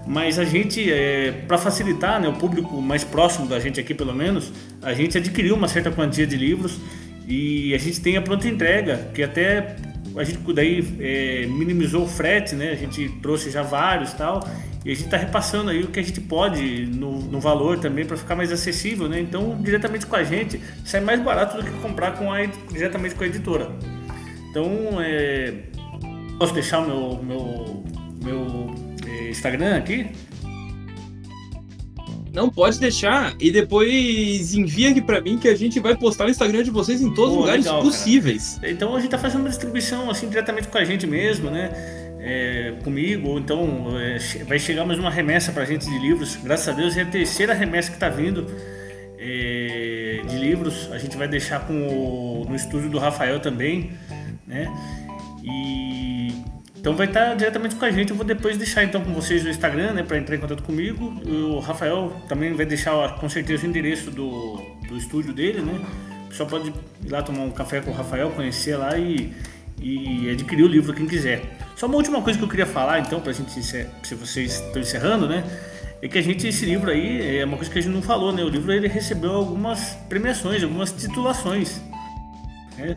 [0.08, 4.14] Mas a gente, é, para facilitar né, o público mais próximo da gente aqui, pelo
[4.14, 4.52] menos,
[4.82, 6.80] a gente adquiriu uma certa quantia de livros
[7.28, 9.76] e a gente tem a pronta entrega, que até
[10.16, 12.72] a gente daí é, minimizou o frete, né?
[12.72, 14.48] A gente trouxe já vários tal.
[14.86, 18.06] E a gente está repassando aí o que a gente pode no, no valor também
[18.06, 19.20] para ficar mais acessível, né?
[19.20, 23.24] Então, diretamente com a gente, sai mais barato do que comprar com a, diretamente com
[23.24, 23.72] a editora.
[24.52, 25.56] Então, é,
[26.38, 27.84] posso deixar o meu, meu,
[28.24, 28.85] meu
[29.30, 30.08] Instagram aqui?
[32.36, 33.34] Não, pode deixar.
[33.40, 37.02] E depois envia aqui para mim que a gente vai postar no Instagram de vocês
[37.02, 38.56] em todos os lugares legal, possíveis.
[38.56, 38.72] Cara.
[38.72, 41.72] Então a gente tá fazendo uma distribuição assim diretamente com a gente mesmo, né?
[42.20, 46.36] É, comigo, ou então é, vai chegar mais uma remessa pra gente de livros.
[46.44, 48.46] Graças a Deus é a terceira remessa que tá vindo
[49.18, 50.92] é, de livros.
[50.92, 53.92] A gente vai deixar com o, no estúdio do Rafael também,
[54.46, 54.68] né?
[55.42, 56.15] E
[56.86, 58.12] então vai estar diretamente com a gente.
[58.12, 61.20] Eu vou depois deixar então com vocês o Instagram, né, para entrar em contato comigo.
[61.28, 65.84] O Rafael também vai deixar com certeza o endereço do, do estúdio dele, né?
[66.30, 69.34] Pessoal pode ir lá tomar um café com o Rafael, conhecer lá e,
[69.82, 71.58] e adquirir o livro quem quiser.
[71.76, 74.80] Só uma última coisa que eu queria falar, então, para a gente se vocês estão
[74.80, 75.44] encerrando, né?
[76.04, 78.32] É que a gente esse livro aí é uma coisa que a gente não falou,
[78.32, 78.44] né?
[78.44, 81.82] O livro ele recebeu algumas premiações, algumas titulações.
[82.78, 82.96] Né?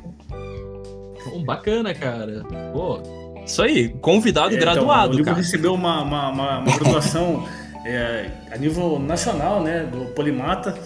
[1.44, 2.44] bacana, cara.
[2.72, 3.00] Pô,
[3.48, 4.88] isso aí, convidado é, graduado.
[4.88, 5.36] Então, o livro cara.
[5.38, 7.48] recebeu uma, uma, uma, uma graduação
[7.84, 10.78] é, a nível nacional, né, do Polimata,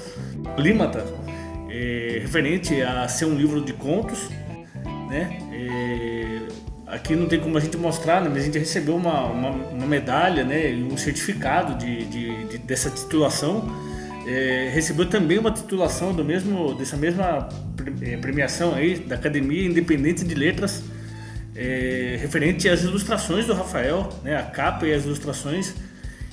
[0.54, 1.04] Polímata,
[1.68, 4.30] é, referente a ser um livro de contos,
[5.08, 5.38] né?
[5.52, 6.38] É,
[6.86, 9.86] aqui não tem como a gente mostrar, né, mas a gente recebeu uma, uma, uma
[9.86, 13.64] medalha, né, um certificado de, de, de dessa titulação.
[14.24, 17.48] É, recebeu também uma titulação do mesmo, dessa mesma
[18.02, 20.84] é, premiação aí da Academia Independente de Letras
[21.54, 25.74] é, referente às ilustrações do Rafael, né, a capa e as ilustrações,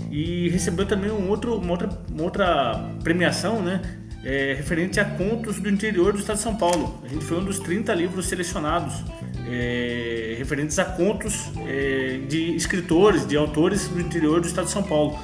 [0.09, 3.81] e recebeu também um outro, uma, outra, uma outra premiação né,
[4.23, 7.01] é, referente a contos do interior do estado de São Paulo.
[7.03, 9.03] A gente foi um dos 30 livros selecionados
[9.49, 14.83] é, referentes a contos é, de escritores, de autores do interior do estado de São
[14.83, 15.17] Paulo.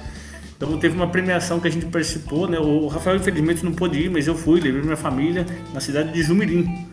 [0.58, 2.58] Então teve uma premiação que a gente participou, né?
[2.58, 6.24] O Rafael infelizmente não pôde ir, mas eu fui, levei minha família na cidade de
[6.24, 6.88] Jumirim.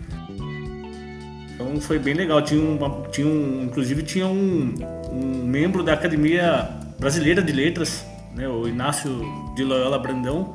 [1.72, 2.42] Então foi bem legal.
[2.42, 4.74] Tinha, uma, tinha um, inclusive tinha um,
[5.10, 6.68] um membro da Academia
[6.98, 8.04] Brasileira de Letras,
[8.34, 9.10] né, o Inácio
[9.56, 10.54] de Loyola Brandão,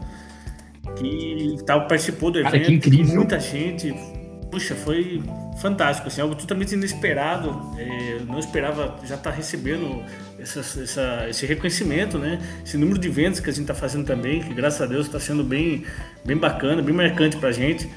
[0.96, 2.52] que tava, participou do evento.
[2.52, 3.16] Cara, incrível.
[3.16, 3.94] Muita gente.
[4.52, 5.22] Puxa, foi
[5.60, 7.74] fantástico, assim, algo totalmente inesperado.
[7.78, 10.04] É, não esperava já estar tá recebendo
[10.40, 12.40] essa, essa, esse reconhecimento, né?
[12.64, 15.20] Esse número de vendas que a gente está fazendo também, que graças a Deus está
[15.20, 15.84] sendo bem,
[16.24, 17.90] bem bacana, bem marcante para a gente.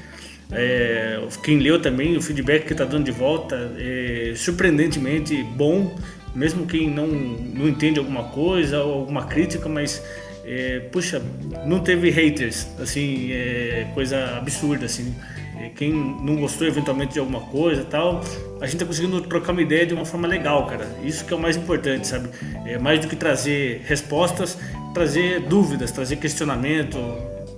[0.51, 5.95] É, quem leu também, o feedback que está dando de volta é surpreendentemente bom,
[6.35, 10.03] mesmo quem não, não entende alguma coisa ou alguma crítica, mas
[10.45, 11.21] é, puxa,
[11.65, 15.15] não teve haters, assim, é, coisa absurda, assim.
[15.59, 18.21] É, quem não gostou eventualmente de alguma coisa tal,
[18.59, 20.87] a gente tá conseguindo trocar uma ideia de uma forma legal, cara.
[21.03, 22.29] Isso que é o mais importante, sabe?
[22.65, 24.57] É mais do que trazer respostas,
[24.93, 26.97] trazer dúvidas, trazer questionamento,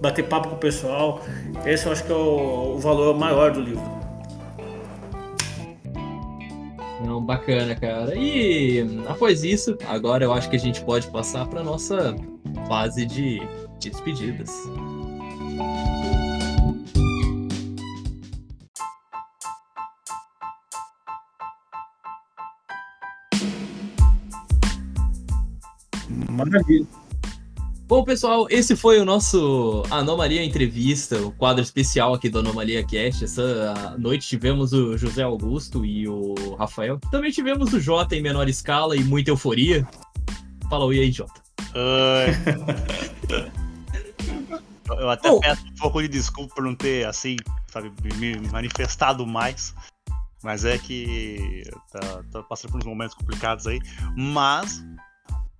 [0.03, 1.21] bater papo com o pessoal.
[1.65, 4.03] Esse eu acho que é o, o valor maior do livro.
[7.05, 8.13] Não, bacana, cara.
[8.13, 12.15] E após isso, agora eu acho que a gente pode passar para nossa
[12.67, 13.39] fase de,
[13.79, 14.51] de despedidas.
[26.29, 27.02] Maravilha.
[27.85, 33.25] Bom, pessoal, esse foi o nosso Anomalia Entrevista, o quadro especial aqui do Anomalia Cast.
[33.25, 36.97] Essa noite tivemos o José Augusto e o Rafael.
[37.11, 39.85] Também tivemos o Jota em menor escala e muita euforia.
[40.69, 41.41] Fala oi aí, Jota.
[41.75, 42.31] Oi.
[44.97, 45.39] Eu até oh.
[45.39, 47.35] peço um pouco de desculpa por não ter, assim,
[47.67, 49.73] sabe, me manifestado mais.
[50.41, 53.79] Mas é que tá, tá passando por uns momentos complicados aí.
[54.15, 54.83] Mas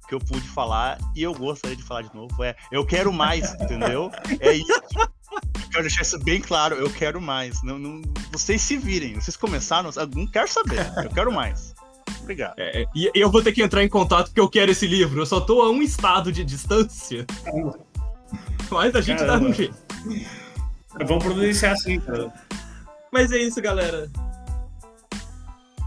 [0.07, 3.53] que eu pude falar e eu gostaria de falar de novo é eu quero mais,
[3.61, 4.11] entendeu?
[4.39, 4.71] É isso.
[4.71, 7.61] Eu quero deixar isso bem claro, eu quero mais.
[7.63, 8.01] Não, não,
[8.31, 11.73] vocês se virem, vocês começaram, não quero saber, eu quero mais.
[12.21, 12.53] Obrigado.
[12.57, 15.21] É, e eu vou ter que entrar em contato porque eu quero esse livro.
[15.21, 17.25] Eu só tô a um estado de distância.
[18.71, 19.39] Mas a gente Caramba.
[19.39, 19.75] dá um jeito.
[21.05, 22.31] Vamos providenciar assim, cara.
[23.11, 24.09] Mas é isso, galera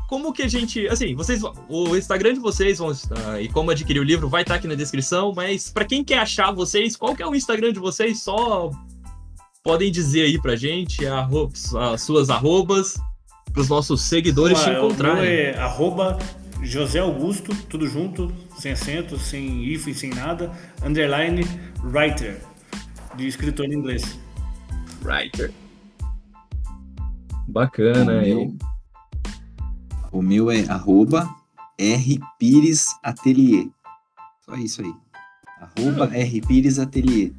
[0.09, 0.87] como que a gente.
[0.89, 1.43] Assim, vocês.
[1.69, 4.69] O Instagram de vocês vão, uh, e como adquirir o livro vai estar tá aqui
[4.69, 8.21] na descrição, mas para quem quer achar vocês, qual que é o Instagram de vocês?
[8.23, 8.71] Só
[9.63, 11.51] podem dizer aí pra gente arro-
[11.93, 12.95] as suas arrobas
[13.53, 15.29] para os nossos seguidores te Ah, o meu encontrarem.
[15.29, 16.19] é arroba
[16.63, 20.53] José Augusto, tudo junto, sem acento, sem hífen, sem nada,
[20.85, 21.43] underline
[21.83, 22.41] writer,
[23.17, 24.19] de escritor em inglês.
[25.05, 25.53] Writer.
[27.49, 28.57] Bacana, hein?
[30.17, 31.29] O meu é arroba
[31.79, 33.69] R Pires Atelier.
[34.45, 34.95] Só isso aí.
[35.61, 37.33] Arroba R Pires Atelier.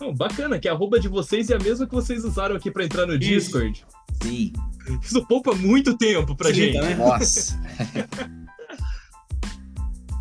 [0.00, 2.84] Não, bacana, que a arroba de vocês é a mesma que vocês usaram aqui pra
[2.84, 3.28] entrar no Isso.
[3.28, 3.86] Discord.
[4.22, 4.52] Sim.
[5.02, 6.78] Isso poupa muito tempo pra gente.
[6.78, 7.04] Facilita, né?
[7.04, 7.60] Nossa.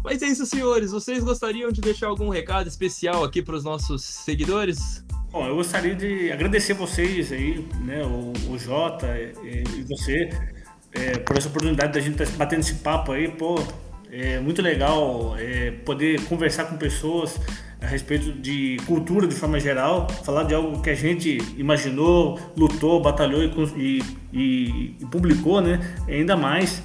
[0.03, 0.91] Mas é isso, senhores.
[0.91, 5.05] Vocês gostariam de deixar algum recado especial aqui pros nossos seguidores?
[5.31, 10.29] Bom, eu gostaria de agradecer vocês aí, né, o, o Jota e, e você,
[10.99, 13.61] é, por essa oportunidade da gente estar batendo esse papo aí, pô,
[14.11, 17.39] é muito legal é, poder conversar com pessoas
[17.81, 22.99] a respeito de cultura de forma geral, falar de algo que a gente imaginou, lutou,
[23.01, 24.01] batalhou e,
[24.33, 26.81] e, e- publicou, né, ainda mais.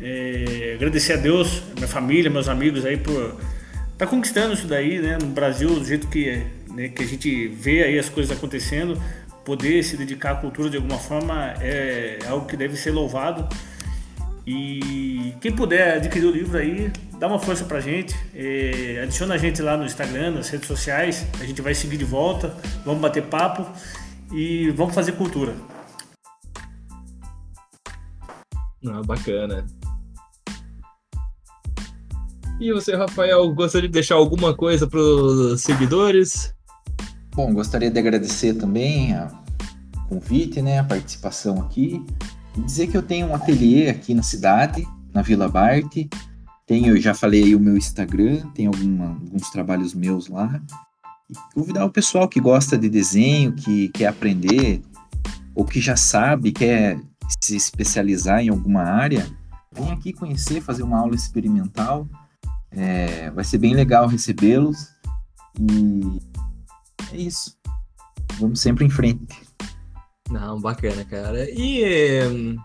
[0.00, 3.36] É, agradecer a Deus, minha família, meus amigos aí por
[4.02, 5.16] tá conquistando isso daí, né?
[5.20, 6.42] No Brasil, do jeito que,
[6.74, 9.00] né, que a gente vê aí as coisas acontecendo,
[9.44, 13.48] poder se dedicar à cultura de alguma forma é algo que deve ser louvado.
[14.46, 19.38] E quem puder adquirir o livro aí, dá uma força pra gente, é, adiciona a
[19.38, 23.22] gente lá no Instagram, nas redes sociais, a gente vai seguir de volta, vamos bater
[23.22, 23.64] papo
[24.32, 25.54] e vamos fazer cultura.
[28.84, 29.64] Ah, bacana.
[32.60, 36.52] E você, Rafael, gostaria de deixar alguma coisa pros seguidores?
[37.34, 42.04] Bom, gostaria de agradecer também o convite, né, a participação aqui.
[42.66, 45.96] Dizer que eu tenho um ateliê aqui na cidade, na Vila Bart.
[46.66, 50.60] Tenho, já falei aí o meu Instagram, tem alguns trabalhos meus lá.
[51.30, 54.82] E convidar o pessoal que gosta de desenho, que quer aprender,
[55.54, 57.00] ou que já sabe, quer
[57.40, 59.26] se especializar em alguma área,
[59.74, 62.06] vem aqui conhecer, fazer uma aula experimental.
[62.70, 64.88] É, vai ser bem legal recebê-los.
[65.58, 66.20] E
[67.12, 67.56] é isso.
[68.38, 69.40] Vamos sempre em frente.
[70.30, 71.48] Não, bacana, cara.
[71.50, 72.56] E hum,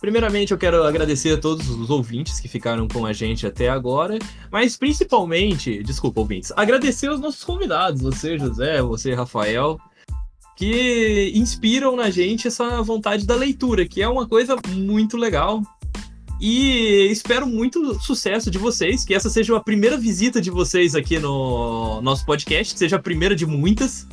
[0.00, 4.18] primeiramente eu quero agradecer a todos os ouvintes que ficaram com a gente até agora,
[4.50, 9.78] mas principalmente, desculpa, ouvintes, agradecer aos nossos convidados, você, José, você, Rafael,
[10.56, 15.62] que inspiram na gente essa vontade da leitura, que é uma coisa muito legal.
[16.40, 21.18] E espero muito sucesso de vocês, que essa seja a primeira visita de vocês aqui
[21.18, 24.06] no nosso podcast, que seja a primeira de muitas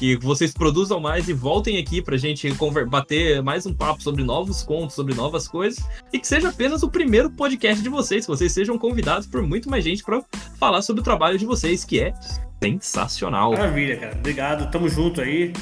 [0.00, 2.52] que vocês produzam mais e voltem aqui pra gente
[2.88, 6.90] bater mais um papo sobre novos contos, sobre novas coisas, e que seja apenas o
[6.90, 10.20] primeiro podcast de vocês, que vocês sejam convidados por muito mais gente pra
[10.58, 12.14] falar sobre o trabalho de vocês, que é
[12.60, 13.52] sensacional.
[13.52, 14.16] Maravilha, cara.
[14.16, 15.52] Obrigado, tamo junto aí.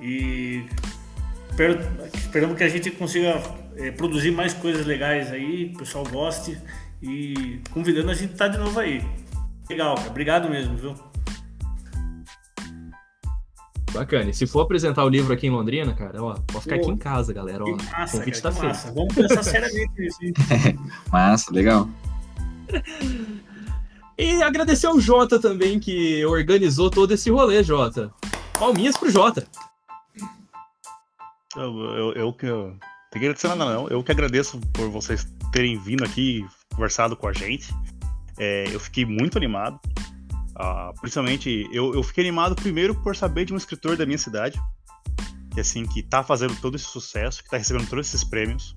[0.00, 0.64] E
[1.60, 1.78] espero,
[2.14, 3.42] esperamos que a gente consiga
[3.76, 6.58] eh, produzir mais coisas legais aí, que o pessoal goste.
[7.02, 9.02] E convidando a gente tá de novo aí.
[9.68, 10.10] Legal, cara.
[10.10, 10.94] Obrigado mesmo, viu?
[13.92, 14.30] Bacana.
[14.30, 16.90] E se for apresentar o livro aqui em Londrina, cara, ó, pode ficar Pô, aqui
[16.90, 17.64] em casa, galera.
[17.64, 18.68] Que Ó, massa, o convite cara, tá que feito.
[18.68, 18.92] massa.
[18.92, 20.32] Vamos pensar seriamente nisso, hein?
[21.10, 21.88] Massa, legal.
[24.16, 28.12] E agradecer ao Jota também, que organizou todo esse rolê, Jota.
[28.58, 29.46] Palminhas pro Jota.
[31.56, 32.46] Eu, eu, eu que.
[32.46, 32.76] Eu,
[33.10, 33.88] tem que agradecer nada, não.
[33.88, 37.74] Eu que agradeço por vocês terem vindo aqui conversado com a gente.
[38.38, 39.80] É, eu fiquei muito animado.
[40.54, 44.60] Ah, principalmente, eu, eu fiquei animado primeiro por saber de um escritor da minha cidade,
[45.52, 48.76] que assim, que tá fazendo todo esse sucesso, que tá recebendo todos esses prêmios.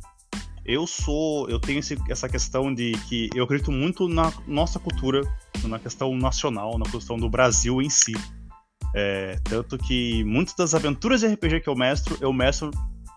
[0.65, 5.21] Eu sou, eu tenho esse- essa questão de que eu acredito muito na nossa cultura,
[5.65, 8.13] na questão nacional, na questão do Brasil em si.
[8.93, 12.69] É, tanto que muitas das aventuras de RPG que eu mestro, eu mestro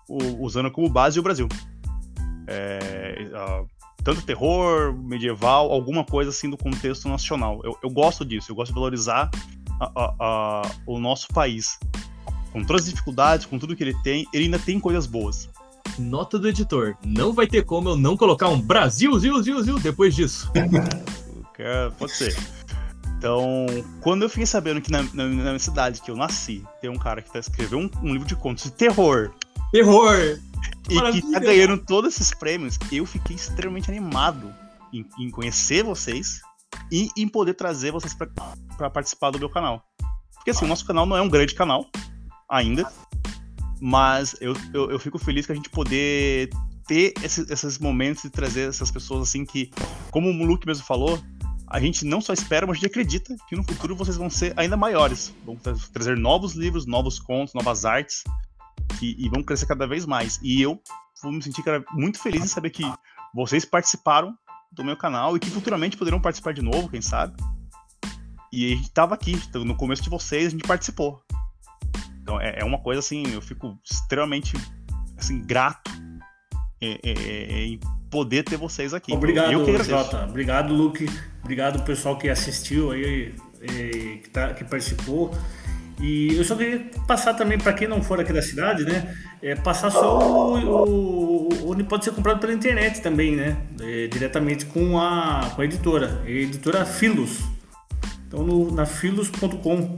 [0.08, 1.48] o- usando como base o Brasil.
[2.46, 3.62] É, ah,
[4.02, 7.60] tanto terror, medieval, alguma coisa assim do contexto nacional.
[7.64, 9.30] Eu, eu gosto disso, eu gosto de valorizar
[9.80, 11.78] a- a- a- o nosso país.
[12.52, 15.50] Com todas as dificuldades, com tudo que ele tem, ele ainda tem coisas boas.
[15.98, 16.96] Nota do editor.
[17.04, 20.50] Não vai ter como eu não colocar um Brasil, Zil, Zil, Zil depois disso.
[21.98, 22.36] Pode ser.
[23.18, 23.66] Então,
[24.00, 26.98] quando eu fiquei sabendo que na, na- na minha cidade que eu nasci, tem um
[26.98, 29.32] cara que tá escrevendo um, um livro de contos de terror
[29.72, 30.38] Terror!
[30.88, 34.52] e que tá ganhando todos esses prêmios, eu fiquei extremamente animado
[34.92, 36.40] em, em conhecer vocês
[36.92, 38.28] e em poder trazer vocês pra
[38.76, 39.82] pra participar do meu canal.
[40.34, 41.86] Porque assim, o nosso canal não é um grande canal
[42.48, 42.86] ainda,
[43.80, 46.50] mas eu, eu, eu fico feliz que a gente poder
[46.86, 49.70] ter esses, esses momentos e trazer essas pessoas assim que,
[50.10, 51.18] como o Luke mesmo falou,
[51.68, 54.52] a gente não só espera, mas a gente acredita que no futuro vocês vão ser
[54.56, 55.34] ainda maiores.
[55.44, 58.22] Vão tra- trazer novos livros, novos contos, novas artes
[59.02, 60.38] e, e vão crescer cada vez mais.
[60.42, 60.80] E eu
[61.22, 61.62] vou me sentir
[61.92, 62.84] muito feliz em saber que
[63.34, 64.34] vocês participaram
[64.72, 67.34] do meu canal e que futuramente poderão participar de novo, quem sabe.
[68.52, 71.20] E a gente tava aqui, então, no começo de vocês, a gente participou.
[72.22, 74.56] Então é, é uma coisa assim, eu fico extremamente
[75.16, 75.90] assim, grato
[76.80, 77.80] é, é, é, em
[78.10, 79.12] poder ter vocês aqui.
[79.12, 79.52] Obrigado.
[79.84, 80.24] Jota.
[80.24, 81.06] Obrigado, Luke.
[81.46, 83.32] Obrigado, pessoal que assistiu aí,
[84.20, 85.32] que, tá- que participou.
[86.00, 89.16] E eu só queria passar também, para quem não for aqui da cidade, né?
[89.40, 93.56] É, passar só o, o- onde pode ser comprado pela internet também, né?
[93.80, 97.38] É, diretamente com a, com a editora, a editora Filos.
[98.26, 99.96] Então no, na filos.com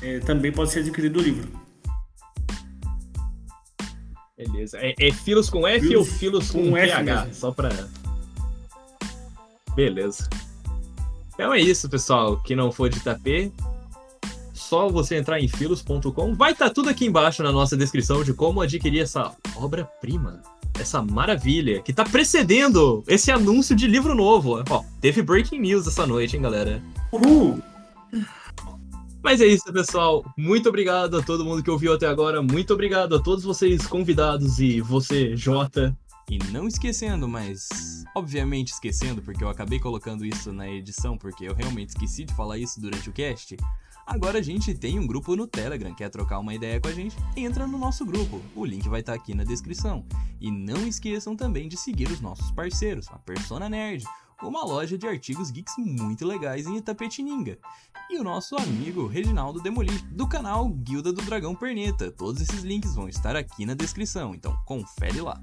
[0.00, 1.48] é, também pode ser adquirido o livro.
[4.38, 4.78] Beleza.
[4.80, 7.02] É, é Filos com F Filos ou Filos com, com F PH?
[7.22, 7.34] mesmo.
[7.34, 7.70] Só pra.
[9.74, 10.28] Beleza.
[11.40, 12.36] Então é isso, pessoal.
[12.36, 13.50] Quem não for de Itapê,
[14.52, 16.34] só você entrar em filos.com.
[16.34, 20.42] Vai estar tudo aqui embaixo na nossa descrição de como adquirir essa obra-prima.
[20.78, 24.62] Essa maravilha que tá precedendo esse anúncio de livro novo.
[24.68, 26.82] Ó, teve breaking news essa noite, hein, galera?
[27.10, 27.58] Uhul!
[29.22, 30.22] Mas é isso, pessoal.
[30.36, 32.42] Muito obrigado a todo mundo que ouviu até agora.
[32.42, 35.96] Muito obrigado a todos vocês convidados e você, Jota.
[36.30, 41.54] E não esquecendo, mas obviamente esquecendo, porque eu acabei colocando isso na edição, porque eu
[41.56, 43.56] realmente esqueci de falar isso durante o cast.
[44.06, 47.16] Agora a gente tem um grupo no Telegram, quer trocar uma ideia com a gente?
[47.36, 50.06] Entra no nosso grupo, o link vai estar aqui na descrição.
[50.40, 54.04] E não esqueçam também de seguir os nossos parceiros, a Persona Nerd,
[54.40, 57.58] uma loja de artigos geeks muito legais em Itapetininga.
[58.08, 62.08] E o nosso amigo Reginaldo Demoli, do canal Guilda do Dragão Perneta.
[62.12, 65.40] Todos esses links vão estar aqui na descrição, então confere lá.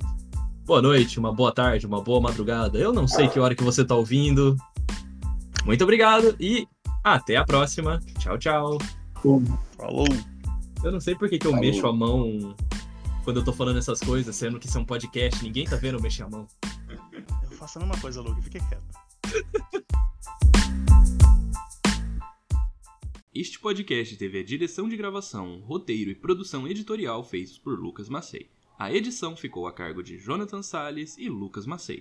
[0.67, 2.77] Boa noite, uma boa tarde, uma boa madrugada.
[2.77, 4.57] Eu não sei que hora que você tá ouvindo.
[5.65, 6.67] Muito obrigado e
[7.01, 8.01] até a próxima.
[8.19, 8.77] Tchau, tchau.
[9.77, 10.05] Falou!
[10.83, 11.65] Eu não sei por que, que eu Falou.
[11.65, 12.53] mexo a mão
[13.23, 15.41] quando eu tô falando essas coisas, sendo que isso é um podcast.
[15.41, 16.45] Ninguém tá vendo eu mexer a mão.
[17.49, 18.41] Eu faço a mesma coisa, Luke.
[18.41, 18.83] Fique quieto.
[23.33, 28.49] Este podcast teve a direção de gravação, roteiro e produção editorial feitos por Lucas Macei.
[28.79, 31.95] A edição ficou a cargo de Jonathan Salles e Lucas Macei.